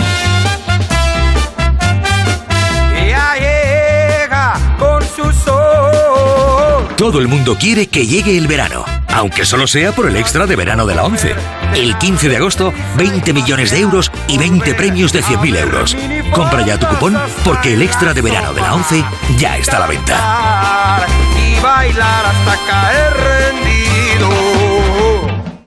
Ya 2.94 3.34
llega 3.36 4.54
con 4.78 5.02
su 5.02 5.30
sol. 5.32 6.88
Todo 6.96 7.20
el 7.20 7.28
mundo 7.28 7.56
quiere 7.58 7.86
que 7.86 8.06
llegue 8.06 8.36
el 8.36 8.48
verano, 8.48 8.84
aunque 9.08 9.44
solo 9.44 9.66
sea 9.66 9.92
por 9.92 10.08
el 10.08 10.16
extra 10.16 10.46
de 10.46 10.56
verano 10.56 10.86
de 10.86 10.94
la 10.94 11.04
11. 11.04 11.34
El 11.74 11.96
15 11.98 12.28
de 12.28 12.36
agosto, 12.36 12.72
20 12.96 13.32
millones 13.32 13.70
de 13.70 13.80
euros 13.80 14.10
y 14.28 14.38
20 14.38 14.74
premios 14.74 15.12
de 15.12 15.22
100.000 15.22 15.58
euros. 15.58 15.96
Compra 16.34 16.64
ya 16.64 16.78
tu 16.78 16.86
cupón 16.86 17.16
porque 17.44 17.74
el 17.74 17.82
extra 17.82 18.12
de 18.12 18.22
verano 18.22 18.52
de 18.52 18.60
la 18.60 18.74
11 18.74 19.04
ya 19.38 19.56
está 19.56 19.78
a 19.78 19.80
la 19.80 19.86
venta. 19.86 21.06
Y 21.36 21.60
bailar 21.62 22.26
hasta 22.26 22.56
caer 22.66 23.12
rendido. 23.14 24.30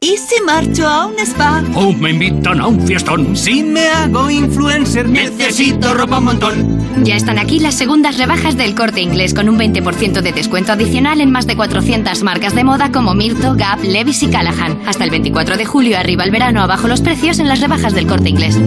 ¿Y 0.02 0.18
si 0.18 0.42
marcho 0.44 0.88
a 0.88 1.08
un 1.08 1.20
spa? 1.20 1.64
¿O 1.76 1.92
me 1.92 2.12
invitan 2.12 2.62
a 2.62 2.68
un 2.68 2.86
fiestón? 2.86 3.36
Si 3.36 3.64
me 3.64 3.88
hago 3.90 4.30
influencer, 4.30 5.08
necesito 5.08 5.94
ropa 5.94 6.20
un 6.20 6.26
montón. 6.26 6.80
Ya 7.04 7.16
están 7.16 7.38
aquí 7.38 7.60
las 7.60 7.76
segundas 7.76 8.18
rebajas 8.18 8.58
del 8.58 8.76
corte 8.76 9.02
inglés 9.02 9.34
con 9.34 9.50
un 9.50 9.58
20% 9.58 10.22
de 10.22 10.32
descuento 10.32 10.72
adicional 10.72 11.22
en 11.22 11.32
más 11.32 11.48
de 11.48 11.56
400 11.56 12.24
marcas 12.24 12.56
de 12.56 12.64
moda 12.64 12.92
como 12.92 13.14
Mirto, 13.14 13.56
Gap, 13.56 13.84
Levis 13.84 14.24
y 14.24 14.28
Callahan. 14.28 14.80
Hasta 14.86 15.04
el 15.04 15.10
24 15.10 15.58
de 15.58 15.66
julio 15.66 15.98
arriba 15.98 16.24
el 16.24 16.32
verano 16.32 16.62
abajo 16.62 16.88
los 16.88 17.02
precios 17.02 17.40
en 17.40 17.48
las 17.48 17.62
rebajas 17.62 17.94
del 17.94 18.08
corte 18.08 18.30
inglés. 18.30 18.60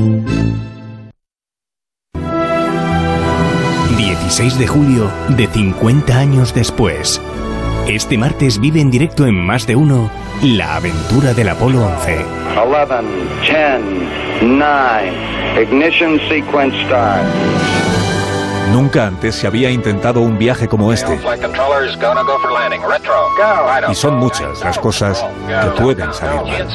16 4.32 4.58
de 4.60 4.66
julio 4.66 5.10
de 5.28 5.46
50 5.46 6.16
años 6.16 6.54
después. 6.54 7.20
Este 7.86 8.16
martes 8.16 8.58
vive 8.58 8.80
en 8.80 8.90
directo 8.90 9.26
en 9.26 9.34
Más 9.34 9.66
de 9.66 9.76
Uno 9.76 10.10
la 10.42 10.76
aventura 10.76 11.34
del 11.34 11.50
Apolo 11.50 11.84
11. 11.84 12.24
11, 12.56 12.86
10, 13.42 13.80
9, 14.40 15.62
ignition 15.62 16.18
sequence 16.30 16.74
start. 16.86 17.22
Nunca 18.72 19.06
antes 19.06 19.34
se 19.34 19.46
había 19.46 19.70
intentado 19.70 20.22
un 20.22 20.38
viaje 20.38 20.66
como 20.66 20.94
este. 20.94 21.20
Y 23.90 23.94
son 23.94 24.16
muchas 24.16 24.64
las 24.64 24.78
cosas 24.78 25.22
que 25.46 25.82
pueden 25.82 26.10
salir 26.14 26.40
mal. 26.40 26.68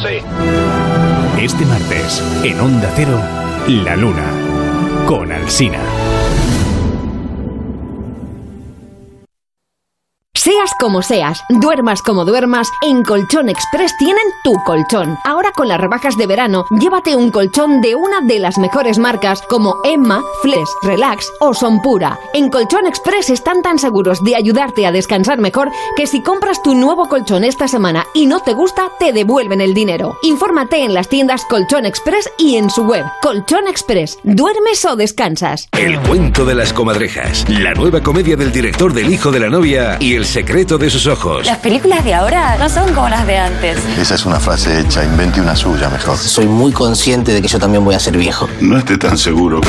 Este 1.41 1.65
martes, 1.65 2.23
en 2.43 2.59
Onda 2.59 2.91
Cero, 2.95 3.19
La 3.67 3.95
Luna, 3.95 4.27
con 5.07 5.31
Alsina. 5.31 5.79
Seas 10.47 10.73
como 10.79 11.01
seas, 11.01 11.43
duermas 11.49 12.01
como 12.01 12.23
duermas, 12.23 12.69
en 12.81 13.03
Colchón 13.03 13.49
Express 13.49 13.91
tienen 13.97 14.23
tu 14.45 14.53
colchón. 14.63 15.17
Ahora 15.25 15.51
con 15.51 15.67
las 15.67 15.77
rebajas 15.77 16.15
de 16.15 16.25
verano, 16.25 16.63
llévate 16.79 17.17
un 17.17 17.31
colchón 17.31 17.81
de 17.81 17.95
una 17.95 18.21
de 18.21 18.39
las 18.39 18.57
mejores 18.57 18.97
marcas 18.97 19.41
como 19.49 19.75
Emma, 19.83 20.23
Flex, 20.41 20.69
Relax 20.83 21.29
o 21.41 21.53
Sonpura. 21.53 22.17
En 22.33 22.49
Colchón 22.49 22.87
Express 22.87 23.29
están 23.29 23.61
tan 23.61 23.77
seguros 23.77 24.23
de 24.23 24.37
ayudarte 24.37 24.85
a 24.85 24.93
descansar 24.93 25.37
mejor 25.37 25.69
que 25.97 26.07
si 26.07 26.23
compras 26.23 26.63
tu 26.63 26.75
nuevo 26.75 27.09
colchón 27.09 27.43
esta 27.43 27.67
semana 27.67 28.05
y 28.13 28.25
no 28.25 28.39
te 28.39 28.53
gusta, 28.53 28.89
te 28.99 29.11
devuelven 29.11 29.59
el 29.59 29.73
dinero. 29.73 30.17
Infórmate 30.23 30.81
en 30.85 30.93
las 30.93 31.09
tiendas 31.09 31.43
Colchón 31.43 31.85
Express 31.85 32.31
y 32.37 32.55
en 32.55 32.69
su 32.69 32.83
web. 32.83 33.03
Colchón 33.21 33.67
Express, 33.67 34.17
¿duermes 34.23 34.85
o 34.85 34.95
descansas? 34.95 35.67
El 35.73 35.99
cuento 35.99 36.45
de 36.45 36.55
las 36.55 36.71
comadrejas. 36.71 37.45
La 37.49 37.73
nueva 37.73 38.01
comedia 38.01 38.37
del 38.37 38.53
director 38.53 38.93
del 38.93 39.11
hijo 39.11 39.29
de 39.29 39.41
la 39.41 39.49
novia 39.49 39.97
y 39.99 40.13
el 40.13 40.25
secreto 40.37 40.77
de 40.77 40.87
sus 40.87 41.07
ojos. 41.07 41.47
Las 41.47 41.57
películas 41.57 42.05
de 42.05 42.13
ahora 42.13 42.57
no 42.59 42.69
son 42.69 42.93
como 42.93 43.09
las 43.09 43.25
de 43.25 43.39
antes. 43.39 43.79
Esa 43.97 44.13
es 44.13 44.23
una 44.23 44.39
frase 44.39 44.81
hecha, 44.81 45.03
invente 45.03 45.41
una 45.41 45.55
suya 45.55 45.89
mejor. 45.89 46.15
Soy 46.15 46.45
muy 46.45 46.71
consciente 46.71 47.33
de 47.33 47.41
que 47.41 47.47
yo 47.47 47.57
también 47.57 47.83
voy 47.83 47.95
a 47.95 47.99
ser 47.99 48.15
viejo. 48.15 48.47
No 48.61 48.77
esté 48.77 48.99
tan 48.99 49.17
seguro. 49.17 49.61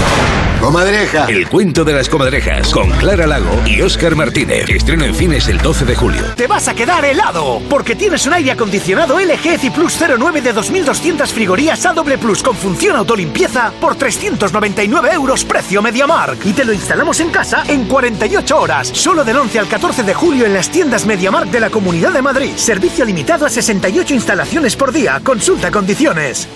Comadreja. 0.60 1.24
El 1.26 1.48
cuento 1.48 1.84
de 1.84 1.94
las 1.94 2.10
comadrejas 2.10 2.68
con 2.70 2.90
Clara 2.90 3.26
Lago 3.26 3.62
y 3.64 3.80
Óscar 3.80 4.14
Martínez. 4.14 4.68
Estreno 4.68 5.06
en 5.06 5.14
cines 5.14 5.48
el 5.48 5.56
12 5.58 5.86
de 5.86 5.94
julio. 5.94 6.20
Te 6.36 6.46
vas 6.46 6.68
a 6.68 6.74
quedar 6.74 7.02
helado 7.04 7.62
porque 7.70 7.94
tienes 7.94 8.26
un 8.26 8.34
aire 8.34 8.50
acondicionado 8.50 9.18
LG 9.18 9.46
ECI 9.46 9.70
Plus 9.70 9.96
09 10.18 10.42
de 10.42 10.52
2200 10.52 11.32
frigorías 11.32 11.86
A 11.86 11.94
doble 11.94 12.18
Plus 12.18 12.42
con 12.42 12.54
función 12.54 12.96
autolimpieza 12.96 13.72
por 13.80 13.94
399 13.94 15.10
euros 15.14 15.44
precio 15.44 15.80
MediaMark 15.80 16.44
y 16.44 16.52
te 16.52 16.66
lo 16.66 16.74
instalamos 16.74 17.20
en 17.20 17.30
casa 17.30 17.62
en 17.68 17.86
48 17.86 18.58
horas, 18.58 18.88
solo 18.88 19.24
del 19.24 19.38
11 19.38 19.60
al 19.60 19.68
14 19.68 20.02
de 20.02 20.12
julio 20.12 20.44
en 20.44 20.57
las 20.58 20.70
tiendas 20.70 21.06
MediaMark 21.06 21.52
de 21.52 21.60
la 21.60 21.70
Comunidad 21.70 22.12
de 22.12 22.20
Madrid. 22.20 22.50
Servicio 22.56 23.04
limitado 23.04 23.46
a 23.46 23.48
68 23.48 24.12
instalaciones 24.12 24.74
por 24.74 24.90
día. 24.90 25.20
Consulta 25.22 25.70
condiciones. 25.70 26.48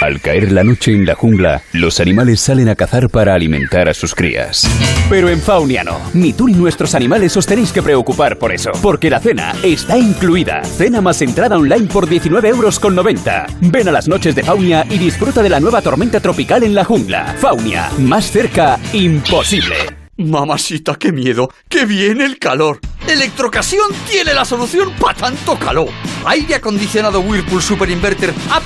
Al 0.00 0.18
caer 0.22 0.50
la 0.50 0.64
noche 0.64 0.92
en 0.92 1.04
la 1.04 1.14
jungla, 1.14 1.60
los 1.74 2.00
animales 2.00 2.40
salen 2.40 2.70
a 2.70 2.74
cazar 2.74 3.10
para 3.10 3.34
alimentar 3.34 3.86
a 3.86 3.92
sus 3.92 4.14
crías. 4.14 4.66
Pero 5.10 5.28
en 5.28 5.42
Faunia 5.42 5.84
no. 5.84 6.00
Ni 6.14 6.32
tú 6.32 6.48
ni 6.48 6.54
nuestros 6.54 6.94
animales 6.94 7.36
os 7.36 7.44
tenéis 7.44 7.70
que 7.70 7.82
preocupar 7.82 8.38
por 8.38 8.50
eso, 8.50 8.72
porque 8.80 9.10
la 9.10 9.20
cena 9.20 9.54
está 9.62 9.98
incluida. 9.98 10.64
Cena 10.64 11.02
más 11.02 11.20
entrada 11.20 11.58
online 11.58 11.86
por 11.88 12.08
19 12.08 12.48
euros 12.48 12.80
con 12.80 12.94
90. 12.94 13.46
Ven 13.60 13.88
a 13.88 13.92
las 13.92 14.08
noches 14.08 14.34
de 14.34 14.42
Faunia 14.42 14.86
y 14.88 14.96
disfruta 14.96 15.42
de 15.42 15.50
la 15.50 15.60
nueva 15.60 15.82
tormenta 15.82 16.18
tropical 16.18 16.62
en 16.62 16.74
la 16.74 16.84
jungla. 16.84 17.34
Faunia, 17.38 17.90
más 17.98 18.30
cerca, 18.30 18.80
imposible. 18.94 19.97
Mamacita, 20.18 20.96
qué 20.96 21.12
miedo, 21.12 21.48
que 21.68 21.86
viene 21.86 22.24
el 22.24 22.40
calor. 22.40 22.80
Electrocasión 23.06 23.86
tiene 24.10 24.34
la 24.34 24.44
solución 24.44 24.92
para 25.00 25.16
tanto 25.16 25.56
calor. 25.56 25.90
Aire 26.26 26.56
acondicionado 26.56 27.20
Whirlpool 27.20 27.62
Super 27.62 27.88
Inverter 27.88 28.34
A 28.50 28.60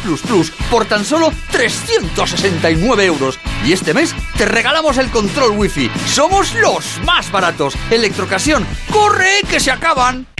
por 0.70 0.86
tan 0.86 1.04
solo 1.04 1.30
369 1.50 3.04
euros. 3.04 3.38
Y 3.66 3.72
este 3.72 3.92
mes 3.92 4.14
te 4.38 4.46
regalamos 4.46 4.96
el 4.96 5.10
control 5.10 5.50
Wi-Fi. 5.58 5.90
Somos 6.06 6.54
los 6.54 6.98
más 7.04 7.30
baratos. 7.30 7.74
Electrocasión, 7.90 8.66
corre 8.90 9.42
que 9.50 9.60
se 9.60 9.70
acaban. 9.70 10.31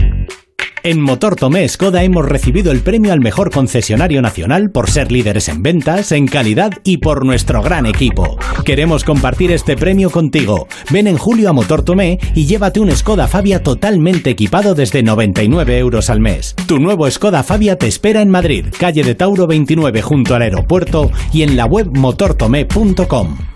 En 0.84 1.00
Motor 1.00 1.36
Tomé 1.36 1.68
Skoda 1.68 2.02
hemos 2.02 2.26
recibido 2.26 2.72
el 2.72 2.80
premio 2.80 3.12
al 3.12 3.20
mejor 3.20 3.52
concesionario 3.52 4.20
nacional 4.20 4.70
por 4.70 4.90
ser 4.90 5.12
líderes 5.12 5.48
en 5.48 5.62
ventas, 5.62 6.10
en 6.10 6.26
calidad 6.26 6.72
y 6.82 6.96
por 6.96 7.24
nuestro 7.24 7.62
gran 7.62 7.86
equipo. 7.86 8.36
Queremos 8.64 9.04
compartir 9.04 9.52
este 9.52 9.76
premio 9.76 10.10
contigo. 10.10 10.66
Ven 10.90 11.06
en 11.06 11.18
julio 11.18 11.50
a 11.50 11.52
Motor 11.52 11.84
Tomé 11.84 12.18
y 12.34 12.46
llévate 12.46 12.80
un 12.80 12.90
Skoda 12.90 13.28
Fabia 13.28 13.62
totalmente 13.62 14.30
equipado 14.30 14.74
desde 14.74 15.04
99 15.04 15.78
euros 15.78 16.10
al 16.10 16.18
mes. 16.18 16.56
Tu 16.66 16.80
nuevo 16.80 17.08
Skoda 17.08 17.44
Fabia 17.44 17.78
te 17.78 17.86
espera 17.86 18.20
en 18.20 18.30
Madrid, 18.30 18.66
calle 18.76 19.04
de 19.04 19.14
Tauro 19.14 19.46
29 19.46 20.02
junto 20.02 20.34
al 20.34 20.42
aeropuerto 20.42 21.12
y 21.32 21.42
en 21.42 21.56
la 21.56 21.66
web 21.66 21.90
motortomé.com. 21.92 23.51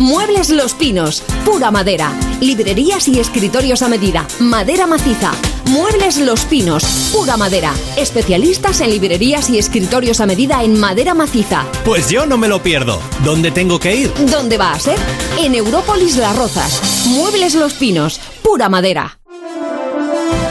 Muebles 0.00 0.48
Los 0.48 0.72
Pinos, 0.72 1.22
pura 1.44 1.70
madera. 1.70 2.10
Librerías 2.40 3.06
y 3.06 3.20
escritorios 3.20 3.82
a 3.82 3.88
medida, 3.88 4.26
madera 4.38 4.86
maciza. 4.86 5.32
Muebles 5.66 6.16
Los 6.16 6.46
Pinos, 6.46 7.10
pura 7.12 7.36
madera. 7.36 7.74
Especialistas 7.98 8.80
en 8.80 8.88
librerías 8.92 9.50
y 9.50 9.58
escritorios 9.58 10.22
a 10.22 10.26
medida 10.26 10.64
en 10.64 10.80
madera 10.80 11.12
maciza. 11.12 11.66
Pues 11.84 12.08
yo 12.08 12.24
no 12.24 12.38
me 12.38 12.48
lo 12.48 12.62
pierdo. 12.62 12.98
¿Dónde 13.26 13.50
tengo 13.50 13.78
que 13.78 13.94
ir? 13.94 14.12
¿Dónde 14.30 14.56
va 14.56 14.72
a 14.72 14.80
ser? 14.80 14.96
En 15.38 15.54
Európolis 15.54 16.16
Las 16.16 16.34
Rozas. 16.34 17.04
Muebles 17.08 17.54
Los 17.54 17.74
Pinos, 17.74 18.22
pura 18.42 18.70
madera. 18.70 19.18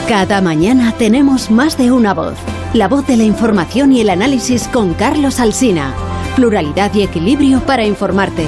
Cada 0.06 0.40
mañana 0.40 0.94
tenemos 0.96 1.50
más 1.50 1.76
de 1.76 1.90
una 1.90 2.14
voz. 2.14 2.36
La 2.72 2.86
voz 2.86 3.04
de 3.08 3.16
la 3.16 3.24
información 3.24 3.92
y 3.92 4.00
el 4.00 4.10
análisis 4.10 4.68
con 4.68 4.94
Carlos 4.94 5.40
Alsina. 5.40 5.92
Pluralidad 6.36 6.94
y 6.94 7.02
equilibrio 7.02 7.58
para 7.66 7.84
informarte. 7.84 8.46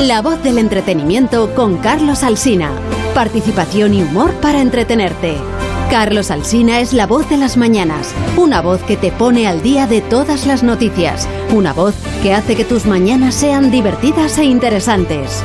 La 0.00 0.22
voz 0.22 0.42
del 0.42 0.56
entretenimiento 0.56 1.54
con 1.54 1.76
Carlos 1.76 2.22
Alsina. 2.22 2.70
Participación 3.14 3.92
y 3.92 4.02
humor 4.02 4.32
para 4.40 4.62
entretenerte. 4.62 5.36
Carlos 5.90 6.30
Alsina 6.30 6.80
es 6.80 6.94
la 6.94 7.06
voz 7.06 7.28
de 7.28 7.36
las 7.36 7.58
mañanas, 7.58 8.14
una 8.38 8.62
voz 8.62 8.82
que 8.82 8.96
te 8.96 9.12
pone 9.12 9.46
al 9.46 9.60
día 9.60 9.86
de 9.86 10.00
todas 10.00 10.46
las 10.46 10.62
noticias, 10.62 11.28
una 11.54 11.74
voz 11.74 11.94
que 12.22 12.32
hace 12.32 12.56
que 12.56 12.64
tus 12.64 12.86
mañanas 12.86 13.34
sean 13.34 13.70
divertidas 13.70 14.38
e 14.38 14.44
interesantes. 14.44 15.42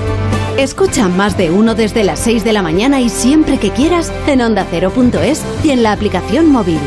Escucha 0.58 1.10
más 1.10 1.38
de 1.38 1.52
uno 1.52 1.76
desde 1.76 2.06
las 2.06 2.20
6 2.20 2.46
de 2.46 2.54
la 2.54 2.62
mañana 2.62 3.02
y 3.02 3.10
siempre 3.10 3.58
que 3.58 3.72
quieras 3.72 4.10
en 4.26 4.40
ondacero.es 4.40 5.44
y 5.66 5.72
en 5.72 5.84
la 5.84 5.92
aplicación 5.92 6.50
móvil. 6.50 6.80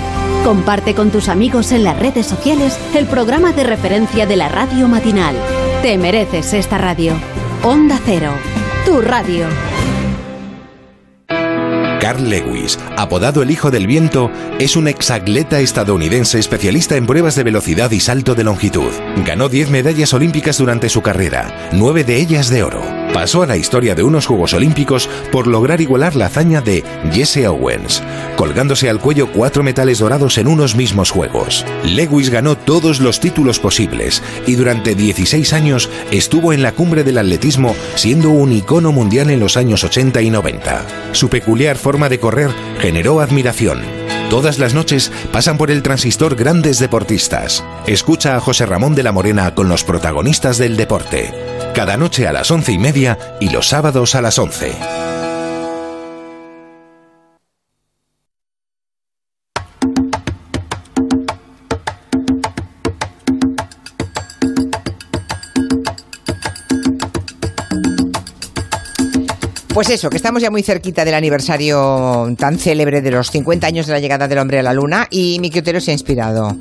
Comparte 0.42 0.94
con 0.94 1.10
tus 1.10 1.28
amigos 1.28 1.70
en 1.72 1.84
las 1.84 1.98
redes 1.98 2.26
sociales 2.26 2.78
el 2.94 3.04
programa 3.04 3.52
de 3.52 3.64
referencia 3.64 4.24
de 4.24 4.36
la 4.36 4.48
radio 4.48 4.88
matinal. 4.88 5.36
Te 5.82 5.98
mereces 5.98 6.54
esta 6.54 6.78
radio. 6.78 7.12
Onda 7.64 8.00
Cero, 8.04 8.32
tu 8.86 9.00
radio. 9.00 9.46
Carl 12.00 12.30
Lewis, 12.30 12.78
apodado 12.96 13.42
el 13.42 13.50
Hijo 13.50 13.72
del 13.72 13.88
Viento, 13.88 14.30
es 14.60 14.76
un 14.76 14.86
exatleta 14.86 15.58
estadounidense 15.58 16.38
especialista 16.38 16.96
en 16.96 17.06
pruebas 17.06 17.34
de 17.34 17.42
velocidad 17.42 17.90
y 17.90 17.98
salto 17.98 18.36
de 18.36 18.44
longitud. 18.44 18.92
Ganó 19.26 19.48
10 19.48 19.70
medallas 19.70 20.14
olímpicas 20.14 20.58
durante 20.58 20.88
su 20.88 21.02
carrera, 21.02 21.68
9 21.72 22.04
de 22.04 22.16
ellas 22.16 22.48
de 22.48 22.62
oro. 22.62 22.97
Pasó 23.12 23.42
a 23.42 23.46
la 23.46 23.56
historia 23.56 23.94
de 23.94 24.02
unos 24.02 24.26
Juegos 24.26 24.54
Olímpicos 24.54 25.08
por 25.32 25.46
lograr 25.46 25.80
igualar 25.80 26.14
la 26.14 26.26
hazaña 26.26 26.60
de 26.60 26.84
Jesse 27.12 27.46
Owens, 27.46 28.02
colgándose 28.36 28.88
al 28.88 29.00
cuello 29.00 29.32
cuatro 29.32 29.62
metales 29.62 29.98
dorados 29.98 30.38
en 30.38 30.46
unos 30.46 30.76
mismos 30.76 31.10
Juegos. 31.10 31.64
Lewis 31.84 32.30
ganó 32.30 32.56
todos 32.56 33.00
los 33.00 33.18
títulos 33.20 33.58
posibles 33.58 34.22
y 34.46 34.54
durante 34.54 34.94
16 34.94 35.52
años 35.52 35.90
estuvo 36.10 36.52
en 36.52 36.62
la 36.62 36.72
cumbre 36.72 37.02
del 37.02 37.18
atletismo 37.18 37.74
siendo 37.94 38.30
un 38.30 38.52
icono 38.52 38.92
mundial 38.92 39.30
en 39.30 39.40
los 39.40 39.56
años 39.56 39.84
80 39.84 40.22
y 40.22 40.30
90. 40.30 40.86
Su 41.12 41.28
peculiar 41.28 41.76
forma 41.76 42.08
de 42.08 42.20
correr 42.20 42.50
generó 42.80 43.20
admiración. 43.20 43.97
Todas 44.30 44.58
las 44.58 44.74
noches 44.74 45.10
pasan 45.32 45.56
por 45.56 45.70
el 45.70 45.82
transistor 45.82 46.36
grandes 46.36 46.78
deportistas. 46.78 47.64
Escucha 47.86 48.36
a 48.36 48.40
José 48.40 48.66
Ramón 48.66 48.94
de 48.94 49.02
la 49.02 49.10
Morena 49.10 49.54
con 49.54 49.70
los 49.70 49.84
protagonistas 49.84 50.58
del 50.58 50.76
deporte. 50.76 51.32
Cada 51.74 51.96
noche 51.96 52.28
a 52.28 52.32
las 52.32 52.50
once 52.50 52.72
y 52.72 52.78
media 52.78 53.18
y 53.40 53.48
los 53.48 53.68
sábados 53.68 54.14
a 54.14 54.20
las 54.20 54.38
once. 54.38 54.72
Pues 69.78 69.90
eso, 69.90 70.10
que 70.10 70.16
estamos 70.16 70.42
ya 70.42 70.50
muy 70.50 70.64
cerquita 70.64 71.04
del 71.04 71.14
aniversario 71.14 72.34
tan 72.36 72.58
célebre 72.58 73.00
de 73.00 73.12
los 73.12 73.30
50 73.30 73.64
años 73.64 73.86
de 73.86 73.92
la 73.92 74.00
llegada 74.00 74.26
del 74.26 74.38
hombre 74.38 74.58
a 74.58 74.62
la 74.64 74.72
luna 74.72 75.06
y 75.08 75.38
Miki 75.38 75.60
Otero 75.60 75.80
se 75.80 75.92
ha 75.92 75.94
inspirado. 75.94 76.56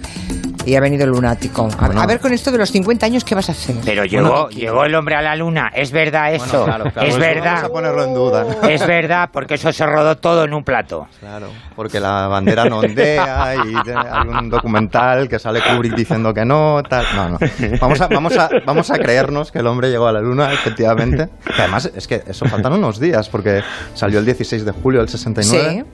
Y 0.67 0.75
ha 0.75 0.81
venido 0.81 1.05
el 1.05 1.11
lunático. 1.11 1.69
A, 1.79 1.85
a 1.85 2.05
ver 2.05 2.19
con 2.19 2.33
esto 2.33 2.51
de 2.51 2.57
los 2.57 2.69
50 2.71 3.05
años, 3.05 3.23
¿qué 3.23 3.33
vas 3.35 3.47
a 3.47 3.53
hacer? 3.53 3.77
Pero 3.85 4.03
llegó, 4.03 4.49
llegó 4.49 4.83
el 4.83 4.93
hombre 4.95 5.15
a 5.15 5.21
la 5.21 5.33
luna, 5.37 5.71
es 5.73 5.93
verdad 5.93 6.33
eso, 6.33 6.65
claro, 6.65 6.91
claro, 6.91 7.07
es 7.07 7.13
eso 7.13 7.19
verdad. 7.19 7.53
Vamos 7.53 7.63
a 7.63 7.69
ponerlo 7.69 8.03
en 8.03 8.13
duda. 8.13 8.43
¿no? 8.43 8.67
Es 8.67 8.85
verdad, 8.85 9.29
porque 9.31 9.53
eso 9.53 9.71
se 9.71 9.85
rodó 9.85 10.17
todo 10.17 10.43
en 10.43 10.53
un 10.53 10.65
plato. 10.65 11.07
Claro, 11.21 11.47
porque 11.73 12.01
la 12.01 12.27
bandera 12.27 12.65
no 12.65 12.79
ondea 12.79 13.55
y 13.55 13.75
hay 13.97 14.27
un 14.27 14.49
documental 14.49 15.29
que 15.29 15.39
sale 15.39 15.61
Kubrick 15.61 15.95
diciendo 15.95 16.33
que 16.33 16.43
no, 16.43 16.81
tal. 16.83 17.05
No, 17.15 17.29
no. 17.29 17.37
Vamos 17.79 18.01
a, 18.01 18.07
vamos 18.07 18.37
a, 18.37 18.49
vamos 18.65 18.91
a 18.91 18.95
creernos 18.95 19.53
que 19.53 19.59
el 19.59 19.67
hombre 19.67 19.89
llegó 19.89 20.07
a 20.07 20.11
la 20.11 20.19
luna, 20.19 20.51
efectivamente. 20.51 21.29
Que 21.45 21.61
además, 21.61 21.89
es 21.95 22.07
que 22.07 22.23
eso 22.27 22.43
faltan 22.45 22.73
unos 22.73 22.99
días, 22.99 23.29
porque 23.29 23.61
salió 23.93 24.19
el 24.19 24.25
16 24.25 24.65
de 24.65 24.71
julio 24.73 24.99
del 24.99 25.07
69. 25.07 25.85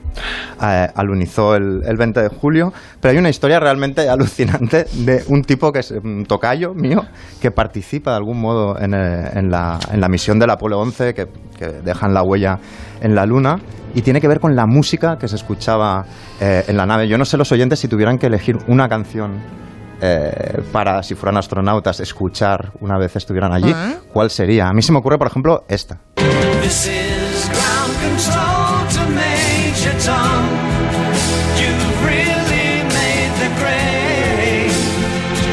eh, 0.62 0.88
alunizó 0.96 1.54
el, 1.54 1.82
el 1.86 1.96
20 1.96 2.22
de 2.22 2.28
julio. 2.28 2.72
Pero 3.00 3.12
hay 3.12 3.18
una 3.18 3.28
historia 3.28 3.60
realmente 3.60 4.08
alucinante 4.08 4.63
de 4.66 5.24
un 5.28 5.42
tipo 5.42 5.72
que 5.72 5.80
es 5.80 5.90
un 5.90 6.24
tocayo 6.26 6.74
mío 6.74 7.02
que 7.40 7.50
participa 7.50 8.10
de 8.12 8.16
algún 8.18 8.40
modo 8.40 8.78
en, 8.80 8.94
eh, 8.94 9.30
en 9.34 9.50
la, 9.50 9.78
en 9.92 10.00
la 10.00 10.08
misión 10.08 10.38
del 10.38 10.50
Apolo 10.50 10.78
11 10.80 11.14
que, 11.14 11.26
que 11.58 11.66
dejan 11.84 12.12
la 12.14 12.22
huella 12.22 12.58
en 13.00 13.14
la 13.14 13.26
Luna 13.26 13.56
y 13.94 14.02
tiene 14.02 14.20
que 14.20 14.28
ver 14.28 14.40
con 14.40 14.56
la 14.56 14.66
música 14.66 15.16
que 15.18 15.28
se 15.28 15.36
escuchaba 15.36 16.04
eh, 16.40 16.64
en 16.66 16.76
la 16.76 16.86
nave. 16.86 17.06
Yo 17.08 17.16
no 17.18 17.24
sé 17.24 17.36
los 17.36 17.50
oyentes 17.52 17.78
si 17.78 17.88
tuvieran 17.88 18.18
que 18.18 18.26
elegir 18.26 18.56
una 18.68 18.88
canción 18.88 19.40
eh, 20.00 20.62
para, 20.72 21.02
si 21.02 21.14
fueran 21.14 21.38
astronautas, 21.38 22.00
escuchar 22.00 22.72
una 22.80 22.98
vez 22.98 23.14
estuvieran 23.16 23.52
allí, 23.52 23.72
Ah. 23.74 23.94
¿cuál 24.12 24.30
sería? 24.30 24.66
A 24.68 24.72
mí 24.72 24.82
se 24.82 24.92
me 24.92 24.98
ocurre, 24.98 25.16
por 25.18 25.28
ejemplo, 25.28 25.64
esta. 25.68 26.00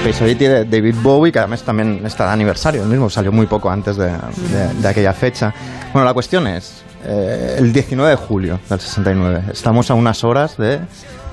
Oddity 0.04 0.46
de 0.46 0.66
David 0.66 0.96
Bowie, 1.02 1.32
que 1.32 1.40
además 1.40 1.62
también 1.64 2.02
está 2.06 2.26
de 2.26 2.32
aniversario, 2.32 2.82
el 2.84 2.90
mismo 2.90 3.10
salió 3.10 3.32
muy 3.32 3.46
poco 3.46 3.70
antes 3.70 3.98
de, 3.98 4.08
de- 4.08 4.74
de 4.82 4.88
aquella 4.88 5.14
fecha. 5.14 5.54
Bueno, 5.94 6.06
la 6.06 6.14
cuestión 6.14 6.48
es, 6.48 6.82
eh, 7.06 7.56
el 7.60 7.72
19 7.72 8.10
de 8.12 8.16
julio 8.18 8.60
del 8.70 8.80
69, 8.80 9.44
estamos 9.54 9.90
a 9.92 9.94
unas 9.94 10.24
horas 10.24 10.58
de, 10.58 10.80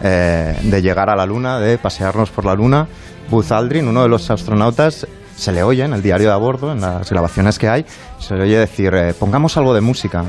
eh, 0.02 0.58
de 0.62 0.82
llegar 0.82 1.08
a 1.10 1.16
la 1.16 1.24
Luna, 1.26 1.58
de 1.58 1.78
pasearnos 1.78 2.30
por 2.30 2.44
la 2.44 2.54
Luna. 2.54 2.86
Buzz 3.30 3.50
Aldrin, 3.52 3.88
uno 3.88 4.02
de 4.02 4.08
los 4.08 4.30
astronautas, 4.30 5.06
se 5.36 5.52
le 5.52 5.62
oye 5.62 5.84
en 5.84 5.92
el 5.94 6.02
diario 6.02 6.28
de 6.28 6.34
a 6.34 6.36
bordo, 6.36 6.70
en 6.72 6.80
las 6.80 7.10
grabaciones 7.10 7.58
que 7.58 7.68
hay, 7.68 7.86
se 8.18 8.34
le 8.34 8.42
oye 8.42 8.58
decir, 8.58 8.92
eh, 8.94 9.14
pongamos 9.18 9.56
algo 9.56 9.74
de 9.74 9.80
música. 9.80 10.24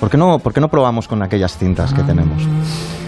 ¿Por 0.00 0.10
qué, 0.10 0.16
no, 0.16 0.38
¿Por 0.38 0.52
qué 0.52 0.60
no 0.60 0.68
probamos 0.68 1.08
con 1.08 1.22
aquellas 1.22 1.56
cintas 1.56 1.92
que 1.94 2.02
tenemos? 2.02 2.42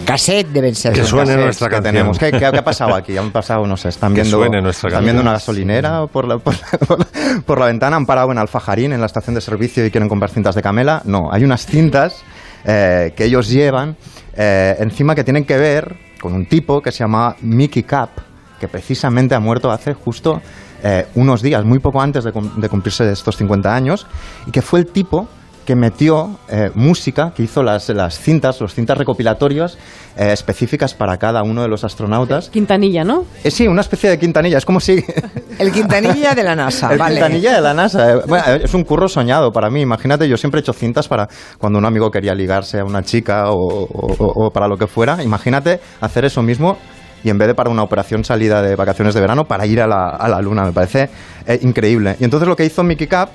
Cassette 0.09 0.49
deben 0.49 0.75
ser. 0.75 0.93
Esos 0.93 1.09
suene 1.09 1.25
cassettes 1.27 1.45
nuestra 1.45 1.69
que 1.69 1.75
canción. 1.75 1.93
tenemos. 1.95 2.19
¿Qué, 2.19 2.31
qué, 2.33 2.39
qué 2.39 2.47
ha 2.47 2.65
pasado 2.65 2.95
aquí? 2.95 3.17
Han 3.17 3.31
pasado, 3.31 3.67
no 3.67 3.77
sé, 3.77 3.89
están 3.91 4.15
Que 4.15 4.23
viendo, 4.23 4.39
suene 4.39 4.61
nuestra 4.63 4.89
están 4.89 5.05
viendo 5.05 5.23
una 5.23 5.33
gasolinera 5.33 6.07
por 6.07 6.27
la, 6.27 6.39
por, 6.39 6.55
la, 6.55 6.79
por 6.87 6.99
la- 6.99 7.07
por 7.45 7.59
la 7.61 7.67
ventana, 7.67 7.97
han 7.97 8.07
parado 8.07 8.33
en 8.33 8.39
Alfajarín, 8.39 8.93
en 8.93 9.01
la 9.01 9.07
estación 9.07 9.35
de 9.35 9.41
servicio 9.41 9.85
y 9.87 9.91
quieren 9.91 10.09
comprar 10.09 10.31
cintas 10.31 10.55
de 10.55 10.63
Camela. 10.63 11.03
No, 11.05 11.31
hay 11.33 11.45
unas 11.45 11.67
cintas 11.67 12.23
eh, 12.65 13.13
que 13.17 13.25
ellos 13.25 13.49
llevan 13.49 13.97
eh, 14.35 14.77
encima 14.81 15.15
que 15.15 15.25
tienen 15.25 15.45
que 15.45 15.57
ver 15.57 15.97
con 16.21 16.33
un 16.35 16.47
tipo 16.47 16.81
que 16.81 16.91
se 16.91 16.99
llama 17.05 17.37
Mickey 17.43 17.83
Cap, 17.85 18.11
que 18.59 18.67
precisamente 18.69 19.35
ha 19.35 19.41
muerto 19.41 19.71
hace 19.71 19.95
justo 19.95 20.41
eh, 20.83 21.07
unos 21.15 21.43
días, 21.43 21.65
muy 21.65 21.79
poco 21.79 22.01
antes 22.01 22.25
de, 22.25 22.33
de 22.57 22.69
cumplirse 22.69 23.11
estos 23.13 23.37
50 23.37 23.73
años, 23.75 24.07
y 24.47 24.51
que 24.51 24.63
fue 24.63 24.81
el 24.81 24.87
tipo 24.87 25.29
que 25.69 25.77
metió 25.77 26.39
eh, 26.49 26.71
música, 26.75 27.31
que 27.37 27.43
hizo 27.43 27.63
las, 27.63 27.91
las 27.91 28.19
cintas, 28.19 28.59
los 28.63 28.73
cintas 28.73 28.97
recopilatorios 28.97 29.77
eh, 30.17 30.33
específicas 30.33 30.95
para 30.95 31.19
cada 31.19 31.43
uno 31.43 31.61
de 31.61 31.69
los 31.69 31.85
astronautas. 31.85 32.49
Quintanilla, 32.49 33.05
¿no? 33.05 33.27
Eh, 33.45 33.51
sí, 33.51 33.69
una 33.69 33.83
especie 33.83 34.09
de 34.09 34.19
quintanilla, 34.19 34.57
es 34.57 34.65
como 34.65 34.81
si... 34.81 35.05
El 35.59 35.71
quintanilla 35.71 36.35
de 36.35 36.43
la 36.43 36.57
NASA, 36.57 36.91
El 36.91 36.99
vale. 36.99 37.17
quintanilla 37.17 37.57
de 37.57 37.61
la 37.61 37.75
NASA. 37.75 38.13
eh, 38.15 38.21
bueno, 38.27 38.47
es 38.65 38.73
un 38.73 38.83
curro 38.85 39.09
soñado 39.09 39.53
para 39.53 39.69
mí. 39.69 39.83
Imagínate, 39.83 40.27
yo 40.27 40.39
siempre 40.39 40.61
he 40.61 40.63
hecho 40.63 40.73
cintas 40.73 41.07
para 41.07 41.29
cuando 41.59 41.79
un 41.79 41.85
amigo 41.85 42.11
quería 42.11 42.35
ligarse 42.35 42.79
a 42.81 42.85
una 42.87 43.03
chica 43.03 43.51
o, 43.51 43.59
o- 43.59 44.15
o- 44.25 44.47
o 44.47 44.51
para 44.51 44.69
lo 44.69 44.79
que 44.79 44.87
fuera. 44.87 45.23
Imagínate 45.23 45.81
hacer 46.01 46.25
eso 46.25 46.41
mismo 46.43 46.79
y 47.23 47.29
en 47.29 47.37
vez 47.37 47.47
de 47.47 47.55
para 47.55 47.69
una 47.69 47.83
operación 47.83 48.25
salida 48.25 48.63
de 48.63 48.75
vacaciones 48.75 49.13
de 49.13 49.21
verano, 49.21 49.45
para 49.45 49.67
ir 49.67 49.83
a 49.83 49.87
la, 49.87 50.09
a 50.17 50.29
la 50.31 50.41
luna. 50.41 50.65
Me 50.65 50.73
parece 50.73 51.11
eh, 51.47 51.59
increíble. 51.61 52.17
Y 52.21 52.25
entonces 52.25 52.49
lo 52.49 52.57
que 52.57 52.65
hizo 52.65 52.83
Mickey 52.83 53.07
Cap 53.07 53.29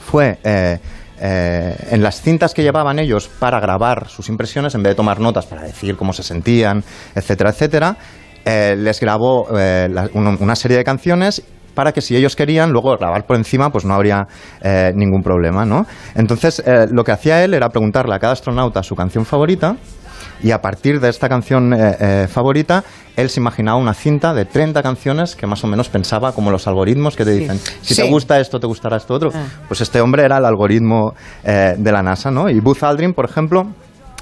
fue... 0.00 0.38
eh, 0.42 0.78
eh, 1.20 1.76
en 1.90 2.02
las 2.02 2.20
cintas 2.20 2.54
que 2.54 2.62
llevaban 2.62 2.98
ellos 2.98 3.28
para 3.28 3.60
grabar 3.60 4.08
sus 4.08 4.28
impresiones, 4.28 4.74
en 4.74 4.82
vez 4.82 4.92
de 4.92 4.96
tomar 4.96 5.20
notas 5.20 5.46
para 5.46 5.62
decir 5.62 5.96
cómo 5.96 6.12
se 6.12 6.22
sentían, 6.22 6.82
etcétera, 7.14 7.50
etcétera, 7.50 7.96
eh, 8.44 8.76
les 8.78 8.98
grabó 8.98 9.46
eh, 9.58 9.88
una, 10.14 10.56
serie 10.56 10.78
de 10.78 10.84
canciones 10.84 11.42
para 11.74 11.92
que 11.92 12.00
si 12.00 12.16
ellos 12.16 12.34
querían 12.34 12.70
luego 12.70 12.96
grabar 12.96 13.26
por 13.26 13.36
encima, 13.36 13.70
pues 13.70 13.84
no 13.84 13.92
habría 13.92 14.26
eh, 14.62 14.90
ningún 14.94 15.22
problema, 15.22 15.66
¿no? 15.66 15.86
Entonces, 16.14 16.62
lo 16.90 17.04
que 17.04 17.12
hacía 17.12 17.44
él 17.44 17.52
era 17.52 17.68
preguntarle 17.68 18.14
a 18.14 18.18
cada 18.18 18.32
astronauta 18.32 18.82
su 18.82 18.96
canción 18.96 19.26
favorita 19.26 19.76
y 20.42 20.50
a 20.52 20.60
partir 20.62 21.00
de 21.00 21.08
esta 21.08 21.28
canción 21.28 21.72
eh, 21.74 21.96
eh, 22.00 22.26
favorita, 22.30 22.84
él 23.16 23.28
se 23.30 23.40
imaginaba 23.40 23.78
una 23.78 23.94
cinta 23.94 24.32
de 24.34 24.44
30 24.44 24.82
canciones 24.82 25.34
que 25.34 25.46
más 25.46 25.62
o 25.64 25.66
menos 25.66 25.88
pensaba 25.88 26.32
como 26.32 26.50
los 26.50 26.66
algoritmos 26.68 27.16
que 27.16 27.24
te 27.24 27.34
Sí. 27.34 27.40
dicen, 27.40 27.58
si 27.82 27.94
Sí. 27.94 28.02
te 28.02 28.08
gusta 28.08 28.38
esto, 28.40 28.60
te 28.60 28.66
gustará 28.66 28.96
esto 28.96 29.14
otro. 29.14 29.30
Ah. 29.34 29.44
Pues 29.66 29.80
este 29.80 30.00
hombre 30.00 30.22
era 30.24 30.38
el 30.38 30.44
algoritmo 30.44 31.14
eh, 31.44 31.74
de 31.76 31.92
la 31.92 32.02
NASA, 32.02 32.30
¿no? 32.30 32.48
Y 32.48 32.60
Buzz 32.60 32.82
Aldrin, 32.82 33.14
por 33.14 33.24
ejemplo, 33.24 33.66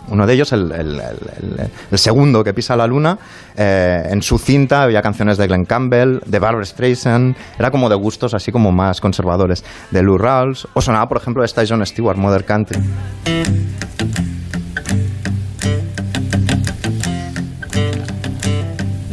uno 0.09 0.25
de 0.25 0.35
ellos, 0.35 0.53
el, 0.53 0.71
el- 0.71 1.01
el- 1.01 1.59
el- 1.61 1.71
el 1.91 1.99
segundo 1.99 2.45
que 2.45 2.55
pisa 2.55 2.77
la 2.77 2.87
luna, 2.87 3.19
eh, 3.57 4.07
en 4.09 4.23
su 4.23 4.39
cinta 4.39 4.85
había 4.85 5.03
canciones 5.03 5.37
de 5.37 5.49
Glenn 5.49 5.65
Campbell, 5.65 6.21
de 6.25 6.39
Barbara 6.39 6.65
Streisand, 6.65 7.35
era 7.59 7.73
como 7.73 7.89
de 7.89 7.97
gustos 7.97 8.33
así 8.33 8.53
como 8.53 8.71
más 8.71 9.01
conservadores, 9.01 9.65
de 9.91 10.03
Lou 10.03 10.17
Rawls, 10.17 10.69
o 10.75 10.81
sonaba, 10.81 11.09
por 11.09 11.17
ejemplo, 11.19 11.43
esta 11.43 11.63
John 11.69 11.85
Stewart, 11.85 12.17
Mother 12.17 12.45
Country. 12.45 12.79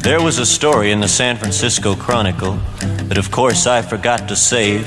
There 0.03 0.19
was 0.21 0.37
a 0.39 0.45
story 0.45 0.91
in 0.91 0.99
the 0.99 1.07
San 1.07 1.37
Francisco 1.37 1.95
Chronicle 1.95 2.57
that, 3.07 3.17
of 3.17 3.31
course, 3.31 3.65
I 3.67 3.81
forgot 3.81 4.27
to 4.27 4.35
save. 4.35 4.83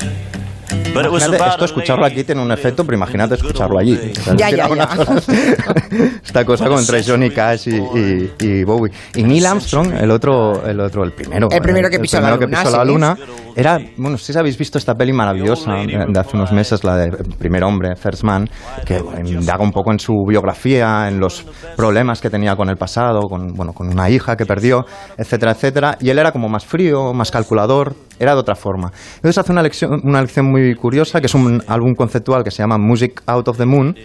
But 0.93 1.05
it 1.05 1.11
was 1.11 1.23
about 1.27 1.49
esto 1.59 1.65
escucharlo 1.65 2.05
aquí 2.05 2.23
tiene 2.23 2.41
un 2.41 2.51
efecto, 2.51 2.83
pero 2.85 2.95
imagínate 2.97 3.35
escucharlo 3.35 3.79
allí. 3.79 3.97
O 4.19 4.21
sea, 4.23 4.35
Ya, 4.35 4.49
ya, 4.51 4.67
una 4.67 4.87
ya. 4.89 4.95
cosa- 5.05 5.31
Esta 6.25 6.45
cosa 6.45 6.67
con 6.67 6.79
entre 6.79 7.03
Johnny 7.03 7.29
Cash 7.29 7.67
y, 7.67 7.75
y- 7.77 8.33
y 8.39 8.63
Bowie. 8.63 8.91
Y 9.15 9.23
Neil 9.23 9.45
Armstrong, 9.45 9.93
el 9.93 10.11
otro, 10.11 10.65
el 10.67 10.79
otro, 10.79 11.03
el 11.03 11.11
primero. 11.13 11.49
El 11.51 11.61
primero 11.61 11.89
que 11.89 11.99
pisó 11.99 12.19
la 12.19 12.29
primero 12.35 12.39
que 12.39 12.45
luna, 12.45 12.63
pisó 12.63 12.77
la 12.77 12.85
luna, 12.85 13.17
era, 13.57 13.79
bueno, 13.97 14.19
si 14.19 14.37
habéis 14.37 14.55
visto 14.55 14.77
esta 14.77 14.93
peli 14.93 15.11
maravillosa 15.13 15.77
de, 15.77 16.19
hace 16.19 16.37
unos 16.37 16.51
meses, 16.51 16.83
la 16.83 16.95
de 16.95 17.09
Primer 17.39 17.63
Hombre, 17.63 17.95
First 17.95 18.23
Man, 18.23 18.47
que 18.85 19.01
indaga 19.25 19.63
un 19.63 19.71
poco 19.71 19.91
en 19.91 19.97
su 19.97 20.13
biografía, 20.27 21.07
en 21.07 21.19
los 21.19 21.43
problemas 21.75 22.21
que 22.21 22.29
tenía 22.29 22.55
con 22.55 22.69
el 22.69 22.77
pasado, 22.77 23.21
con, 23.21 23.55
bueno, 23.55 23.73
con 23.73 23.87
una 23.87 24.11
hija 24.11 24.35
que 24.35 24.45
perdió, 24.45 24.85
etcétera, 25.17 25.53
etcétera. 25.53 25.97
Y 25.99 26.11
él 26.11 26.19
era 26.19 26.31
como 26.31 26.47
más 26.49 26.67
frío, 26.67 27.13
más 27.15 27.31
calculador, 27.31 27.95
era 28.19 28.35
de 28.35 28.39
otra 28.41 28.53
forma. 28.53 28.91
Entonces 29.15 29.39
hace 29.39 29.51
una 29.51 29.63
lección, 29.63 30.01
una 30.03 30.21
lección 30.21 30.45
muy 30.51 30.75
curiosa, 30.75 31.19
que 31.19 31.25
es 31.25 31.33
un 31.33 31.63
álbum 31.67 31.95
conceptual 31.95 32.43
que 32.43 32.51
se 32.51 32.61
llama 32.61 32.77
Music 32.77 33.23
Out 33.25 33.47
of 33.47 33.57
the 33.57 33.65
Moon, 33.65 33.95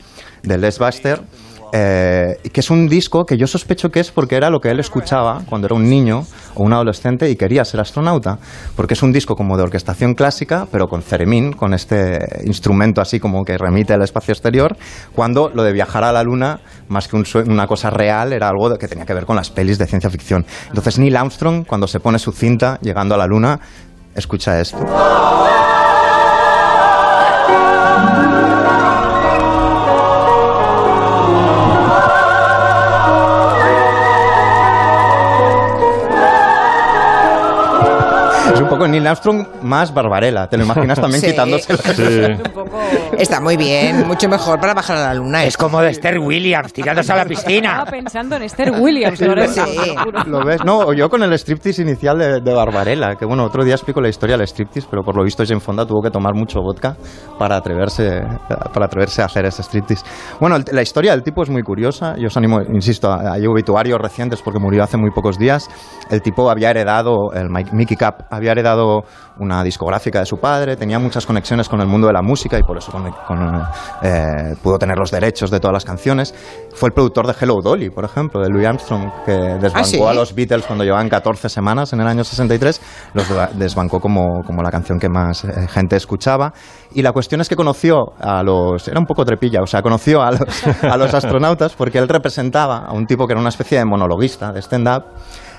de 0.43 0.57
Les 0.57 0.79
Buster, 0.79 1.20
eh, 1.73 2.37
que 2.53 2.61
es 2.61 2.70
un 2.70 2.87
disco 2.87 3.25
que 3.25 3.39
yo 3.39 3.47
sospecho 3.47 3.89
que 3.89 4.01
es 4.01 4.11
porque 4.11 4.37
era 4.37 4.51
lo 4.51 4.61
que 4.61 4.68
él 4.70 4.79
escuchaba 4.79 5.43
cuando 5.49 5.66
era 5.66 5.75
un 5.75 5.89
niño 5.89 6.25
o 6.55 6.62
un 6.62 6.73
adolescente 6.75 7.31
y 7.31 7.37
quería 7.37 7.64
ser 7.64 7.81
astronauta, 7.81 8.39
porque 8.77 8.93
es 8.93 9.03
un 9.03 9.11
disco 9.11 9.35
como 9.35 9.57
de 9.57 9.62
orquestación 9.62 10.14
clásica, 10.14 10.66
pero 10.70 10.87
con 10.87 11.03
ceremín, 11.03 11.53
con 11.53 11.73
este 11.73 12.18
instrumento 12.45 13.01
así 13.01 13.18
como 13.18 13.43
que 13.45 13.57
remite 13.57 13.95
al 13.95 14.03
espacio 14.03 14.33
exterior, 14.33 14.77
cuando 15.14 15.49
lo 15.49 15.62
de 15.62 15.73
viajar 15.73 16.05
a 16.05 16.12
la 16.12 16.23
luna, 16.23 16.61
más 16.89 17.09
que 17.09 17.16
una 17.16 17.66
cosa 17.66 17.89
real, 17.89 18.33
era 18.33 18.49
algo 18.49 18.77
que 18.77 18.89
tenía 18.89 19.07
que 19.07 19.14
ver 19.14 19.25
con 19.25 19.37
las 19.37 19.51
pelis 19.51 19.79
de 19.79 19.87
ciencia 19.87 20.11
ficción. 20.11 20.45
Entonces 20.68 20.99
Neil 20.99 21.16
Armstrong, 21.16 21.66
cuando 21.66 21.87
se 21.87 22.01
pone 22.01 22.18
su 22.18 22.33
cinta 22.33 22.79
llegando 22.83 23.14
a 23.14 23.18
la 23.18 23.27
luna, 23.27 23.59
escucha 24.14 24.61
esto. 24.61 24.79
Poco 38.83 38.89
Neil 38.91 39.07
Armstrong 39.07 39.47
más 39.62 39.95
Barbarella. 39.95 40.49
Te 40.49 40.57
lo 40.57 40.64
imaginas 40.64 41.01
también 41.01 41.20
Sí. 41.20 41.28
quitándose 41.30 41.72
la- 41.72 42.39
Está 43.18 43.40
muy 43.40 43.57
bien, 43.57 44.07
mucho 44.07 44.28
mejor 44.28 44.59
para 44.61 44.74
bajar 44.74 44.97
a 44.97 45.09
la 45.09 45.14
luna. 45.14 45.45
Es 45.45 45.57
como 45.57 45.80
de 45.80 45.90
Esther 45.90 46.18
Williams 46.18 46.72
tirándose 46.72 47.12
a 47.12 47.16
la 47.16 47.24
piscina. 47.24 47.70
Estaba 47.72 47.90
pensando 47.90 48.36
en 48.36 48.43
Esther 48.43 48.72
Williams, 48.78 49.20
Lorenzo. 49.20 49.64
¿Lo 50.26 50.45
ves? 50.45 50.64
No, 50.64 50.78
o 50.78 50.93
yo 50.93 51.09
con 51.09 51.22
el 51.22 51.32
striptease 51.34 51.82
inicial 51.82 52.18
de, 52.18 52.40
de 52.40 52.53
Barbarella, 52.55 53.14
que 53.16 53.24
bueno, 53.24 53.45
otro 53.45 53.64
día 53.64 53.74
explico 53.74 54.01
la 54.01 54.09
historia 54.09 54.36
del 54.36 54.47
striptease, 54.47 54.88
pero 54.90 55.03
por 55.03 55.16
lo 55.16 55.24
visto 55.24 55.45
Jane 55.47 55.61
Fonda 55.61 55.86
tuvo 55.86 56.03
que 56.03 56.11
tomar 56.11 56.34
mucho 56.34 56.61
vodka 56.61 56.97
para 57.38 57.57
atreverse, 57.57 58.20
para 58.72 58.86
atreverse 58.86 59.22
a 59.22 59.26
hacer 59.26 59.45
ese 59.47 59.62
striptease. 59.62 60.05
Bueno, 60.40 60.57
el- 60.57 60.64
la 60.72 60.82
historia 60.82 61.12
del 61.12 61.22
tipo 61.22 61.43
es 61.43 61.51
muy 61.51 61.62
curiosa, 61.62 62.14
yo 62.18 62.26
os 62.28 62.36
animo, 62.36 62.61
insisto, 62.72 63.12
hay 63.12 63.47
obituarios 63.47 63.99
recientes 64.01 64.40
porque 64.43 64.59
murió 64.59 64.82
hace 64.82 64.97
muy 64.97 65.11
pocos 65.11 65.38
días. 65.38 65.68
El 66.11 66.22
tipo 66.22 66.51
había 66.51 66.70
heredado, 66.70 67.32
el 67.34 67.49
Mickey 67.72 67.97
Cap 67.97 68.22
había 68.30 68.53
heredado 68.53 69.03
una 69.38 69.62
discográfica 69.62 70.20
de 70.20 70.26
su 70.26 70.38
padre, 70.38 70.76
tenía 70.76 70.99
muchas 70.99 71.26
conexiones 71.26 71.68
con 71.68 71.80
el 71.80 71.86
mundo 71.86 72.07
de 72.07 72.12
la 72.12 72.22
música 72.22 72.59
y 72.59 72.62
por 72.62 72.76
eso 72.83 72.93
con- 72.93 73.11
con, 73.26 73.62
eh, 74.03 74.55
pudo 74.62 74.78
tener 74.78 74.99
los 74.99 75.11
derechos 75.11 75.51
de 75.51 75.61
todas 75.61 75.72
las 75.72 75.85
canciones. 75.85 76.35
Fue 76.74 76.89
el 76.89 76.93
productor 76.93 77.26
de 77.26 77.35
Hello 77.41 77.61
Dolly, 77.62 77.91
por 77.91 78.05
ejemplo, 78.05 78.41
de 78.41 78.49
Louis 78.49 78.66
Armstrong, 78.66 79.11
que 79.24 79.33
desbancó 79.33 79.85
¿sí? 79.85 80.03
a 80.03 80.14
los 80.14 80.35
Beatles 80.35 80.66
cuando 80.66 80.85
llevaban 80.85 81.09
14 81.09 81.49
semanas 81.49 81.93
en 81.93 82.01
el 82.01 82.07
año 82.07 82.24
63, 82.24 82.80
los 83.14 83.26
desbancó 83.55 84.01
como, 84.01 84.43
como 84.45 84.62
la 84.62 84.70
canción 84.70 84.99
que 84.99 85.09
más 85.09 85.45
eh, 85.45 85.66
gente 85.68 85.97
escuchaba. 85.97 86.53
Y 86.95 87.03
la 87.03 87.12
cuestión 87.12 87.41
es 87.41 87.49
que 87.49 87.57
conoció 87.57 88.12
a 88.20 88.43
los... 88.43 88.87
Era 88.89 88.99
un 88.99 89.07
poco 89.07 89.24
trepilla, 89.24 89.61
o 89.62 89.66
sea, 89.66 89.83
conoció 89.83 90.22
a 90.22 90.33
los, 90.33 90.41
a 90.83 90.97
los 90.97 91.14
astronautas 91.14 91.74
porque 91.74 91.99
él 91.99 92.09
representaba 92.09 92.78
a 92.87 92.93
un 92.93 93.07
tipo 93.07 93.26
que 93.26 93.33
era 93.33 93.41
una 93.41 93.49
especie 93.51 93.78
de 93.78 93.85
monologuista, 93.85 94.53
de 94.53 94.61
stand-up, 94.61 95.05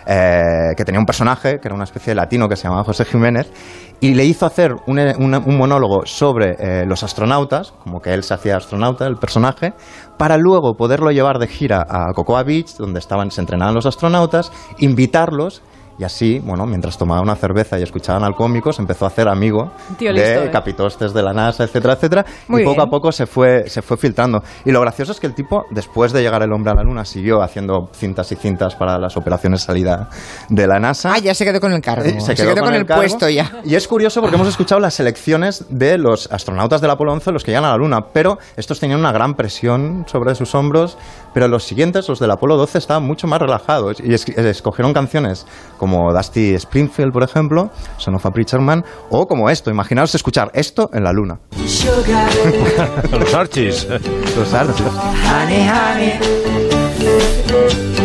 eh, 0.05 0.73
que 0.77 0.83
tenía 0.85 0.99
un 0.99 1.05
personaje, 1.05 1.59
que 1.59 1.67
era 1.67 1.75
una 1.75 1.83
especie 1.83 2.11
de 2.11 2.15
latino 2.15 2.47
que 2.47 2.55
se 2.55 2.63
llamaba 2.63 2.83
José 2.83 3.05
Jiménez, 3.05 3.51
y 3.99 4.13
le 4.15 4.25
hizo 4.25 4.45
hacer 4.45 4.73
un, 4.87 4.99
un- 4.99 5.57
monólogo 5.57 6.05
sobre 6.05 6.55
eh, 6.59 6.85
los 6.85 7.03
astronautas, 7.03 7.71
como 7.83 7.99
que 8.01 8.13
él 8.13 8.23
se 8.23 8.33
hacía 8.33 8.57
astronauta, 8.57 9.07
el 9.07 9.15
personaje, 9.15 9.73
para 10.17 10.37
luego 10.37 10.75
poderlo 10.75 11.11
llevar 11.11 11.39
de 11.39 11.47
gira 11.47 11.85
a 11.89 12.11
Cocoa 12.13 12.43
Beach, 12.43 12.75
donde 12.77 12.99
estaban, 12.99 13.31
se 13.31 13.41
entrenaban 13.41 13.73
los 13.75 13.85
astronautas, 13.85 14.51
invitarlos. 14.79 15.61
Y 15.99 16.03
así, 16.03 16.39
bueno, 16.39 16.65
mientras 16.65 16.97
tomaban 16.97 17.23
una 17.23 17.35
cerveza 17.35 17.79
y 17.79 17.83
escuchaban 17.83 18.23
al 18.23 18.33
cómico, 18.33 18.73
se 18.73 18.81
empezó 18.81 19.05
a 19.05 19.09
hacer 19.09 19.27
amigo 19.27 19.71
Tío 19.97 20.11
de 20.11 20.19
listo, 20.19 20.43
¿eh? 20.45 20.49
capitostes 20.51 21.13
de 21.13 21.21
la 21.21 21.33
NASA, 21.33 21.63
etcétera, 21.63 21.93
etcétera. 21.93 22.25
Muy 22.47 22.61
y 22.61 22.65
poco 22.65 22.77
bien. 22.77 22.87
a 22.87 22.89
poco 22.89 23.11
se 23.11 23.27
fue, 23.27 23.69
se 23.69 23.81
fue 23.83 23.97
filtrando. 23.97 24.41
Y 24.65 24.71
lo 24.71 24.81
gracioso 24.81 25.11
es 25.11 25.19
que 25.19 25.27
el 25.27 25.35
tipo, 25.35 25.65
después 25.69 26.11
de 26.11 26.21
llegar 26.23 26.41
el 26.41 26.51
hombre 26.51 26.71
a 26.71 26.75
la 26.75 26.83
Luna, 26.83 27.05
siguió 27.05 27.41
haciendo 27.43 27.89
cintas 27.93 28.31
y 28.31 28.35
cintas 28.35 28.75
para 28.75 28.97
las 28.97 29.15
operaciones 29.17 29.61
de 29.61 29.65
salida 29.67 30.09
de 30.49 30.65
la 30.67 30.79
NASA. 30.79 31.13
Ah, 31.13 31.19
ya 31.19 31.33
se 31.35 31.45
quedó 31.45 31.59
con 31.61 31.71
el 31.73 31.81
cargo. 31.81 32.05
Eh, 32.05 32.19
Se 32.21 32.33
quedó, 32.33 32.55
con, 32.55 32.73
el, 32.73 32.85
cargo. 32.85 33.01
puesto 33.03 33.29
ya. 33.29 33.51
Y 33.63 33.75
es 33.75 33.87
curioso 33.87 34.19
porque 34.21 34.35
hemos 34.35 34.47
escuchado 34.47 34.81
las 34.81 34.95
selecciones 34.95 35.65
de 35.69 35.97
los 35.99 36.31
astronautas 36.31 36.81
del 36.81 36.89
Apolo 36.89 37.13
11, 37.13 37.31
los 37.31 37.43
que 37.43 37.51
llegan 37.51 37.65
a 37.65 37.69
la 37.69 37.77
Luna, 37.77 37.99
pero 38.13 38.39
estos 38.57 38.79
tenían 38.79 38.99
una 38.99 39.11
gran 39.11 39.35
presión 39.35 40.05
sobre 40.07 40.33
sus 40.33 40.55
hombros, 40.55 40.97
pero 41.35 41.47
los 41.47 41.63
siguientes, 41.63 42.09
los 42.09 42.19
del 42.19 42.31
Apolo 42.31 42.57
12, 42.57 42.79
estaban 42.79 43.03
mucho 43.03 43.27
más 43.27 43.39
relajados 43.39 43.99
y 43.99 44.13
es- 44.13 44.27
escogieron 44.29 44.93
canciones 44.93 45.45
como 45.77 45.92
Dusty 46.13 46.53
Springfield, 46.55 47.11
por 47.13 47.23
ejemplo, 47.23 47.69
Son 47.97 48.15
of 48.15 48.25
a 48.25 48.31
Preacher 48.31 48.59
Man, 48.59 48.83
o 49.09 49.27
como 49.27 49.49
esto, 49.49 49.69
imaginaos 49.69 50.15
escuchar 50.15 50.51
esto 50.53 50.89
en 50.93 51.03
la 51.03 51.13
Luna. 51.13 51.39
Los 53.11 53.33
Archies. 53.33 53.87
Los 54.35 54.53
honey, 54.53 56.19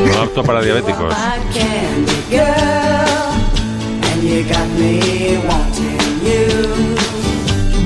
No 0.07 0.23
apto 0.23 0.43
para 0.43 0.61
diabéticos. 0.63 1.15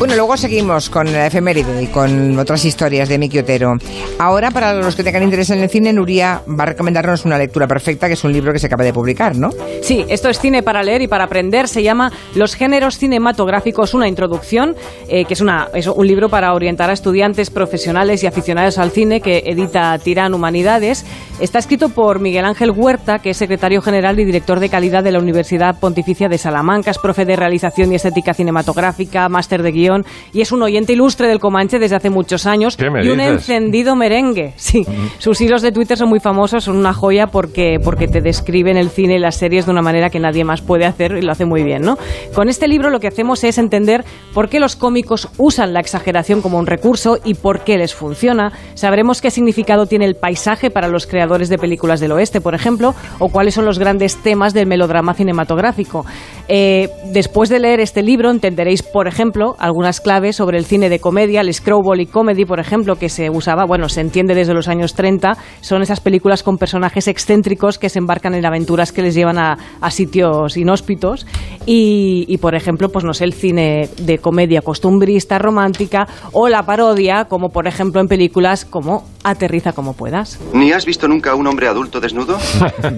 Bueno, 0.02 0.16
luego 0.16 0.36
seguimos 0.36 0.90
con 0.90 1.12
la 1.12 1.28
efeméride 1.28 1.80
y 1.80 1.86
con 1.86 2.36
otras 2.36 2.64
historias 2.64 3.08
de 3.08 3.18
Miki 3.18 3.38
Otero. 3.38 3.74
Ahora, 4.18 4.50
para 4.50 4.74
los 4.74 4.96
que 4.96 5.04
tengan 5.04 5.22
interés 5.22 5.50
en 5.50 5.60
el 5.60 5.70
cine, 5.70 5.92
Nuria 5.92 6.42
va 6.48 6.64
a 6.64 6.66
recomendarnos 6.66 7.24
una 7.24 7.38
lectura 7.38 7.68
perfecta, 7.68 8.08
que 8.08 8.14
es 8.14 8.24
un 8.24 8.32
libro 8.32 8.52
que 8.52 8.58
se 8.58 8.66
acaba 8.66 8.82
de 8.82 8.92
publicar, 8.92 9.36
¿no? 9.36 9.50
Sí, 9.80 10.04
esto 10.08 10.28
es 10.28 10.40
cine 10.40 10.64
para 10.64 10.82
leer 10.82 11.02
y 11.02 11.06
para 11.06 11.22
aprender. 11.22 11.68
Se 11.68 11.84
llama 11.84 12.10
Los 12.34 12.56
géneros 12.56 12.98
cinematográficos, 12.98 13.94
una 13.94 14.08
introducción, 14.08 14.74
eh, 15.08 15.24
que 15.24 15.34
es, 15.34 15.40
una, 15.40 15.68
es 15.72 15.86
un 15.86 16.04
libro 16.04 16.28
para 16.28 16.52
orientar 16.52 16.90
a 16.90 16.94
estudiantes, 16.94 17.50
profesionales 17.50 18.24
y 18.24 18.26
aficionados 18.26 18.78
al 18.78 18.90
cine 18.90 19.20
que 19.20 19.44
edita 19.46 19.96
Tirán 20.00 20.34
Humanidades. 20.34 21.06
Está 21.38 21.60
escrito 21.60 21.90
por 21.90 22.18
Miguel 22.18 22.44
Ángel 22.44 22.72
Huerta, 22.72 23.20
que 23.20 23.30
es 23.30 23.36
secretario 23.36 23.80
general 23.80 24.18
y 24.18 24.24
director 24.24 24.58
de 24.58 24.68
calidad 24.68 25.04
de 25.04 25.12
la 25.12 25.20
Universidad 25.20 25.78
Pontificia 25.78 26.28
de 26.28 26.38
Salamanca, 26.38 26.90
es 26.90 26.98
profe 26.98 27.24
de 27.24 27.36
realización 27.36 27.92
y 27.92 27.94
estética 27.94 28.34
cinematográfica, 28.34 29.28
máster 29.28 29.62
de 29.62 29.70
guion 29.70 29.91
y 30.32 30.40
es 30.40 30.52
un 30.52 30.62
oyente 30.62 30.92
ilustre 30.92 31.28
del 31.28 31.38
Comanche 31.38 31.78
desde 31.78 31.96
hace 31.96 32.10
muchos 32.10 32.46
años 32.46 32.76
¿Qué 32.76 32.90
me 32.90 33.04
y 33.04 33.08
un 33.10 33.18
dices? 33.18 33.32
encendido 33.48 33.96
merengue. 33.96 34.54
Sí, 34.62 34.86
sus 35.18 35.40
hilos 35.40 35.60
de 35.60 35.72
Twitter 35.72 35.98
son 35.98 36.08
muy 36.08 36.20
famosos, 36.20 36.64
son 36.64 36.76
una 36.76 36.94
joya 36.94 37.26
porque, 37.26 37.78
porque 37.82 38.06
te 38.08 38.20
describen 38.20 38.76
el 38.76 38.88
cine 38.90 39.16
y 39.16 39.18
las 39.18 39.36
series 39.36 39.66
de 39.66 39.72
una 39.72 39.82
manera 39.82 40.08
que 40.08 40.18
nadie 40.20 40.44
más 40.44 40.62
puede 40.62 40.86
hacer 40.86 41.12
y 41.18 41.22
lo 41.22 41.32
hace 41.32 41.44
muy 41.44 41.62
bien, 41.62 41.82
¿no? 41.82 41.98
Con 42.34 42.48
este 42.48 42.68
libro 42.68 42.88
lo 42.88 43.00
que 43.00 43.08
hacemos 43.08 43.42
es 43.44 43.58
entender 43.58 44.04
por 44.32 44.48
qué 44.48 44.60
los 44.60 44.76
cómicos 44.76 45.28
usan 45.36 45.72
la 45.74 45.80
exageración 45.80 46.40
como 46.40 46.58
un 46.58 46.66
recurso 46.66 47.18
y 47.24 47.34
por 47.34 47.64
qué 47.64 47.76
les 47.76 47.94
funciona. 47.94 48.52
Sabremos 48.74 49.20
qué 49.20 49.30
significado 49.30 49.86
tiene 49.86 50.04
el 50.06 50.14
paisaje 50.14 50.70
para 50.70 50.88
los 50.88 51.06
creadores 51.06 51.48
de 51.48 51.58
películas 51.58 52.00
del 52.00 52.12
oeste, 52.12 52.40
por 52.40 52.54
ejemplo, 52.54 52.94
o 53.18 53.28
cuáles 53.28 53.54
son 53.54 53.64
los 53.64 53.78
grandes 53.78 54.16
temas 54.22 54.54
del 54.54 54.66
melodrama 54.66 55.12
cinematográfico. 55.14 56.06
Eh, 56.48 56.88
después 57.12 57.48
de 57.48 57.60
leer 57.60 57.80
este 57.80 58.02
libro 58.02 58.30
entenderéis, 58.30 58.82
por 58.82 59.06
ejemplo, 59.06 59.54
algunas 59.58 60.00
claves 60.00 60.36
sobre 60.36 60.58
el 60.58 60.64
cine 60.64 60.88
de 60.88 60.98
comedia, 60.98 61.40
el 61.40 61.52
screwball 61.52 62.00
y 62.00 62.06
comedy, 62.06 62.44
por 62.44 62.60
ejemplo, 62.60 62.96
que 62.96 63.08
se 63.08 63.30
usaba, 63.30 63.64
bueno, 63.64 63.88
se 63.88 64.00
entiende 64.00 64.34
desde 64.34 64.54
los 64.54 64.68
años 64.68 64.94
30, 64.94 65.36
son 65.60 65.82
esas 65.82 66.00
películas 66.00 66.42
con 66.42 66.58
personajes 66.58 67.08
excéntricos 67.08 67.78
que 67.78 67.88
se 67.88 67.98
embarcan 67.98 68.34
en 68.34 68.44
aventuras 68.44 68.92
que 68.92 69.02
les 69.02 69.14
llevan 69.14 69.38
a, 69.38 69.56
a 69.80 69.90
sitios 69.90 70.56
inhóspitos 70.56 71.26
y, 71.66 72.24
y, 72.28 72.38
por 72.38 72.54
ejemplo, 72.54 72.88
pues 72.88 73.04
no 73.04 73.14
sé, 73.14 73.24
el 73.24 73.32
cine 73.32 73.88
de 73.98 74.18
comedia 74.18 74.62
costumbrista, 74.62 75.38
romántica 75.38 76.06
o 76.32 76.48
la 76.48 76.64
parodia, 76.64 77.26
como 77.26 77.50
por 77.50 77.66
ejemplo 77.66 78.00
en 78.00 78.08
películas 78.08 78.64
como 78.64 79.04
Aterriza 79.24 79.72
como 79.72 79.94
puedas. 79.94 80.40
¿Ni 80.52 80.72
has 80.72 80.84
visto 80.84 81.06
nunca 81.06 81.30
a 81.30 81.34
un 81.36 81.46
hombre 81.46 81.68
adulto 81.68 82.00
desnudo? 82.00 82.38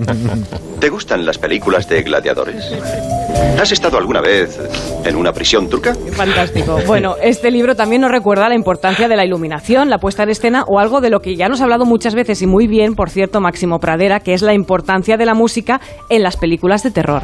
¿Te 0.80 0.88
gustan 0.88 1.26
las 1.26 1.38
películas 1.38 1.88
de 1.88 2.02
gladiadores? 2.02 2.72
¿Has 3.60 3.72
estado 3.72 3.98
alguna 3.98 4.20
vez 4.20 4.58
en 5.04 5.16
una 5.16 5.32
prisión 5.32 5.68
turca? 5.68 5.94
Fantástico. 6.12 6.78
Bueno, 6.86 7.16
este 7.20 7.50
libro 7.50 7.74
también 7.74 8.02
nos 8.02 8.10
recuerda 8.10 8.48
la 8.48 8.54
importancia 8.54 9.08
de 9.08 9.16
la 9.16 9.24
iluminación, 9.24 9.88
la 9.90 9.98
puesta 9.98 10.22
en 10.22 10.30
escena 10.30 10.64
o 10.66 10.78
algo 10.78 11.00
de 11.00 11.10
lo 11.10 11.20
que 11.20 11.34
ya 11.34 11.48
nos 11.48 11.60
ha 11.60 11.64
hablado 11.64 11.84
muchas 11.84 12.14
veces 12.14 12.42
y 12.42 12.46
muy 12.46 12.66
bien, 12.66 12.94
por 12.94 13.10
cierto, 13.10 13.40
Máximo 13.40 13.78
Pradera, 13.78 14.20
que 14.20 14.34
es 14.34 14.42
la 14.42 14.54
importancia 14.54 15.16
de 15.16 15.26
la 15.26 15.34
música 15.34 15.80
en 16.10 16.22
las 16.22 16.36
películas 16.36 16.82
de 16.82 16.90
terror. 16.90 17.22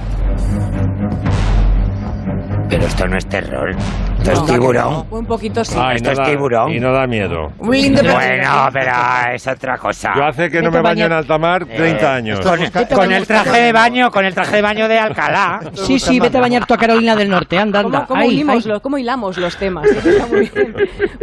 Pero 2.69 2.87
esto 2.87 3.07
no 3.07 3.19
es 3.19 3.27
terror. 3.27 3.77
Esto 4.21 4.33
es 4.33 4.39
No, 4.41 4.45
tiburón. 4.47 5.05
Un 5.11 5.25
poquito 5.27 5.65
sí. 5.65 5.75
Ay, 5.81 5.97
Esto 5.97 6.09
no 6.09 6.13
es 6.13 6.19
da- 6.19 6.25
tiburón. 6.25 6.73
Y 6.73 6.79
no 6.79 6.93
da 6.93 7.07
miedo. 7.07 7.53
Un 7.59 7.71
lindo 7.71 8.03
Bueno, 8.03 8.69
pero 8.73 8.93
es 9.35 9.47
otra 9.47 9.79
cosa. 9.79 10.13
Yo 10.15 10.25
hace 10.25 10.51
que 10.51 10.61
no 10.61 10.71
me 10.71 10.81
baño 10.83 11.07
en 11.07 11.13
alta 11.13 11.39
mar 11.39 11.65
30 11.65 12.15
años. 12.15 12.41
Con, 12.41 12.59
con 12.95 13.13
el 13.13 13.27
traje 13.27 13.61
de 13.63 13.73
baño, 13.73 14.11
con 14.11 14.25
el 14.25 14.35
traje 14.35 14.57
de 14.57 14.63
baño 14.63 14.89
de 14.89 14.99
Alcalá. 14.99 15.61
Sí, 15.75 15.99
sí, 15.99 16.21
vete 16.21 16.37
a 16.39 16.41
bañar 16.41 16.67
tú 16.67 16.75
a 16.75 16.77
Carolina 16.77 17.17
del 17.17 17.29
Norte, 17.31 17.59
anda, 17.59 17.81
anda. 17.81 18.01
¿Cómo, 18.01 18.09
cómo 18.09 18.21
Ahí, 18.23 18.29
unimos 18.35 18.65
ahí. 18.65 18.71
los- 18.71 18.81
cómo 18.83 18.99
hilamos 18.99 19.37
los 19.39 19.57
temas? 19.57 19.87
Eso 19.87 20.09
está 20.09 20.27
muy 20.27 20.49
bien. 20.55 20.75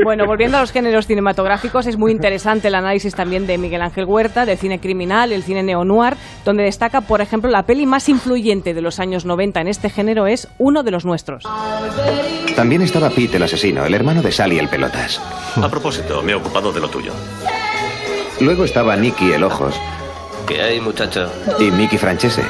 Bueno, 0.03 0.25
volviendo 0.25 0.57
a 0.57 0.61
los 0.61 0.71
géneros 0.71 1.05
cinematográficos, 1.07 1.85
es 1.87 1.97
muy 1.97 2.11
interesante 2.11 2.67
el 2.69 2.75
análisis 2.75 3.13
también 3.15 3.45
de 3.47 3.57
Miguel 3.57 3.81
Ángel 3.81 4.05
Huerta, 4.05 4.45
del 4.45 4.57
cine 4.57 4.79
criminal, 4.79 5.31
el 5.31 5.43
cine 5.43 5.61
neo-noir, 5.63 6.15
donde 6.43 6.63
destaca, 6.63 7.01
por 7.01 7.21
ejemplo, 7.21 7.49
la 7.51 7.63
peli 7.63 7.85
más 7.85 8.09
influyente 8.09 8.73
de 8.73 8.81
los 8.81 8.99
años 8.99 9.25
90 9.25 9.61
en 9.61 9.67
este 9.67 9.89
género 9.89 10.27
es 10.27 10.47
Uno 10.57 10.83
de 10.83 10.91
los 10.91 11.05
nuestros. 11.05 11.43
También 12.55 12.81
estaba 12.97 13.13
Pete 13.13 13.37
el 13.37 13.43
asesino, 13.43 13.85
el 13.85 13.93
hermano 13.93 14.23
de 14.23 14.31
Sally 14.31 14.57
el 14.57 14.69
pelotas. 14.69 15.21
A 15.61 15.69
propósito, 15.69 16.23
me 16.23 16.31
he 16.31 16.35
ocupado 16.35 16.73
de 16.73 16.79
lo 16.79 16.89
tuyo. 16.89 17.11
Luego 18.39 18.65
estaba 18.65 18.95
Nicky 18.95 19.33
el 19.33 19.43
ojos 19.43 19.75
¿Qué 20.47 20.59
hay, 20.63 20.81
muchacho? 20.81 21.29
y 21.59 21.69
Mickey 21.69 21.99
Francese. 21.99 22.41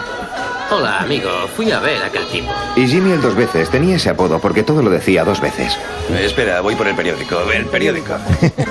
Hola, 0.70 1.00
amigo. 1.00 1.30
Fui 1.56 1.72
a 1.72 1.80
ver 1.80 2.02
a 2.04 2.08
aquel 2.08 2.26
tipo. 2.28 2.52
Y 2.76 2.86
Jimmy 2.88 3.12
el 3.14 3.22
dos 3.22 3.36
veces 3.36 3.70
tenía 3.70 3.96
ese 3.96 4.10
apodo 4.10 4.38
porque 4.40 4.64
todo 4.64 4.82
lo 4.82 4.90
decía 4.90 5.24
dos 5.24 5.40
veces. 5.40 5.78
espera, 6.20 6.60
voy 6.60 6.76
por 6.76 6.88
el 6.90 6.96
periódico. 6.96 7.38
El 7.56 7.66
periódico. 7.68 8.16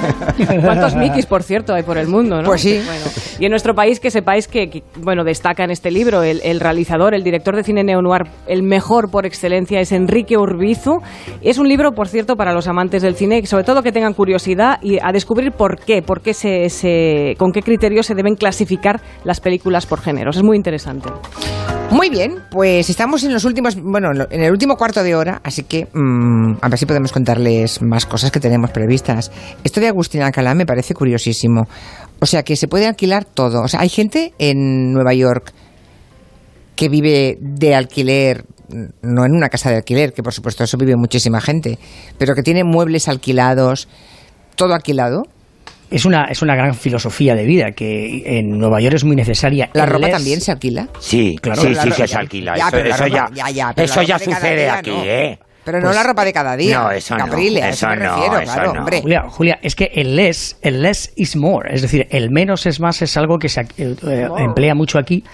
¿Cuántos 0.62 0.94
Mickeys, 0.94 1.24
por 1.24 1.42
cierto, 1.42 1.72
hay 1.74 1.82
por 1.84 1.96
el 1.96 2.06
mundo? 2.06 2.36
¿no? 2.42 2.48
Pues 2.48 2.60
sí. 2.60 2.82
Bueno, 2.84 3.04
y 3.38 3.46
en 3.46 3.50
nuestro 3.50 3.74
país 3.74 3.98
que 3.98 4.10
sepáis 4.10 4.46
que, 4.46 4.68
que, 4.68 4.82
bueno, 5.00 5.24
destaca 5.24 5.64
en 5.64 5.70
este 5.70 5.90
libro 5.90 6.22
el, 6.22 6.42
el 6.44 6.60
realizador, 6.60 7.14
el 7.14 7.24
director 7.24 7.56
de 7.56 7.64
cine 7.64 7.82
neo-noir, 7.82 8.24
el 8.46 8.62
mejor 8.62 9.10
por 9.10 9.24
excelencia 9.24 9.80
es 9.80 9.90
Enrique 9.90 10.36
Urbizu. 10.36 10.98
Es 11.40 11.56
un 11.56 11.66
libro, 11.66 11.92
por 11.92 12.08
cierto, 12.08 12.36
para 12.36 12.52
los 12.52 12.68
amantes 12.68 13.00
del 13.02 13.14
cine, 13.16 13.46
sobre 13.46 13.64
todo 13.64 13.82
que 13.82 13.92
tengan 13.92 14.12
curiosidad 14.12 14.78
y 14.82 14.98
a 15.02 15.12
descubrir 15.12 15.52
por 15.52 15.78
qué, 15.80 16.02
por 16.02 16.20
qué 16.20 16.34
se, 16.34 16.68
se- 16.68 17.36
con 17.38 17.52
qué 17.52 17.62
criterios 17.62 18.04
se 18.04 18.14
deben 18.14 18.34
clasificar 18.34 19.00
las 19.24 19.40
películas 19.40 19.86
por 19.86 20.00
géneros. 20.02 20.36
Es 20.36 20.42
muy 20.42 20.56
interesante. 20.58 21.08
Muy 21.90 22.10
bien, 22.10 22.42
pues 22.50 22.90
estamos 22.90 23.22
en 23.22 23.32
los 23.32 23.44
últimos, 23.44 23.76
bueno, 23.80 24.10
en 24.30 24.42
el 24.42 24.50
último 24.50 24.76
cuarto 24.76 25.02
de 25.02 25.14
hora, 25.14 25.40
así 25.44 25.62
que 25.62 25.86
mm, 25.92 26.56
a 26.60 26.68
ver 26.68 26.78
si 26.78 26.84
podemos 26.84 27.12
contarles 27.12 27.80
más 27.80 28.06
cosas 28.06 28.30
que 28.30 28.40
tenemos 28.40 28.70
previstas. 28.70 29.30
Esto 29.62 29.80
de 29.80 29.88
Agustín 29.88 30.22
Alcalá 30.22 30.54
me 30.54 30.66
parece 30.66 30.94
curiosísimo. 30.94 31.68
O 32.18 32.26
sea, 32.26 32.42
que 32.42 32.56
se 32.56 32.66
puede 32.66 32.86
alquilar 32.86 33.24
todo. 33.24 33.62
O 33.62 33.68
sea, 33.68 33.80
hay 33.80 33.88
gente 33.88 34.34
en 34.38 34.92
Nueva 34.92 35.14
York 35.14 35.52
que 36.74 36.88
vive 36.88 37.38
de 37.40 37.74
alquiler, 37.74 38.44
no 39.02 39.24
en 39.24 39.32
una 39.32 39.48
casa 39.48 39.70
de 39.70 39.76
alquiler, 39.76 40.12
que 40.12 40.22
por 40.22 40.34
supuesto 40.34 40.64
eso 40.64 40.76
vive 40.76 40.96
muchísima 40.96 41.40
gente, 41.40 41.78
pero 42.18 42.34
que 42.34 42.42
tiene 42.42 42.64
muebles 42.64 43.08
alquilados, 43.08 43.88
todo 44.56 44.74
alquilado. 44.74 45.22
Es 45.90 46.04
una, 46.04 46.24
es 46.24 46.42
una 46.42 46.54
gran 46.56 46.74
filosofía 46.74 47.34
de 47.34 47.44
vida 47.44 47.70
que 47.72 48.22
en 48.38 48.58
Nueva 48.58 48.80
York 48.80 48.96
es 48.96 49.04
muy 49.04 49.14
necesaria. 49.16 49.70
¿La 49.74 49.86
ropa 49.86 50.06
Les- 50.08 50.16
también 50.16 50.40
se 50.40 50.52
alquila? 50.52 50.88
Sí, 50.98 51.36
Claro, 51.40 51.62
sí, 51.62 51.74
sí 51.74 51.90
que 51.90 52.08
se 52.08 52.16
alquila. 52.16 52.56
Ya, 52.56 52.68
eso 52.68 53.04
ropa- 53.04 53.08
ya, 53.08 53.28
ya, 53.34 53.50
ya, 53.50 53.72
pero 53.74 53.84
eso 53.84 54.02
ya 54.02 54.18
sucede 54.18 54.56
día 54.62 54.74
aquí, 54.78 54.90
no. 54.90 55.04
¿eh? 55.04 55.38
Pero 55.64 55.78
no 55.78 55.84
Pues- 55.86 55.96
la 55.96 56.02
ropa 56.04 56.24
de 56.24 56.32
cada 56.32 56.56
día. 56.56 56.78
No, 56.80 56.90
eso 56.90 57.16
no, 57.16 57.24
a 57.24 57.26
eso, 57.26 57.36
eso 57.36 57.88
me 57.88 57.96
no, 57.96 58.14
refiero, 58.16 58.38
eso 58.40 58.52
claro, 58.52 58.72
no. 58.72 58.80
hombre. 58.80 59.00
Julia, 59.02 59.22
Julia, 59.28 59.58
es 59.62 59.74
que 59.74 59.90
el 59.94 60.14
less, 60.16 60.58
el 60.62 60.82
less 60.82 61.12
is 61.16 61.36
more, 61.36 61.72
es 61.74 61.82
decir, 61.82 62.06
el 62.10 62.30
menos 62.30 62.66
es 62.66 62.80
más 62.80 63.02
es 63.02 63.16
algo 63.16 63.38
que 63.38 63.48
se 63.48 63.62
eh, 63.62 63.66
eh, 63.78 64.28
emplea 64.38 64.74
mucho 64.74 64.98
aquí 64.98 65.24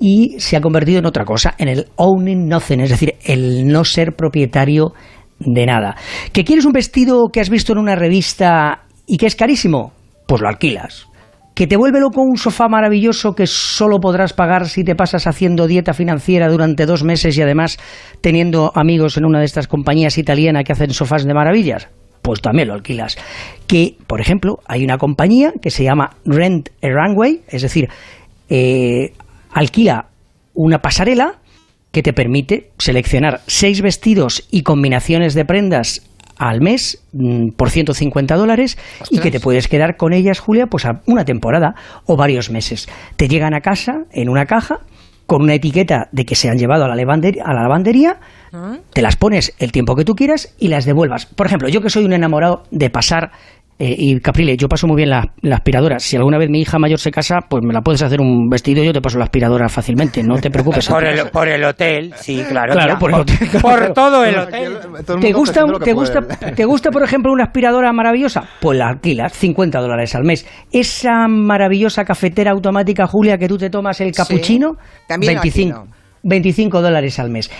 y 0.00 0.36
se 0.38 0.56
ha 0.56 0.60
convertido 0.60 0.98
en 1.00 1.06
otra 1.06 1.24
cosa, 1.24 1.54
en 1.58 1.68
el 1.68 1.86
owning 1.96 2.46
nothing, 2.48 2.80
es 2.80 2.90
decir, 2.90 3.14
el 3.24 3.66
no 3.66 3.84
ser 3.84 4.12
propietario 4.16 4.92
de 5.38 5.66
nada. 5.66 5.96
¿Que 6.32 6.44
quieres 6.44 6.64
un 6.64 6.72
vestido 6.72 7.28
que 7.32 7.40
has 7.40 7.50
visto 7.50 7.72
en 7.72 7.78
una 7.78 7.94
revista 7.94 8.84
y 9.08 9.16
que 9.16 9.26
es 9.26 9.34
carísimo? 9.34 9.92
Pues 10.26 10.42
lo 10.42 10.48
alquilas. 10.48 11.06
¿Que 11.54 11.66
te 11.66 11.76
vuelve 11.76 11.98
loco 11.98 12.22
un 12.22 12.36
sofá 12.36 12.68
maravilloso 12.68 13.34
que 13.34 13.48
solo 13.48 13.98
podrás 13.98 14.32
pagar 14.32 14.68
si 14.68 14.84
te 14.84 14.94
pasas 14.94 15.26
haciendo 15.26 15.66
dieta 15.66 15.92
financiera 15.92 16.48
durante 16.48 16.86
dos 16.86 17.02
meses 17.02 17.36
y 17.36 17.42
además 17.42 17.78
teniendo 18.20 18.70
amigos 18.76 19.16
en 19.16 19.24
una 19.24 19.40
de 19.40 19.46
estas 19.46 19.66
compañías 19.66 20.18
italianas 20.18 20.62
que 20.62 20.72
hacen 20.72 20.92
sofás 20.92 21.24
de 21.24 21.34
maravillas? 21.34 21.88
Pues 22.22 22.40
también 22.40 22.68
lo 22.68 22.74
alquilas. 22.74 23.18
Que, 23.66 23.96
por 24.06 24.20
ejemplo, 24.20 24.60
hay 24.66 24.84
una 24.84 24.98
compañía 24.98 25.52
que 25.60 25.70
se 25.70 25.82
llama 25.82 26.10
Rent 26.24 26.68
a 26.80 26.88
Runway, 26.88 27.40
es 27.48 27.62
decir, 27.62 27.88
eh, 28.48 29.12
alquila 29.52 30.06
una 30.54 30.78
pasarela 30.78 31.38
que 31.90 32.02
te 32.02 32.12
permite 32.12 32.70
seleccionar 32.78 33.40
seis 33.46 33.80
vestidos 33.82 34.46
y 34.50 34.62
combinaciones 34.62 35.34
de 35.34 35.44
prendas 35.44 36.02
al 36.38 36.60
mes 36.60 37.04
mm, 37.12 37.50
por 37.56 37.70
150 37.70 38.36
dólares 38.36 38.78
y 39.10 39.18
que 39.18 39.30
te 39.30 39.40
puedes 39.40 39.68
quedar 39.68 39.96
con 39.96 40.12
ellas, 40.12 40.38
Julia, 40.38 40.66
pues 40.66 40.86
a 40.86 41.00
una 41.06 41.24
temporada 41.24 41.74
o 42.06 42.16
varios 42.16 42.50
meses. 42.50 42.88
Te 43.16 43.28
llegan 43.28 43.54
a 43.54 43.60
casa 43.60 44.04
en 44.12 44.28
una 44.28 44.46
caja 44.46 44.80
con 45.28 45.42
una 45.42 45.52
etiqueta 45.52 46.08
de 46.10 46.24
que 46.24 46.34
se 46.34 46.48
han 46.48 46.56
llevado 46.56 46.86
a 46.86 46.88
la, 46.88 46.96
lavandería, 46.96 47.42
a 47.44 47.52
la 47.52 47.60
lavandería, 47.60 48.18
te 48.94 49.02
las 49.02 49.16
pones 49.16 49.54
el 49.58 49.72
tiempo 49.72 49.94
que 49.94 50.02
tú 50.02 50.14
quieras 50.14 50.54
y 50.58 50.68
las 50.68 50.86
devuelvas. 50.86 51.26
Por 51.26 51.46
ejemplo, 51.46 51.68
yo 51.68 51.82
que 51.82 51.90
soy 51.90 52.06
un 52.06 52.14
enamorado 52.14 52.62
de 52.70 52.88
pasar, 52.88 53.32
eh, 53.80 53.94
y 53.96 54.18
Caprile, 54.18 54.56
yo 54.56 54.68
paso 54.68 54.88
muy 54.88 54.96
bien 54.96 55.10
la, 55.10 55.32
la 55.40 55.56
aspiradora. 55.56 56.00
Si 56.00 56.16
alguna 56.16 56.36
vez 56.36 56.50
mi 56.50 56.60
hija 56.60 56.80
mayor 56.80 56.98
se 56.98 57.12
casa, 57.12 57.36
pues 57.48 57.62
me 57.64 57.72
la 57.72 57.80
puedes 57.80 58.02
hacer 58.02 58.20
un 58.20 58.48
vestido 58.48 58.82
y 58.82 58.86
yo 58.86 58.92
te 58.92 59.00
paso 59.00 59.18
la 59.18 59.24
aspiradora 59.24 59.68
fácilmente, 59.68 60.20
no 60.24 60.36
te 60.40 60.50
preocupes. 60.50 60.88
Por 60.98 61.04
el, 61.04 61.28
por 61.30 61.46
el 61.46 61.62
hotel, 61.64 62.12
sí, 62.16 62.42
claro. 62.48 62.72
Claro, 62.72 62.94
ya. 62.94 62.98
por 62.98 63.10
el 63.10 63.20
hotel, 63.20 63.36
Por 63.60 63.78
claro. 63.78 63.92
todo 63.92 64.24
el 64.24 64.36
hotel. 64.36 64.78
¿Te 65.20 65.32
gusta, 65.32 65.64
te, 65.84 65.92
gusta, 65.92 66.20
¿Te 66.56 66.64
gusta, 66.64 66.90
por 66.90 67.04
ejemplo, 67.04 67.32
una 67.32 67.44
aspiradora 67.44 67.92
maravillosa? 67.92 68.48
Pues 68.60 68.78
la 68.78 68.88
alquilas, 68.88 69.32
50 69.34 69.78
dólares 69.78 70.14
al 70.16 70.24
mes. 70.24 70.44
Esa 70.72 71.28
maravillosa 71.28 72.04
cafetera 72.04 72.50
automática, 72.50 73.06
Julia, 73.06 73.38
que 73.38 73.46
tú 73.46 73.58
te 73.58 73.70
tomas 73.70 74.00
el 74.00 74.12
capuchino, 74.12 74.76
también 75.06 75.36
lo 75.36 75.42
25, 75.42 75.86
25 76.24 76.82
dólares 76.82 77.18
al 77.20 77.30
mes. 77.30 77.50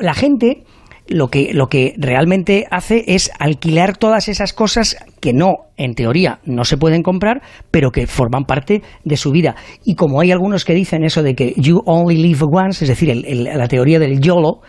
La 0.00 0.14
gente 0.14 0.62
lo 1.08 1.28
que, 1.28 1.52
lo 1.52 1.68
que 1.68 1.94
realmente 1.98 2.66
hace 2.70 3.04
es 3.06 3.30
alquilar 3.38 3.96
todas 3.96 4.28
esas 4.28 4.52
cosas 4.52 4.96
que 5.26 5.32
no, 5.32 5.56
en 5.76 5.94
teoría, 5.96 6.38
no 6.44 6.64
se 6.64 6.76
pueden 6.76 7.02
comprar, 7.02 7.42
pero 7.72 7.90
que 7.90 8.06
forman 8.06 8.44
parte 8.44 8.82
de 9.02 9.16
su 9.16 9.32
vida. 9.32 9.56
Y 9.84 9.96
como 9.96 10.20
hay 10.20 10.30
algunos 10.30 10.64
que 10.64 10.72
dicen 10.72 11.02
eso 11.02 11.24
de 11.24 11.34
que 11.34 11.52
you 11.56 11.82
only 11.84 12.16
live 12.16 12.44
once, 12.48 12.84
es 12.84 12.88
decir, 12.88 13.10
el- 13.10 13.42
la 13.42 13.66
teoría 13.66 13.98
del 13.98 14.20
YOLO, 14.20 14.60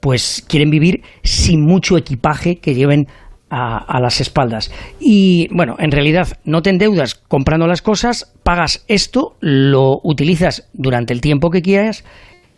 pues 0.00 0.42
quieren 0.48 0.70
vivir 0.70 1.02
sin 1.22 1.60
mucho 1.66 1.98
equipaje 1.98 2.56
que 2.56 2.74
lleven 2.74 3.08
a, 3.50 3.76
a 3.76 4.00
las 4.00 4.22
espaldas. 4.22 4.72
Y 4.98 5.48
bueno, 5.54 5.76
en 5.78 5.90
realidad 5.90 6.28
no 6.44 6.62
te 6.62 6.70
endeudas 6.70 7.14
comprando 7.14 7.66
las 7.66 7.82
cosas, 7.82 8.32
pagas 8.42 8.86
esto, 8.88 9.36
lo 9.40 10.00
utilizas 10.02 10.66
durante 10.72 11.12
el 11.12 11.20
tiempo 11.20 11.50
que 11.50 11.60
quieras 11.60 12.04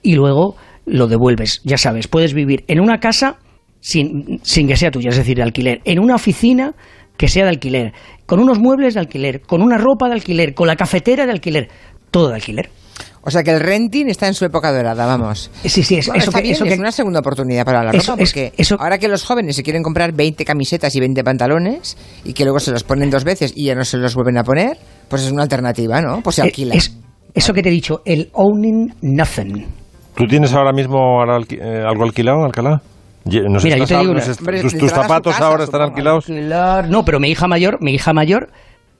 y 0.01 0.15
luego 0.15 0.55
lo 0.87 1.09
devuelves. 1.09 1.61
Ya 1.65 1.77
sabes, 1.77 2.07
puedes 2.07 2.35
vivir 2.35 2.65
en 2.69 2.79
una 2.79 3.01
casa 3.01 3.39
sin, 3.81 4.41
sin 4.43 4.67
que 4.67 4.77
sea 4.77 4.91
tuya, 4.91 5.11
es 5.11 5.17
decir, 5.17 5.37
de 5.37 5.43
alquiler, 5.45 5.81
en 5.85 6.01
una 6.01 6.17
oficina 6.17 6.75
que 7.19 7.29
sea 7.29 7.45
de 7.45 7.51
alquiler, 7.51 7.93
con 8.25 8.41
unos 8.41 8.59
muebles 8.59 8.95
de 8.95 9.01
alquiler, 9.01 9.43
con 9.43 9.61
una 9.61 9.77
ropa 9.77 10.07
de 10.09 10.15
alquiler, 10.15 10.55
con 10.55 10.67
la 10.67 10.77
cafetera 10.77 11.27
de 11.27 11.33
alquiler, 11.33 11.69
todo 12.11 12.29
de 12.31 12.37
alquiler. 12.37 12.71
O 13.21 13.31
sea 13.31 13.43
que 13.43 13.51
el 13.51 13.61
renting 13.61 14.07
está 14.09 14.27
en 14.29 14.33
su 14.33 14.47
época 14.47 14.73
dorada, 14.73 15.05
vamos. 15.05 15.51
Sí, 15.65 15.83
sí, 15.83 15.97
eso, 15.97 16.13
Bueno, 16.13 16.23
eso 16.23 16.31
está 16.31 16.39
que, 16.39 16.43
bien, 16.45 16.55
eso 16.55 16.65
es 16.65 16.73
que- 16.75 16.81
una 16.81 16.93
segunda 16.93 17.21
oportunidad 17.21 17.65
para 17.67 17.83
la 17.85 17.91
Eso- 17.91 18.13
ropa, 18.13 18.23
es- 18.23 18.31
porque 18.31 18.53
eso- 18.57 18.77
ahora 18.81 18.97
que 18.97 19.09
los 19.09 19.23
jóvenes 19.25 19.57
se 19.57 19.63
quieren 19.63 19.83
comprar 19.83 20.13
20 20.15 20.45
camisetas 20.47 20.95
y 20.97 21.01
20 21.01 21.23
pantalones 21.25 21.99
y 22.25 22.33
que 22.33 22.45
luego 22.45 22.59
se 22.61 22.71
los 22.71 22.85
ponen 22.85 23.11
dos 23.11 23.25
veces 23.25 23.53
y 23.55 23.65
ya 23.67 23.75
no 23.75 23.85
se 23.85 23.99
los 23.99 24.15
vuelven 24.15 24.39
a 24.39 24.45
poner, 24.45 24.79
pues 25.11 25.25
es 25.27 25.33
una 25.33 25.43
alternativa, 25.43 26.01
¿no? 26.01 26.23
Pues 26.23 26.37
se 26.37 26.43
eh, 26.43 26.45
alquila. 26.45 26.75
es- 26.75 26.97
eso 27.35 27.53
que 27.53 27.63
te 27.63 27.69
he 27.69 27.73
dicho, 27.73 28.01
el 28.07 28.31
owning 28.33 28.95
nothing. 29.03 29.67
¿Tú 30.15 30.25
tienes 30.27 30.53
ahora 30.55 30.73
mismo 30.73 30.97
alqui- 31.25 31.61
eh, 31.61 31.83
algo 31.87 32.05
alquilado, 32.05 32.45
Alcalá? 32.45 32.81
Ye- 33.29 33.43
¿nos 33.49 33.65
Mira, 33.65 33.77
yo 33.79 33.87
te 33.87 33.97
digo 33.99 34.15
est- 34.17 34.39
Hombre, 34.41 34.61
tus, 34.63 34.91
zapatos 34.91 35.33
casa, 35.35 35.47
ahora 35.47 35.65
están 35.65 35.83
alquilados? 35.83 36.29
Alquilar- 36.29 36.89
No, 36.89 37.05
pero 37.05 37.21
mi 37.21 37.29
hija 37.31 37.47
mayor, 37.47 37.79
mi 37.81 37.93
hija 37.93 38.13
mayor, 38.13 38.51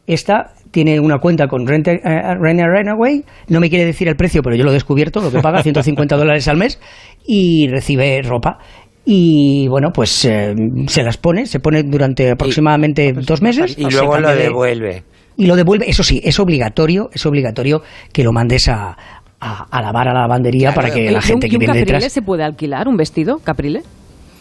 esta 0.07 0.53
tiene 0.71 1.01
una 1.01 1.19
cuenta 1.19 1.47
con 1.49 1.67
Rent, 1.67 1.89
eh, 1.89 2.01
Rent 2.41 2.61
a 2.61 2.67
Runaway, 2.67 3.25
no 3.49 3.61
me 3.61 3.69
quiere 3.71 3.85
decir 3.85 4.09
el 4.09 4.17
precio, 4.17 4.43
pero 4.43 4.57
yo 4.57 4.65
lo 4.65 4.71
he 4.71 4.75
descubierto, 4.75 5.21
lo 5.21 5.31
que 5.31 5.41
paga, 5.41 5.63
150 5.63 6.17
dólares 6.17 6.47
al 6.49 6.57
mes, 6.57 6.81
y 7.27 7.69
recibe 7.69 8.21
ropa. 8.23 8.59
Y 9.05 9.67
bueno, 9.69 9.91
pues 9.93 10.25
eh, 10.27 10.55
se 10.87 11.03
las 11.03 11.17
pone, 11.17 11.47
se 11.47 11.61
pone 11.61 11.83
durante 11.83 12.31
aproximadamente 12.31 13.13
dos 13.15 13.41
meses. 13.41 13.77
Y 13.79 13.89
luego 13.91 14.19
lo 14.19 14.29
de- 14.29 14.37
devuelve. 14.37 15.03
Y 15.37 15.47
lo 15.47 15.57
devuelve, 15.57 15.89
eso 15.89 16.03
sí, 16.03 16.21
es 16.25 16.39
obligatorio, 16.41 17.09
es 17.13 17.25
obligatorio 17.25 17.81
que 18.13 18.23
lo 18.25 18.33
mandes 18.33 18.69
a, 18.69 18.97
a, 19.41 19.67
a 19.71 19.83
lavar 19.83 20.09
a 20.09 20.13
la 20.13 20.21
lavandería 20.23 20.75
para 20.75 20.91
que 20.91 21.05
¿Y 21.07 21.11
la 21.11 21.23
gente 21.23 21.49
que 21.49 21.57
un 21.57 21.61
viene 21.61 21.75
caprile 21.75 21.93
detrás... 21.95 22.13
se 22.13 22.23
puede 22.23 22.43
alquilar 22.43 22.89
un 22.89 22.97
vestido, 22.97 23.39
Caprile? 23.39 23.83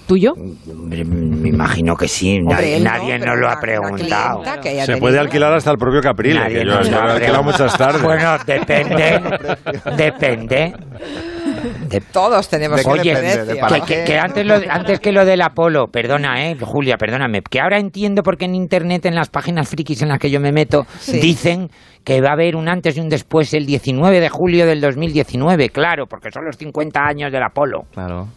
¿Tuyo? 0.07 0.33
Hombre, 0.33 1.03
me 1.03 1.49
imagino 1.49 1.95
que 1.97 2.07
sí. 2.07 2.39
nadie 2.39 2.77
él 2.77 2.83
no, 3.19 3.25
nos 3.27 3.37
lo 3.39 3.49
ha 3.49 3.59
preguntado. 3.59 4.41
Se 4.45 4.61
tenido- 4.85 4.99
puede 4.99 5.19
alquilar 5.19 5.53
hasta 5.53 5.71
el 5.71 5.77
propio 5.77 5.99
Caprile, 6.01 6.39
Nadie 6.39 6.59
que 6.59 6.65
yo, 6.65 6.65
lo 6.65 6.81
he 6.81 6.95
ha 6.95 7.13
alquilado 7.13 7.43
muchas 7.43 7.77
tardes. 7.77 8.01
Bueno, 8.01 8.37
depende. 8.45 9.21
depende. 9.97 10.73
De- 11.89 12.01
Todos 12.01 12.47
tenemos 12.49 12.85
Oye, 12.85 13.01
que 13.13 13.15
precio. 13.17 13.45
que, 13.45 13.81
que- 13.81 14.03
que 14.05 14.17
antes, 14.17 14.45
lo, 14.45 14.55
antes 14.69 14.99
que 14.99 15.11
lo 15.11 15.25
del 15.25 15.41
Apolo, 15.41 15.87
perdona, 15.87 16.49
eh, 16.49 16.57
Julia, 16.59 16.97
perdóname, 16.97 17.41
que 17.41 17.59
ahora 17.59 17.77
entiendo 17.79 18.23
por 18.23 18.37
qué 18.37 18.45
en 18.45 18.55
internet, 18.55 19.05
en 19.05 19.15
las 19.15 19.29
páginas 19.29 19.67
frikis 19.69 20.01
en 20.01 20.09
las 20.09 20.19
que 20.19 20.29
yo 20.29 20.39
me 20.39 20.51
meto, 20.51 20.85
Sí. 20.99 21.19
dicen 21.19 21.69
que 22.07 22.21
va 22.21 22.29
a 22.29 22.33
haber 22.33 22.55
un 22.55 22.69
antes 22.69 22.95
y 22.95 23.01
un 23.01 23.09
después 23.09 23.53
el 23.53 23.65
19 23.65 24.21
de 24.21 24.29
julio 24.29 24.65
del 24.65 24.79
2019, 24.79 25.67
claro, 25.71 26.05
porque 26.07 26.31
son 26.31 26.45
los 26.45 26.55
50 26.55 27.01
años 27.05 27.33
del 27.33 27.43
Apolo. 27.43 27.81
Claro. 27.93 28.29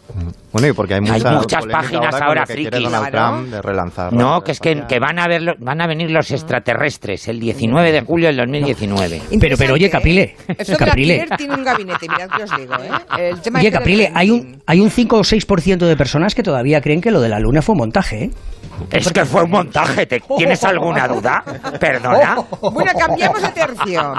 Bueno, 0.52 0.66
y 0.66 0.72
porque 0.72 0.94
hay, 0.94 1.00
Hay 1.04 1.12
mucha 1.20 1.30
muchas 1.30 1.60
polémica 1.60 1.80
páginas 1.80 2.14
ahora 2.20 2.42
quiere 2.46 2.62
frikis. 2.68 2.82
Donald 2.90 3.10
Claro. 3.10 3.28
Trump 3.36 3.48
de 3.50 3.62
relanzar. 3.62 4.12
No, 4.12 4.40
que 4.40 4.50
es 4.50 4.58
que, 4.58 4.82
que 4.88 4.98
van 4.98 5.20
a 5.20 5.28
ver 5.28 5.42
lo- 5.42 5.54
van 5.60 5.80
a 5.80 5.86
venir 5.86 6.10
los 6.10 6.28
extraterrestres 6.32 7.28
el 7.28 7.38
19 7.38 7.92
de 7.92 8.00
julio 8.00 8.26
del 8.26 8.38
2019. 8.38 9.22
Pero, 9.40 9.56
pero 9.56 9.74
oye, 9.74 9.88
Caprile, 9.88 10.34
del 10.48 10.76
Caprile, 10.76 11.26
tiene 11.38 11.54
un 11.54 11.62
gabinete, 11.62 12.08
mirad 12.08 12.28
que 12.28 12.42
os 12.42 12.56
digo, 12.56 12.74
¿eh? 12.74 13.28
El 13.30 13.40
tema 13.40 13.60
Oye, 13.60 13.68
este 13.68 13.78
Caprile, 13.78 14.10
hay 14.12 14.30
un, 14.32 14.60
hay 14.66 14.80
un 14.80 14.90
5 14.90 15.16
o 15.16 15.20
6% 15.20 15.78
de 15.86 15.96
personas 15.96 16.34
que 16.34 16.42
todavía 16.42 16.80
creen 16.80 17.00
que 17.00 17.12
lo 17.12 17.20
de 17.20 17.28
la 17.28 17.38
luna 17.38 17.62
fue 17.62 17.74
un 17.74 17.78
montaje, 17.78 18.24
¿eh? 18.24 18.30
Es 18.90 19.12
que 19.12 19.24
fue 19.24 19.44
un 19.44 19.50
montaje, 19.50 20.06
¿te- 20.06 20.20
¿tienes 20.36 20.64
alguna 20.64 21.06
duda? 21.06 21.44
Perdona. 21.78 22.36
Bueno, 22.72 22.90
cambiamos 22.98 23.42
de 23.42 23.48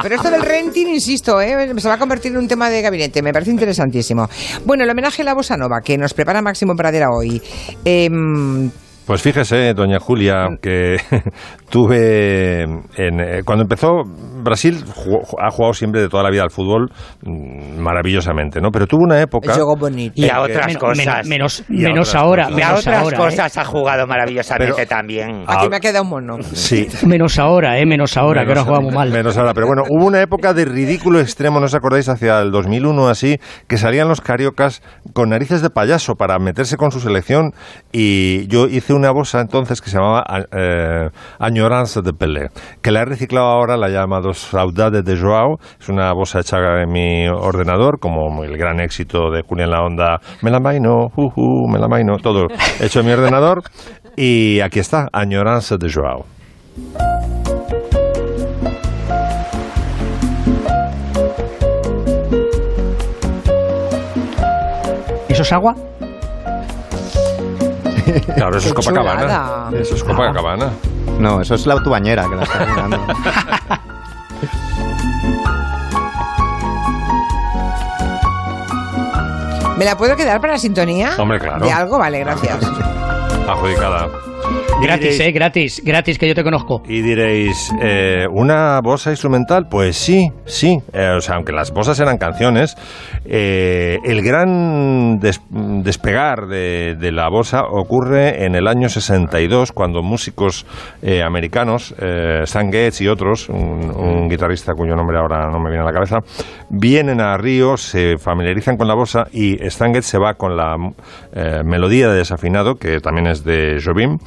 Pero 0.01 0.15
esto 0.15 0.29
del 0.29 0.41
renting, 0.41 0.87
insisto, 0.87 1.41
¿eh? 1.41 1.73
se 1.77 1.87
va 1.87 1.95
a 1.95 1.99
convertir 1.99 2.31
en 2.31 2.37
un 2.37 2.47
tema 2.47 2.69
de 2.69 2.81
gabinete. 2.81 3.21
Me 3.21 3.33
parece 3.33 3.51
interesantísimo. 3.51 4.29
Bueno, 4.65 4.83
el 4.83 4.89
homenaje 4.89 5.21
a 5.21 5.25
la 5.25 5.33
bossa 5.33 5.57
nova 5.57 5.81
que 5.81 5.97
nos 5.97 6.13
prepara 6.13 6.41
Máximo 6.41 6.75
Pradera 6.75 7.09
hoy. 7.11 7.41
Em, 7.83 8.69
Pues 9.05 9.21
fíjese, 9.21 9.73
doña 9.73 9.99
Julia, 9.99 10.47
que 10.61 10.95
tuve. 11.69 12.61
En, 12.63 13.19
eh, 13.19 13.41
cuando 13.43 13.63
empezó, 13.63 14.03
Brasil 14.43 14.83
jugó- 14.93 15.21
ha 15.39 15.49
jugado 15.51 15.73
siempre 15.73 16.01
de 16.01 16.07
toda 16.09 16.23
la 16.23 16.29
vida 16.29 16.43
al 16.43 16.51
fútbol 16.51 16.89
mm, 17.23 17.79
maravillosamente, 17.79 18.61
¿no? 18.61 18.69
Pero 18.71 18.87
tuvo 18.87 19.03
una 19.03 19.19
época. 19.21 19.53
Juego 19.53 19.75
bonito. 19.75 20.13
Y 20.15 20.25
a 20.29 20.35
que- 20.35 20.39
otras 20.53 20.77
cosas. 20.77 20.97
men- 21.05 21.29
menos 21.29 21.63
Y 21.69 21.83
a 21.85 21.89
menos 21.89 22.09
otras 22.09 22.23
ahora. 22.23 22.43
cosas. 22.45 22.59
Y 22.59 22.61
a 22.61 22.67
menos 22.67 22.79
otras 22.81 23.01
ahora, 23.01 23.17
¿eh? 23.17 23.19
cosas 23.19 23.57
ha 23.57 23.65
jugado 23.65 24.07
maravillosamente 24.07 24.73
Pero- 24.75 24.87
también. 24.87 25.43
Aquí 25.47 25.67
me 25.69 25.75
ha 25.77 25.79
quedado 25.79 26.03
un 26.03 26.09
mono. 26.09 26.37
Sí. 26.43 26.87
Menos 27.05 27.39
ahora, 27.39 27.79
¿eh? 27.79 27.85
Menos 27.85 28.15
ahora, 28.17 28.41
que 28.45 28.49
ahora 28.49 28.61
Menos- 28.61 28.67
jugamos 28.67 28.93
mal. 28.93 29.11
Menos 29.11 29.37
ahora, 29.37 29.53
pero 29.53 29.67
bueno, 29.67 29.83
hubo 29.89 30.05
una 30.05 30.21
época 30.21 30.53
de 30.53 30.65
ridículo 30.65 31.19
extremo, 31.19 31.59
¿no 31.59 31.65
os 31.65 31.73
acordáis? 31.73 32.07
Hacia 32.07 32.39
el 32.39 32.51
2001 32.51 33.07
así, 33.09 33.39
que 33.67 33.77
salían 33.77 34.07
los 34.07 34.21
cariocas 34.21 34.81
con 35.13 35.29
narices 35.29 35.61
de 35.61 35.69
payaso 35.69 36.15
para 36.15 36.37
meterse 36.39 36.77
con 36.77 36.91
su 36.91 36.99
selección 36.99 37.53
y 37.91 38.47
yo 38.47 38.67
hice 38.67 38.90
una 38.91 39.11
bosa 39.11 39.41
entonces 39.41 39.81
que 39.81 39.89
se 39.89 39.97
llamaba 39.97 40.23
eh, 40.51 41.09
Añoranza 41.39 42.01
de 42.01 42.13
Pelé, 42.13 42.49
que 42.81 42.91
la 42.91 43.01
he 43.01 43.05
reciclado 43.05 43.47
ahora, 43.47 43.77
la 43.77 43.87
he 43.87 43.91
llamado 43.91 44.33
Saudade 44.33 45.01
de 45.01 45.17
Joao, 45.17 45.57
es 45.79 45.89
una 45.89 46.11
bosa 46.13 46.39
hecha 46.39 46.57
en 46.81 46.91
mi 46.91 47.27
ordenador, 47.27 47.99
como 47.99 48.43
el 48.43 48.57
gran 48.57 48.79
éxito 48.79 49.29
de 49.31 49.43
Julián 49.43 49.71
La 49.71 49.83
Onda, 49.83 50.19
me 50.41 50.51
la 50.51 50.59
maino, 50.59 51.07
uh, 51.15 51.31
uh, 51.35 51.67
me 51.69 51.79
la 51.79 51.87
maino, 51.87 52.17
todo 52.17 52.47
hecho 52.79 52.99
en 53.01 53.05
mi 53.05 53.11
ordenador 53.11 53.61
y 54.15 54.59
aquí 54.61 54.79
está, 54.79 55.07
Añoranza 55.11 55.77
de 55.77 55.91
Joao. 55.91 56.25
¿Eso 65.29 65.43
es 65.43 65.53
agua? 65.53 65.75
Claro, 68.35 68.57
eso 68.57 68.67
es 68.69 68.73
Qué 68.73 68.73
Copacabana. 68.73 69.21
chulada. 69.21 69.69
Eso 69.73 69.95
es 69.95 70.03
Copacabana. 70.03 70.69
No, 71.19 71.41
eso 71.41 71.55
es 71.55 71.65
la 71.65 71.75
tubañera 71.81 72.27
que 72.29 72.35
la 72.35 72.43
está 72.43 72.65
mirando. 72.65 72.99
¿Me 79.77 79.85
la 79.85 79.97
puedo 79.97 80.15
quedar 80.15 80.39
para 80.41 80.53
la 80.53 80.59
sintonía? 80.59 81.11
Hombre, 81.17 81.39
claro. 81.39 81.65
¿De 81.65 81.71
algo? 81.71 81.97
Vale, 81.97 82.19
gracias. 82.19 82.57
Adjudicada. 83.47 84.07
Gratis, 84.81 85.19
diréis- 85.19 85.27
¿eh? 85.27 85.31
Gratis, 85.31 85.81
gratis, 85.85 86.17
que 86.17 86.27
yo 86.27 86.33
te 86.33 86.43
conozco. 86.43 86.81
Y 86.87 87.01
diréis, 87.01 87.71
eh, 87.81 88.25
¿una 88.31 88.79
bosa 88.81 89.11
instrumental? 89.11 89.67
Pues 89.69 89.95
sí, 89.95 90.31
sí. 90.45 90.79
Eh, 90.91 91.09
o 91.15 91.21
sea, 91.21 91.35
aunque 91.35 91.51
las 91.51 91.71
bosas 91.71 91.99
eran 91.99 92.17
canciones, 92.17 92.75
eh, 93.25 93.99
el 94.03 94.23
gran 94.23 95.19
des- 95.19 95.41
despegar 95.49 96.47
de, 96.47 96.95
de 96.99 97.11
la 97.11 97.29
bosa 97.29 97.61
ocurre 97.69 98.43
en 98.45 98.55
el 98.55 98.67
año 98.67 98.89
62, 98.89 99.71
cuando 99.71 100.01
músicos 100.01 100.65
americanos, 101.23 101.93
Stan 102.43 102.71
Getz 102.71 103.01
y 103.01 103.07
otros, 103.07 103.49
un, 103.49 103.91
un 103.95 104.29
guitarrista 104.29 104.73
cuyo 104.73 104.95
nombre 104.95 105.17
ahora 105.19 105.49
no 105.51 105.59
me 105.59 105.69
viene 105.69 105.83
a 105.83 105.85
la 105.87 105.93
cabeza, 105.93 106.17
vienen 106.69 107.21
a 107.21 107.37
Río, 107.37 107.77
se 107.77 108.17
familiarizan 108.17 108.77
con 108.77 108.87
la 108.87 108.95
bosa 108.95 109.25
y 109.31 109.63
Stan 109.65 109.93
Getz 109.93 110.05
se 110.05 110.17
va 110.17 110.33
con 110.33 110.57
la 110.57 110.75
melodía 111.63 112.09
de 112.09 112.17
desafinado, 112.17 112.75
que 112.75 112.99
también 112.99 113.27
es 113.27 113.43
de 113.43 113.79
Jobim, 113.83 114.17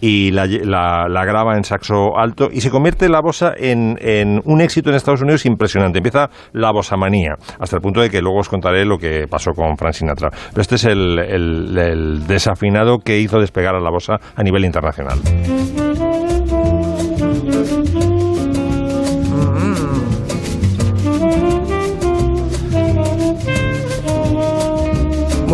y 0.00 0.32
la, 0.32 0.44
la- 0.46 1.24
graba 1.24 1.56
en 1.56 1.64
saxo 1.64 2.18
alto 2.18 2.50
y 2.52 2.60
se 2.60 2.70
convierte 2.70 3.08
la 3.08 3.20
bosa 3.22 3.52
en, 3.56 3.96
en 4.02 4.40
un 4.44 4.60
éxito 4.60 4.90
en 4.90 4.96
Estados 4.96 5.22
Unidos 5.22 5.46
impresionante. 5.46 5.98
Empieza 5.98 6.28
la 6.52 6.72
bosamanía, 6.72 7.36
hasta 7.58 7.76
el 7.76 7.82
punto 7.82 8.00
de 8.02 8.10
que 8.10 8.20
luego 8.20 8.40
os 8.40 8.48
contaré 8.50 8.84
lo 8.84 8.98
que 8.98 9.26
pasó 9.30 9.52
con 9.52 9.76
Frank 9.78 9.94
Sinatra. 9.94 10.28
Pero 10.50 10.60
este 10.60 10.74
es 10.74 10.84
el, 10.84 11.18
el- 11.18 11.78
el 11.78 12.26
desafinado 12.26 12.98
que 12.98 13.18
hizo 13.18 13.38
despegar 13.40 13.74
a 13.74 13.80
la 13.80 13.90
bosa 13.90 14.16
a 14.36 14.42
nivel 14.42 14.64
internacional. 14.66 15.18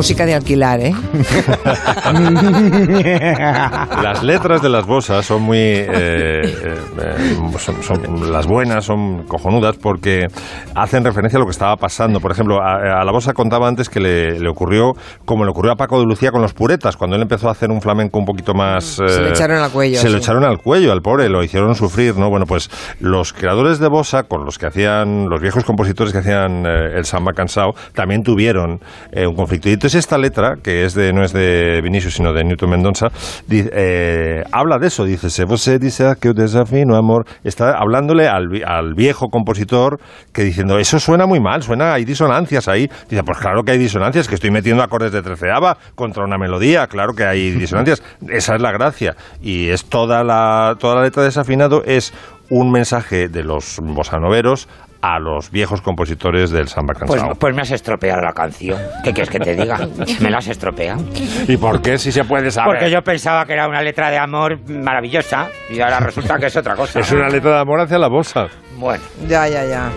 Música 0.01 0.25
de 0.25 0.35
alquilar, 0.35 0.81
¿eh? 0.81 0.95
Las 4.03 4.23
letras 4.23 4.63
de 4.63 4.71
las 4.71 4.87
bosas 4.87 5.27
son 5.27 5.43
muy. 5.43 5.59
eh, 5.59 5.87
eh, 5.91 7.37
son, 7.59 7.83
son- 7.83 8.33
las 8.33 8.47
buenas 8.47 8.87
son 8.87 9.25
cojonudas 9.27 9.77
porque 9.77 10.27
hacen 10.75 11.05
referencia 11.05 11.37
a 11.37 11.41
lo 11.41 11.45
que 11.45 11.51
estaba 11.51 11.77
pasando. 11.77 12.19
Por 12.19 12.33
ejemplo, 12.33 12.63
a, 12.63 13.01
a 13.01 13.05
la 13.05 13.13
bosa 13.13 13.35
contaba 13.35 13.69
antes 13.69 13.91
que 13.91 14.01
le, 14.01 14.41
le 14.41 14.49
ocurrió 14.49 14.93
como 15.27 15.45
le 15.45 15.51
ocurrió 15.51 15.73
a 15.73 15.77
Paco 15.77 16.01
de 16.01 16.07
Lucía 16.07 16.31
con 16.31 16.41
los 16.41 16.55
puretas, 16.55 16.97
cuando 16.97 17.17
él 17.17 17.23
empezó 17.23 17.49
a 17.49 17.53
hacer 17.53 17.71
un 17.71 17.83
flamenco 17.83 18.19
un 18.19 18.25
poquito 18.25 18.55
más. 18.55 18.85
Se 18.85 19.05
le 19.05 19.29
eh, 19.29 19.33
echaron 19.33 19.59
al 19.59 19.71
cuello, 19.71 19.99
Se 19.99 20.09
lo 20.09 20.17
sí. 20.17 20.23
echaron 20.25 20.45
al 20.45 20.63
cuello 20.63 20.93
al 20.93 21.03
pobre, 21.03 21.29
lo 21.29 21.45
hicieron 21.45 21.75
sufrir, 21.75 22.17
¿no? 22.17 22.31
Bueno, 22.31 22.47
pues 22.47 22.71
los 23.01 23.35
creadores 23.35 23.79
de 23.79 23.89
bosa, 23.89 24.23
con 24.23 24.47
los 24.47 24.57
que 24.59 24.65
hacían. 24.67 25.29
los 25.29 25.43
viejos 25.43 25.65
compositores 25.65 26.13
que 26.15 26.21
hacían 26.21 26.65
eh, 26.65 26.97
el 26.97 27.05
samba 27.05 27.33
cansado, 27.33 27.73
también 27.95 28.23
tuvieron 28.23 28.81
eh, 29.13 29.27
un 29.27 29.35
conflicto. 29.35 29.69
Y 29.69 29.77
esta 29.95 30.19
letra, 30.19 30.55
que 30.63 30.85
es 30.85 30.95
de, 30.95 31.13
no 31.13 31.23
es 31.25 31.33
de 31.33 31.81
Vinicius, 31.83 32.15
sino 32.15 32.33
de 32.33 32.45
Newton 32.45 32.71
Mendonça, 32.71 33.09
di- 33.47 33.65
eh, 33.73 34.43
habla 34.53 34.79
de 34.79 34.87
eso, 34.89 35.05
dice, 35.05 35.31
se 35.31 35.45
você 35.45 35.79
dice 35.79 36.05
que 36.21 36.33
desafino 36.33 36.97
amor, 36.97 37.27
está 37.45 37.73
hablándole 37.79 38.29
al, 38.29 38.49
vi- 38.49 38.63
al 38.65 38.95
viejo 38.95 39.29
compositor 39.29 39.99
que 40.33 40.43
diciendo, 40.43 40.79
eso 40.79 40.99
suena 40.99 41.27
muy 41.27 41.41
mal, 41.41 41.63
suena, 41.63 41.93
hay 41.95 42.05
disonancias 42.05 42.69
ahí. 42.69 42.89
Dice, 43.09 43.23
pues 43.23 43.39
claro 43.39 43.63
que 43.65 43.73
hay 43.73 43.79
disonancias, 43.79 44.29
que 44.29 44.35
estoy 44.35 44.51
metiendo 44.51 44.83
acordes 44.83 45.13
de 45.13 45.23
treceava 45.23 45.77
contra 45.95 46.25
una 46.25 46.39
melodía, 46.39 46.87
claro 46.87 47.13
que 47.15 47.25
hay 47.25 47.51
disonancias, 47.51 48.03
esa 48.29 48.55
es 48.55 48.61
la 48.63 48.73
gracia. 48.73 49.17
Y 49.43 49.69
es 49.69 49.85
toda 49.85 50.25
la, 50.25 50.77
toda 50.79 50.97
la 50.97 51.03
letra 51.03 51.23
de 51.23 51.29
desafinado 51.29 51.83
es 51.85 52.13
un 52.51 52.71
mensaje 52.73 53.29
de 53.29 53.45
los 53.45 53.79
bosanoveros 53.81 54.69
a 55.03 55.19
los 55.19 55.51
viejos 55.51 55.81
compositores 55.81 56.51
del 56.51 56.69
samba 56.69 56.95
Pues, 56.95 57.11
cansado. 57.11 57.35
pues 57.39 57.55
me 57.55 57.63
has 57.63 57.71
estropeado 57.71 58.21
la 58.21 58.33
canción. 58.33 58.79
¿Qué 59.03 59.13
quieres 59.13 59.31
que 59.31 59.39
te 59.39 59.57
diga? 59.57 59.79
Me 60.21 60.31
la 60.31 60.39
has 60.39 60.49
estropeado. 60.49 61.03
¿Y 61.49 61.57
por 61.57 61.81
qué 61.81 61.97
si 61.99 62.13
se 62.13 62.25
puede 62.25 62.51
saber? 62.51 62.75
Porque 62.75 62.91
yo 62.91 63.01
pensaba 63.03 63.45
que 63.47 63.55
era 63.55 63.67
una 63.67 63.81
letra 63.83 64.11
de 64.11 64.19
amor 64.19 64.59
maravillosa 64.69 65.49
y 65.71 65.81
ahora 65.81 66.01
resulta 66.01 66.37
que 66.39 66.47
es 66.47 66.57
otra 66.57 66.75
cosa. 66.77 67.01
Es 67.01 67.11
una 67.13 67.29
letra 67.29 67.53
de 67.53 67.61
amor 67.61 67.81
hacia 67.81 67.99
la 67.99 68.09
bosa. 68.09 68.47
Bueno. 68.79 69.03
Ya, 69.29 69.49
ya, 69.49 69.65
ya. 69.65 69.91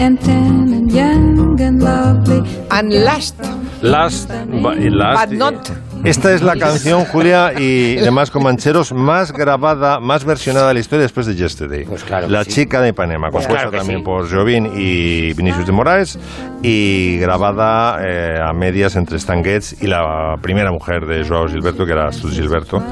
and 0.00 0.18
tan 0.20 0.72
and 0.72 0.90
young 0.90 1.60
and 1.60 1.82
lovely. 1.82 2.42
And 2.70 2.92
last. 3.04 3.36
Last, 3.82 4.30
y 4.30 4.90
last- 4.90 5.30
But 5.30 5.38
not. 5.38 5.68
Esta 6.04 6.32
es 6.32 6.42
la 6.42 6.56
canción, 6.56 7.04
Julia, 7.04 7.52
y 7.56 7.94
demás 7.96 8.30
comancheros, 8.30 8.92
más 8.92 9.32
grabada, 9.32 10.00
más 10.00 10.24
versionada 10.24 10.68
de 10.68 10.74
la 10.74 10.80
historia 10.80 11.02
después 11.02 11.26
de 11.26 11.36
Yesterday. 11.36 11.86
la 12.28 12.44
chica 12.44 12.80
de 12.80 12.88
Ipanema, 12.88 13.28
Pues 13.30 13.46
compuesta 13.46 13.68
claro 13.68 13.70
que 13.70 13.78
también 13.78 14.00
sí. 14.00 14.04
por 14.04 14.28
Jobim 14.28 14.66
y 14.74 15.32
Vinicius 15.34 15.66
de 15.66 15.72
Moraes, 15.72 16.18
y 16.62 17.18
grabada 17.18 17.98
eh, 18.04 18.36
a 18.40 18.52
medias 18.52 18.96
entre 18.96 19.16
Stan 19.16 19.42
Getz 19.44 19.80
y 19.82 19.86
la 19.86 20.36
primera 20.40 20.70
mujer 20.72 21.06
de 21.06 21.24
Joao 21.26 21.46
Gilberto, 21.46 21.84
que 21.84 21.92
era 21.92 22.08
Astrid 22.08 22.32
Gilberto, 22.32 22.82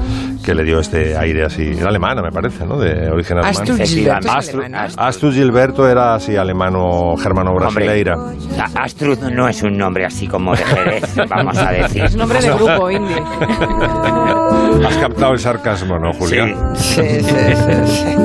que 0.43 0.55
le 0.55 0.63
dio 0.63 0.79
este 0.79 1.17
aire 1.17 1.43
así, 1.45 1.63
era 1.77 1.89
alemana, 1.89 2.21
me 2.21 2.31
parece, 2.31 2.65
¿no? 2.65 2.77
De 2.77 3.09
origen 3.09 3.37
alemán. 3.39 3.53
Astrid 4.97 5.31
Gilberto 5.33 5.87
era 5.87 6.15
así 6.15 6.35
alemano, 6.35 7.15
germano 7.17 7.53
brasileira. 7.53 8.15
Astrud 8.75 9.19
no 9.31 9.47
es 9.47 9.61
un 9.63 9.77
nombre 9.77 10.05
así 10.05 10.27
como 10.27 10.55
de 10.55 10.63
Jerez, 10.63 11.15
vamos 11.29 11.57
a 11.57 11.71
decir. 11.71 12.03
Es 12.03 12.15
nombre 12.15 12.39
de 12.39 12.49
grupo 12.53 12.89
Has 14.87 14.97
captado 14.97 15.33
el 15.33 15.39
sarcasmo, 15.39 15.97
¿no, 15.99 16.13
Julia? 16.13 16.73
Sí, 16.75 17.01
sí, 17.21 17.35
sí, 17.55 17.73
sí. 17.85 18.15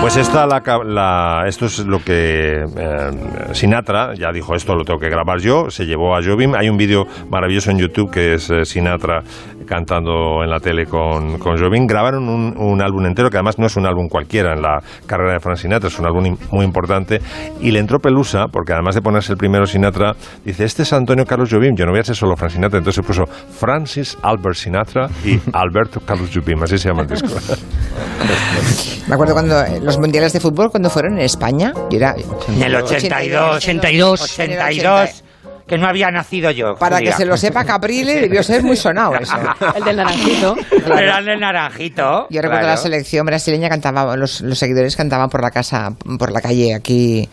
Pues 0.00 0.16
esta, 0.16 0.46
la, 0.46 0.62
la- 0.86 1.44
esto 1.46 1.66
es 1.66 1.80
lo 1.80 2.02
que 2.02 2.64
eh, 2.64 3.10
Sinatra 3.52 4.14
ya 4.14 4.32
dijo, 4.32 4.54
esto 4.54 4.74
lo 4.74 4.82
tengo 4.84 4.98
que 4.98 5.10
grabar 5.10 5.38
yo, 5.40 5.70
se 5.70 5.84
llevó 5.84 6.16
a 6.16 6.22
Jobim. 6.22 6.54
Hay 6.54 6.68
un 6.70 6.76
vídeo 6.78 7.06
maravilloso 7.28 7.70
en 7.70 7.78
YouTube 7.78 8.10
que 8.10 8.34
es 8.34 8.48
eh, 8.50 8.64
Sinatra 8.64 9.22
cantando 9.70 10.42
en 10.42 10.50
la 10.50 10.58
tele 10.58 10.84
con, 10.84 11.38
con 11.38 11.56
Jobim. 11.56 11.86
Grabaron 11.86 12.28
un, 12.28 12.58
un 12.58 12.82
álbum 12.82 13.06
entero, 13.06 13.30
que 13.30 13.36
además 13.36 13.56
no 13.56 13.66
es 13.66 13.76
un 13.76 13.86
álbum 13.86 14.08
cualquiera 14.08 14.52
en 14.52 14.62
la 14.62 14.80
carrera 15.06 15.34
de 15.34 15.38
Frank 15.38 15.58
Sinatra, 15.58 15.86
es 15.86 15.96
un 15.96 16.06
álbum 16.06 16.36
muy 16.50 16.64
importante. 16.64 17.20
Y 17.60 17.70
le 17.70 17.78
entró 17.78 18.00
pelusa, 18.00 18.46
porque 18.50 18.72
además 18.72 18.96
de 18.96 19.00
ponerse 19.00 19.30
el 19.30 19.38
primero 19.38 19.66
Sinatra, 19.66 20.14
dice, 20.44 20.64
este 20.64 20.82
es 20.82 20.92
Antonio 20.92 21.24
Carlos 21.24 21.50
Jobim, 21.52 21.76
yo 21.76 21.84
no 21.86 21.92
voy 21.92 22.00
a 22.00 22.02
ser 22.02 22.16
solo 22.16 22.34
Frank 22.34 22.50
Sinatra. 22.50 22.78
Entonces 22.78 22.96
se 22.96 23.06
puso 23.06 23.26
Francis 23.26 24.18
Albert 24.22 24.56
Sinatra 24.56 25.06
y 25.24 25.38
Alberto 25.52 26.00
Carlos 26.00 26.30
Jobim, 26.34 26.60
así 26.64 26.76
se 26.76 26.88
llama 26.88 27.02
el 27.02 27.08
disco. 27.08 27.28
Me 29.06 29.14
acuerdo 29.14 29.34
cuando 29.34 29.60
eh, 29.62 29.80
los 29.80 29.98
mundiales 29.98 30.32
de 30.32 30.40
fútbol, 30.40 30.70
cuando 30.70 30.90
fueron 30.90 31.14
en 31.14 31.24
España, 31.24 31.72
yo 31.90 31.96
era... 31.96 32.16
En 32.48 32.62
el 32.62 32.74
82. 32.74 33.56
82. 33.56 34.22
82. 34.22 35.29
Que 35.70 35.78
no 35.78 35.86
había 35.86 36.10
nacido 36.10 36.50
yo. 36.50 36.74
Para 36.74 36.98
que 36.98 37.12
se 37.12 37.24
lo 37.24 37.36
sepa 37.36 37.64
Caprile, 37.64 38.20
debió 38.20 38.42
ser 38.42 38.64
muy 38.64 38.76
sonado 38.76 39.14
eso. 39.14 39.36
El 39.76 39.84
del 39.84 39.96
naranjito. 39.96 40.56
Era 40.84 41.18
el 41.18 41.24
de 41.24 41.36
naranjito. 41.36 42.26
Yo 42.28 42.42
recuerdo 42.42 42.62
claro. 42.62 42.66
la 42.66 42.76
selección 42.76 43.24
brasileña 43.24 43.68
cantaba, 43.68 44.16
los, 44.16 44.40
los 44.40 44.58
seguidores 44.58 44.96
cantaban 44.96 45.28
por 45.28 45.42
la 45.42 45.50
casa, 45.52 45.90
por 46.18 46.32
la 46.32 46.40
calle 46.40 46.74
aquí 46.74 47.28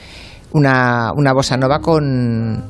una, 0.51 1.11
una 1.15 1.33
bossa 1.33 1.57
nova 1.57 1.79
con 1.79 2.63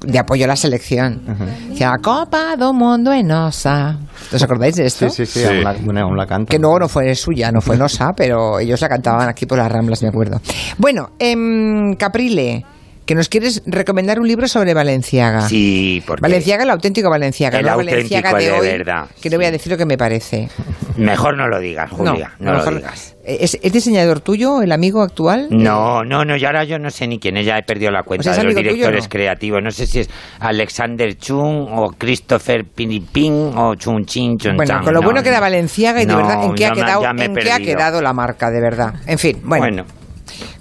de 0.00 0.18
apoyo 0.18 0.44
a 0.44 0.48
la 0.48 0.56
selección. 0.56 1.22
Decía, 1.68 1.92
Copa 2.02 2.56
do 2.56 2.72
Mundo 2.72 3.12
en 3.12 3.30
Osa. 3.30 3.98
¿Os 4.32 4.42
acordáis 4.42 4.76
de 4.76 4.86
esto? 4.86 5.08
Sí, 5.08 5.26
sí, 5.26 5.40
sí, 5.40 5.46
aún 5.46 5.64
la, 5.64 5.72
bueno, 5.72 6.00
aún 6.00 6.16
la 6.16 6.26
canto. 6.26 6.50
Que 6.50 6.58
luego 6.58 6.80
no 6.80 6.88
fue 6.88 7.14
suya, 7.14 7.50
no 7.50 7.60
fue 7.60 7.76
Nosa, 7.76 8.12
pero 8.16 8.58
ellos 8.58 8.80
la 8.80 8.88
cantaban 8.88 9.28
aquí 9.28 9.46
por 9.46 9.58
las 9.58 9.70
Ramblas, 9.70 10.02
me 10.02 10.08
acuerdo. 10.08 10.40
Bueno, 10.78 11.10
em, 11.18 11.94
Caprile, 11.96 12.64
que 13.06 13.14
nos 13.14 13.28
quieres 13.28 13.62
recomendar 13.66 14.18
un 14.18 14.26
libro 14.26 14.48
sobre 14.48 14.74
Valenciaga. 14.74 15.42
Sí, 15.42 16.02
porque 16.06 16.20
Valenciaga, 16.20 16.64
el 16.64 16.70
auténtico 16.70 17.08
Valenciaga, 17.08 17.58
El 17.58 17.66
no 17.66 17.72
auténtico 17.72 17.94
Valenciaga 17.94 18.34
de, 18.36 18.44
de 18.44 18.52
hoy, 18.52 18.66
verdad, 18.66 19.06
que 19.22 19.30
no 19.30 19.36
voy 19.36 19.46
a 19.46 19.50
decir 19.52 19.70
lo 19.70 19.78
que 19.78 19.86
me 19.86 19.96
parece. 19.96 20.48
mejor 20.96 21.36
no 21.36 21.46
lo 21.46 21.60
digas, 21.60 21.90
Julia, 21.90 22.32
no, 22.40 22.54
lo 22.54 22.64
digas. 22.64 23.16
¿Es, 23.24 23.58
es 23.62 23.72
diseñador 23.72 24.20
tuyo, 24.20 24.60
el 24.60 24.72
amigo 24.72 25.02
actual? 25.02 25.48
No, 25.50 26.04
no, 26.04 26.24
no, 26.24 26.36
y 26.36 26.44
ahora 26.44 26.64
yo 26.64 26.78
no 26.78 26.90
sé 26.90 27.06
ni 27.06 27.18
quién 27.18 27.36
es, 27.36 27.46
ya 27.46 27.58
he 27.58 27.62
perdido 27.62 27.92
la 27.92 28.02
cuenta 28.02 28.22
O 28.22 28.24
sea, 28.24 28.32
¿es 28.32 28.38
de 28.38 28.44
los 28.44 28.54
tuyo 28.54 28.70
directores 28.70 29.04
no? 29.04 29.08
creativos. 29.08 29.62
No 29.62 29.70
sé 29.70 29.86
si 29.86 30.00
es 30.00 30.10
Alexander 30.40 31.16
Chung 31.16 31.68
o 31.72 31.92
Christopher 31.96 32.64
Pinipin 32.64 33.52
o 33.56 33.74
Chung 33.76 34.04
Chin 34.04 34.36
Chung 34.36 34.56
Bueno, 34.56 34.80
con 34.82 34.92
lo 34.92 35.00
no, 35.00 35.06
bueno 35.06 35.22
que 35.22 35.28
era 35.28 35.40
Valenciaga 35.40 36.02
y 36.02 36.06
de 36.06 36.14
verdad, 36.14 36.44
¿en 36.44 36.54
qué, 36.54 36.66
ha 36.66 36.72
quedado, 36.72 37.04
en 37.04 37.34
qué 37.34 37.72
ha 37.72 38.00
la 38.00 38.12
marca, 38.12 38.50
de 38.50 38.60
verdad? 38.60 38.94
En 39.06 39.18
fin, 39.18 39.40
bueno. 39.44 39.64
Bueno. 39.64 40.05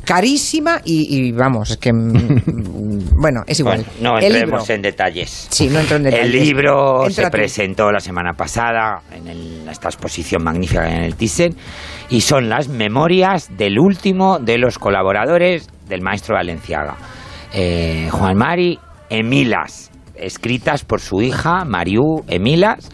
Carísima 0.05 0.81
y, 0.85 1.07
y 1.27 1.31
vamos, 1.31 1.71
es 1.71 1.77
que. 1.77 1.91
mm, 1.91 3.09
bueno, 3.21 3.41
es 3.47 3.59
igual. 3.59 3.85
Bueno, 3.99 4.13
no 4.13 4.19
libro. 4.19 4.35
entremos 4.35 4.69
en 4.69 4.81
detalles. 4.81 5.47
Sí, 5.49 5.67
no 5.67 5.79
entro 5.79 5.97
en 5.97 6.03
detalles. 6.03 6.25
El 6.25 6.31
libro 6.31 7.05
Entra 7.07 7.25
se 7.25 7.31
presentó 7.31 7.91
la 7.91 7.99
semana 7.99 8.33
pasada 8.33 9.01
en 9.11 9.27
el- 9.27 9.67
esta 9.69 9.89
exposición 9.89 10.43
magnífica 10.43 10.87
en 10.87 11.03
el 11.03 11.15
Thyssen 11.15 11.55
y 12.09 12.21
son 12.21 12.47
las 12.49 12.67
memorias 12.69 13.49
del 13.57 13.79
último 13.79 14.39
de 14.39 14.57
los 14.57 14.77
colaboradores 14.79 15.67
del 15.89 16.01
maestro 16.01 16.35
Valenciaga, 16.35 16.95
eh, 17.53 18.07
Juan 18.11 18.37
Mari 18.37 18.79
Emilas, 19.09 19.91
escritas 20.15 20.83
por 20.85 21.01
su 21.01 21.21
hija 21.21 21.65
Mariú 21.65 22.23
Emilas. 22.27 22.89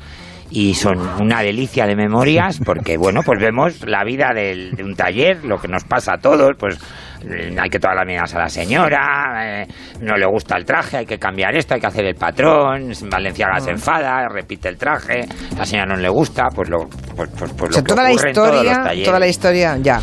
Y 0.53 0.73
son 0.73 0.97
una 1.21 1.41
delicia 1.41 1.85
de 1.87 1.95
memorias 1.95 2.59
porque, 2.65 2.97
bueno, 2.97 3.21
pues 3.25 3.39
vemos 3.39 3.85
la 3.87 4.03
vida 4.03 4.31
del- 4.35 4.71
de 4.71 4.83
un 4.83 4.95
taller, 4.95 5.43
lo 5.45 5.57
que 5.57 5.67
nos 5.69 5.85
pasa 5.85 6.15
a 6.15 6.17
todos, 6.17 6.51
pues 6.59 6.77
eh, 7.23 7.55
hay 7.57 7.69
que 7.69 7.79
todas 7.79 7.95
las 7.95 8.05
medidas 8.05 8.33
a 8.35 8.39
la 8.39 8.49
señora, 8.49 9.61
eh, 9.61 9.67
no 10.01 10.17
le 10.17 10.25
gusta 10.25 10.57
el 10.57 10.65
traje, 10.65 10.97
hay 10.97 11.05
que 11.05 11.17
cambiar 11.17 11.55
esto, 11.55 11.75
hay 11.75 11.79
que 11.79 11.87
hacer 11.87 12.05
el 12.05 12.15
patrón, 12.15 12.91
Valenciaga 13.09 13.53
Ah. 13.57 13.59
se 13.61 13.71
enfada, 13.71 14.27
repite 14.27 14.67
el 14.69 14.77
traje, 14.77 15.21
la 15.57 15.65
señora 15.65 15.95
no 15.95 16.01
le 16.01 16.09
gusta, 16.09 16.47
pues 16.53 16.67
lo, 16.69 16.79
pues, 17.15 17.29
pues, 17.37 17.51
pues 17.53 17.69
O 17.69 17.73
sea, 17.73 17.81
lo 17.81 17.83
que 17.85 17.89
toda 17.93 18.03
la 18.03 18.09
ocurre 18.11 18.29
en 18.29 18.35
todos 18.35 18.47
los 18.49 18.57
historia, 18.63 18.83
talleres. 18.83 19.05
toda 19.07 19.19
la 19.19 19.27
historia, 19.27 19.77
ya. 19.81 19.99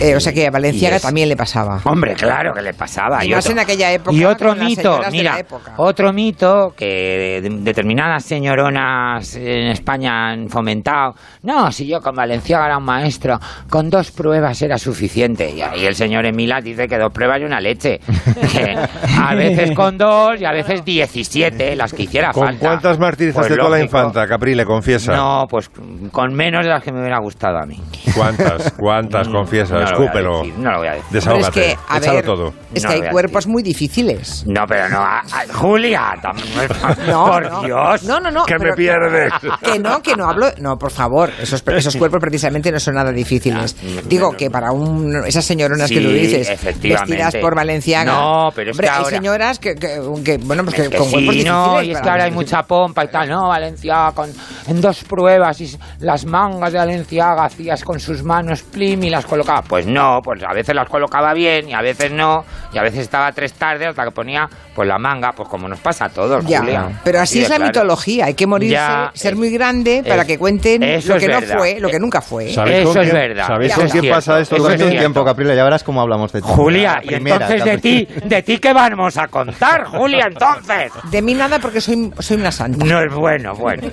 Eh, 0.00 0.14
o 0.14 0.20
sea 0.20 0.32
que 0.32 0.46
a 0.46 0.50
Valenciaga 0.50 1.00
también 1.00 1.28
le 1.28 1.36
pasaba. 1.36 1.80
Hombre, 1.84 2.14
claro 2.14 2.52
que 2.52 2.60
le 2.62 2.74
pasaba. 2.74 3.24
Y 3.24 3.30
más 3.30 3.48
en 3.48 3.58
aquella 3.58 3.92
época, 3.92 4.14
Y 4.16 4.24
otro 4.24 4.54
mito, 4.54 5.00
mira, 5.10 5.38
otro 5.78 6.12
mito 6.12 6.74
que 6.76 7.40
de- 7.42 7.48
determinadas 7.60 8.24
señoronas 8.24 9.36
en 9.36 9.68
España 9.68 10.28
han 10.30 10.48
fomentado. 10.48 11.14
No, 11.42 11.70
si 11.72 11.86
yo 11.86 12.00
con 12.00 12.14
Valenciaga 12.14 12.66
era 12.66 12.78
un 12.78 12.84
maestro, 12.84 13.38
con 13.70 13.88
dos 13.90 14.10
pruebas 14.10 14.60
era 14.62 14.78
suficiente. 14.78 15.50
Y 15.50 15.62
ahí 15.62 15.86
el 15.86 15.94
señor 15.94 16.26
Emilas 16.26 16.62
dice 16.62 16.86
que 16.88 16.98
dos 16.98 17.12
pruebas 17.12 17.40
y 17.40 17.44
una 17.44 17.60
leche. 17.60 18.00
Que 18.52 18.76
a 19.18 19.34
veces 19.34 19.72
con 19.72 19.96
dos 19.98 20.40
y 20.40 20.44
a 20.44 20.52
veces 20.52 20.84
17, 20.84 21.74
las 21.76 21.92
que 21.92 22.04
hiciera 22.04 22.32
¿Con 22.32 22.46
falta. 22.46 22.60
cuántas 22.66 22.98
martirizaste 22.98 23.48
Pues 23.48 23.60
tú 23.60 23.66
a 23.66 23.70
la 23.70 23.80
infanta, 23.82 24.26
Caprile? 24.26 24.64
Confiesa. 24.64 25.14
No, 25.16 25.46
pues 25.48 25.70
con 26.12 26.32
menos 26.34 26.64
de 26.64 26.70
las 26.70 26.82
que 26.82 26.92
me 26.92 27.00
hubiera 27.00 27.18
gustado 27.18 27.58
a 27.58 27.66
mí. 27.66 27.80
¿Cuántas? 28.14 28.72
¿Cuántas? 28.72 29.28
Confiesa, 29.28 29.74
no 29.74 29.80
lo 29.80 29.84
voy 29.85 29.85
a 29.85 29.85
escúpelo. 29.90 30.44
no 30.58 30.70
lo 30.72 30.78
voy 30.78 30.88
a 30.88 30.92
decir. 30.92 31.06
Desahógate, 31.10 31.50
Pero 31.52 31.66
es 31.66 31.76
que, 31.76 31.78
a 31.88 31.98
échalo 31.98 32.14
ver, 32.16 32.24
todo. 32.24 32.54
Es 32.74 32.82
No 32.84 32.90
que 32.90 32.96
lo 32.98 33.04
hay 33.04 33.10
cuerpos 33.10 33.46
muy 33.46 33.62
difíciles. 33.62 34.44
No, 34.46 34.64
pero 34.66 34.88
no, 34.88 34.98
a- 35.00 35.18
a- 35.20 35.52
Julia, 35.54 36.14
No, 37.06 37.26
por 37.26 37.50
no. 37.50 37.62
Dios. 37.62 38.02
No, 38.04 38.20
no, 38.20 38.30
no. 38.30 38.44
Que 38.44 38.58
me 38.58 38.72
pierdes. 38.72 39.32
Que 39.62 39.78
no, 39.78 40.02
que 40.02 40.14
no 40.16 40.28
hablo. 40.28 40.50
No, 40.58 40.78
por 40.78 40.90
favor. 40.90 41.30
Esos, 41.40 41.62
esos 41.66 41.96
cuerpos 41.96 42.20
precisamente 42.20 42.70
no 42.72 42.80
son 42.80 42.94
nada 42.94 43.12
difíciles. 43.12 43.76
Digo 44.08 44.32
que 44.36 44.50
para 44.50 44.72
un, 44.72 45.24
esas 45.26 45.44
señoronas 45.44 45.88
que 45.90 46.00
tú 46.00 46.08
dices, 46.08 46.48
vestidas 46.62 47.34
por 47.40 47.54
Valenciaga. 47.54 48.12
No, 48.12 48.50
pero 48.54 48.70
es 48.70 48.74
Hombre, 48.76 48.86
que 48.86 48.90
hay 48.92 48.98
ahora- 48.98 49.16
señoras 49.16 49.58
que, 49.58 49.74
que, 49.74 50.00
que, 50.24 50.38
bueno, 50.38 50.62
pues 50.64 50.74
que, 50.76 50.82
Es 50.82 50.88
que 50.88 50.96
con 50.96 51.10
cuerpos 51.10 51.34
sí, 51.34 51.44
no, 51.44 51.62
difíciles 51.80 51.88
y 51.88 51.92
es 51.92 52.00
que 52.00 52.08
ahora 52.10 52.24
hay 52.24 52.30
mucha 52.30 52.62
pompa 52.62 53.04
y 53.04 53.08
tal, 53.08 53.28
no, 53.28 53.48
Valenciaga 53.48 54.12
con, 54.12 54.30
en 54.66 54.80
dos 54.80 55.04
pruebas 55.04 55.60
y 55.60 55.76
las 56.00 56.24
mangas 56.24 56.72
de 56.72 56.78
Valenciaga 56.78 57.44
hacías 57.44 57.84
con 57.84 58.00
sus 58.00 58.22
manos 58.22 58.62
plim 58.62 59.02
y 59.04 59.10
las 59.10 59.26
colocaba. 59.26 59.62
Pues 59.62 59.75
no, 59.84 60.20
pues 60.22 60.42
a 60.48 60.54
veces 60.54 60.74
las 60.74 60.88
colocaba 60.88 61.34
bien 61.34 61.68
y 61.68 61.74
a 61.74 61.82
veces 61.82 62.12
no, 62.12 62.44
y 62.72 62.78
a 62.78 62.82
veces 62.82 63.00
estaba 63.00 63.32
tres 63.32 63.52
tardes 63.52 63.88
hasta 63.88 64.04
que 64.04 64.12
ponía 64.12 64.48
pues 64.74 64.86
la 64.88 64.96
manga, 64.98 65.32
pues 65.32 65.48
como 65.48 65.68
nos 65.68 65.80
pasa 65.80 66.04
a 66.04 66.08
todos, 66.08 66.44
Ya, 66.46 66.60
Julia. 66.60 67.00
pero 67.02 67.20
así 67.20 67.42
es 67.42 67.48
la 67.50 67.56
claro. 67.56 67.68
mitología. 67.70 68.26
Hay 68.26 68.34
que 68.34 68.46
morirse, 68.46 68.74
Ya, 68.74 69.10
ser 69.14 69.32
es- 69.32 69.38
muy 69.38 69.50
grande 69.50 70.04
para 70.06 70.22
es- 70.22 70.28
que 70.28 70.38
cuenten 70.38 70.80
lo 70.82 70.86
es 70.86 71.04
que 71.04 71.28
no 71.28 71.40
verdad. 71.40 71.58
fue, 71.58 71.80
lo 71.80 71.88
que 71.88 71.98
nunca 71.98 72.20
fue. 72.20 72.52
¿Sabéis 72.52 72.88
Eso 72.88 73.00
es 73.00 73.12
verdad. 73.12 73.46
¿Sabéis 73.48 73.74
con 73.74 73.86
es 73.86 73.92
quién 73.92 74.08
pasa 74.12 74.38
esto 74.38 74.56
es 74.56 74.62
también? 74.62 74.82
un 74.82 74.88
cierto. 74.88 74.98
tiempo, 75.00 75.24
Caprile, 75.24 75.56
ya 75.56 75.64
verás 75.64 75.82
cómo 75.82 76.00
hablamos 76.00 76.32
de 76.32 76.40
ti. 76.40 76.46
Julia, 76.48 77.00
y 77.02 77.14
entonces 77.14 77.64
de 77.64 77.78
ti, 77.78 78.08
de 78.24 78.42
ti 78.42 78.58
qué 78.58 78.72
vamos 78.72 79.16
a 79.16 79.26
contar, 79.28 79.84
Julia, 79.86 80.26
entonces. 80.28 80.92
De 81.10 81.22
mí 81.22 81.34
nada 81.34 81.58
porque 81.58 81.80
soy, 81.80 82.12
soy 82.20 82.36
una 82.36 82.52
santa. 82.52 82.84
No 82.84 83.00
es 83.00 83.12
bueno, 83.12 83.54
bueno. 83.54 83.88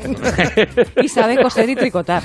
Y 1.01 1.07
sabe 1.07 1.41
coser 1.41 1.69
y 1.69 1.75
tricotar. 1.75 2.21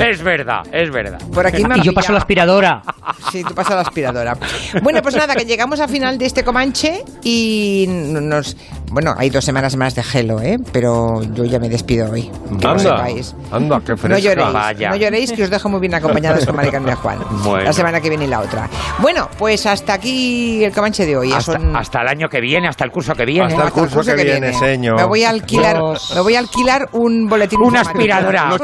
Es 0.00 0.22
verdad, 0.22 0.60
es 0.72 0.90
verdad. 0.90 1.18
Por 1.32 1.46
aquí 1.46 1.64
me 1.64 1.78
Y 1.78 1.82
yo 1.82 1.92
paso 1.94 2.12
la 2.12 2.18
aspiradora. 2.18 2.82
Sí, 3.30 3.42
tú 3.44 3.54
pasas 3.54 3.74
la 3.76 3.82
aspiradora. 3.82 4.36
Bueno, 4.82 5.02
pues 5.02 5.16
nada, 5.16 5.34
que 5.34 5.44
llegamos 5.44 5.80
al 5.80 5.88
final 5.88 6.18
de 6.18 6.26
este 6.26 6.44
Comanche 6.44 7.04
y 7.22 7.86
nos... 7.88 8.56
Bueno, 8.90 9.14
hay 9.16 9.30
dos 9.30 9.44
semanas 9.44 9.74
más 9.76 9.94
de 9.94 10.02
gelo, 10.02 10.40
¿eh? 10.40 10.58
Pero 10.72 11.22
yo 11.34 11.44
ya 11.44 11.58
me 11.58 11.68
despido 11.70 12.10
hoy. 12.10 12.30
Que 12.60 12.66
Anda, 12.66 12.78
sepáis. 12.78 13.34
anda, 13.50 13.78
qué 13.80 13.96
fresca. 13.96 14.08
No 14.08 14.18
lloréis, 14.18 14.52
Vaya. 14.52 14.90
no 14.90 14.96
lloréis, 14.96 15.32
que 15.32 15.44
os 15.44 15.50
dejo 15.50 15.68
muy 15.70 15.80
bien 15.80 15.94
acompañados 15.94 16.44
con 16.44 16.54
Maricarmen 16.56 16.92
y 16.92 16.96
Juan. 16.96 17.18
Bueno. 17.42 17.64
La 17.64 17.72
semana 17.72 18.00
que 18.02 18.10
viene 18.10 18.26
y 18.26 18.28
la 18.28 18.40
otra. 18.40 18.68
Bueno, 18.98 19.28
pues 19.38 19.64
hasta 19.64 19.94
aquí 19.94 20.62
el 20.62 20.72
Comanche 20.72 21.06
de 21.06 21.16
hoy. 21.16 21.30
Ya 21.30 21.38
Hasta, 21.38 21.52
son- 21.52 21.74
hasta 21.74 22.02
el 22.02 22.08
año 22.08 22.28
que 22.28 22.40
viene, 22.40 22.68
hasta 22.68 22.84
el 22.84 22.90
curso 22.90 23.14
que 23.14 23.24
viene. 23.24 23.46
Hasta 23.46 23.64
el 23.64 23.72
curso 23.72 24.02
que 24.04 24.14
viene, 24.24 24.52
señor. 24.52 24.96
Me 24.96 25.04
voy 25.04 25.24
a 25.24 25.30
alquilar, 25.30 25.80
me 26.14 26.20
voy 26.20 26.34
a 26.34 26.38
alquilar 26.40 26.88
un 26.92 27.28
boletín 27.28 27.60
Una 27.62 27.80
aspiradora. 27.80 28.50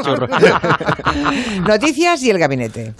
Noticias 1.67 2.21
y 2.23 2.29
el 2.29 2.37
gabinete. 2.39 2.93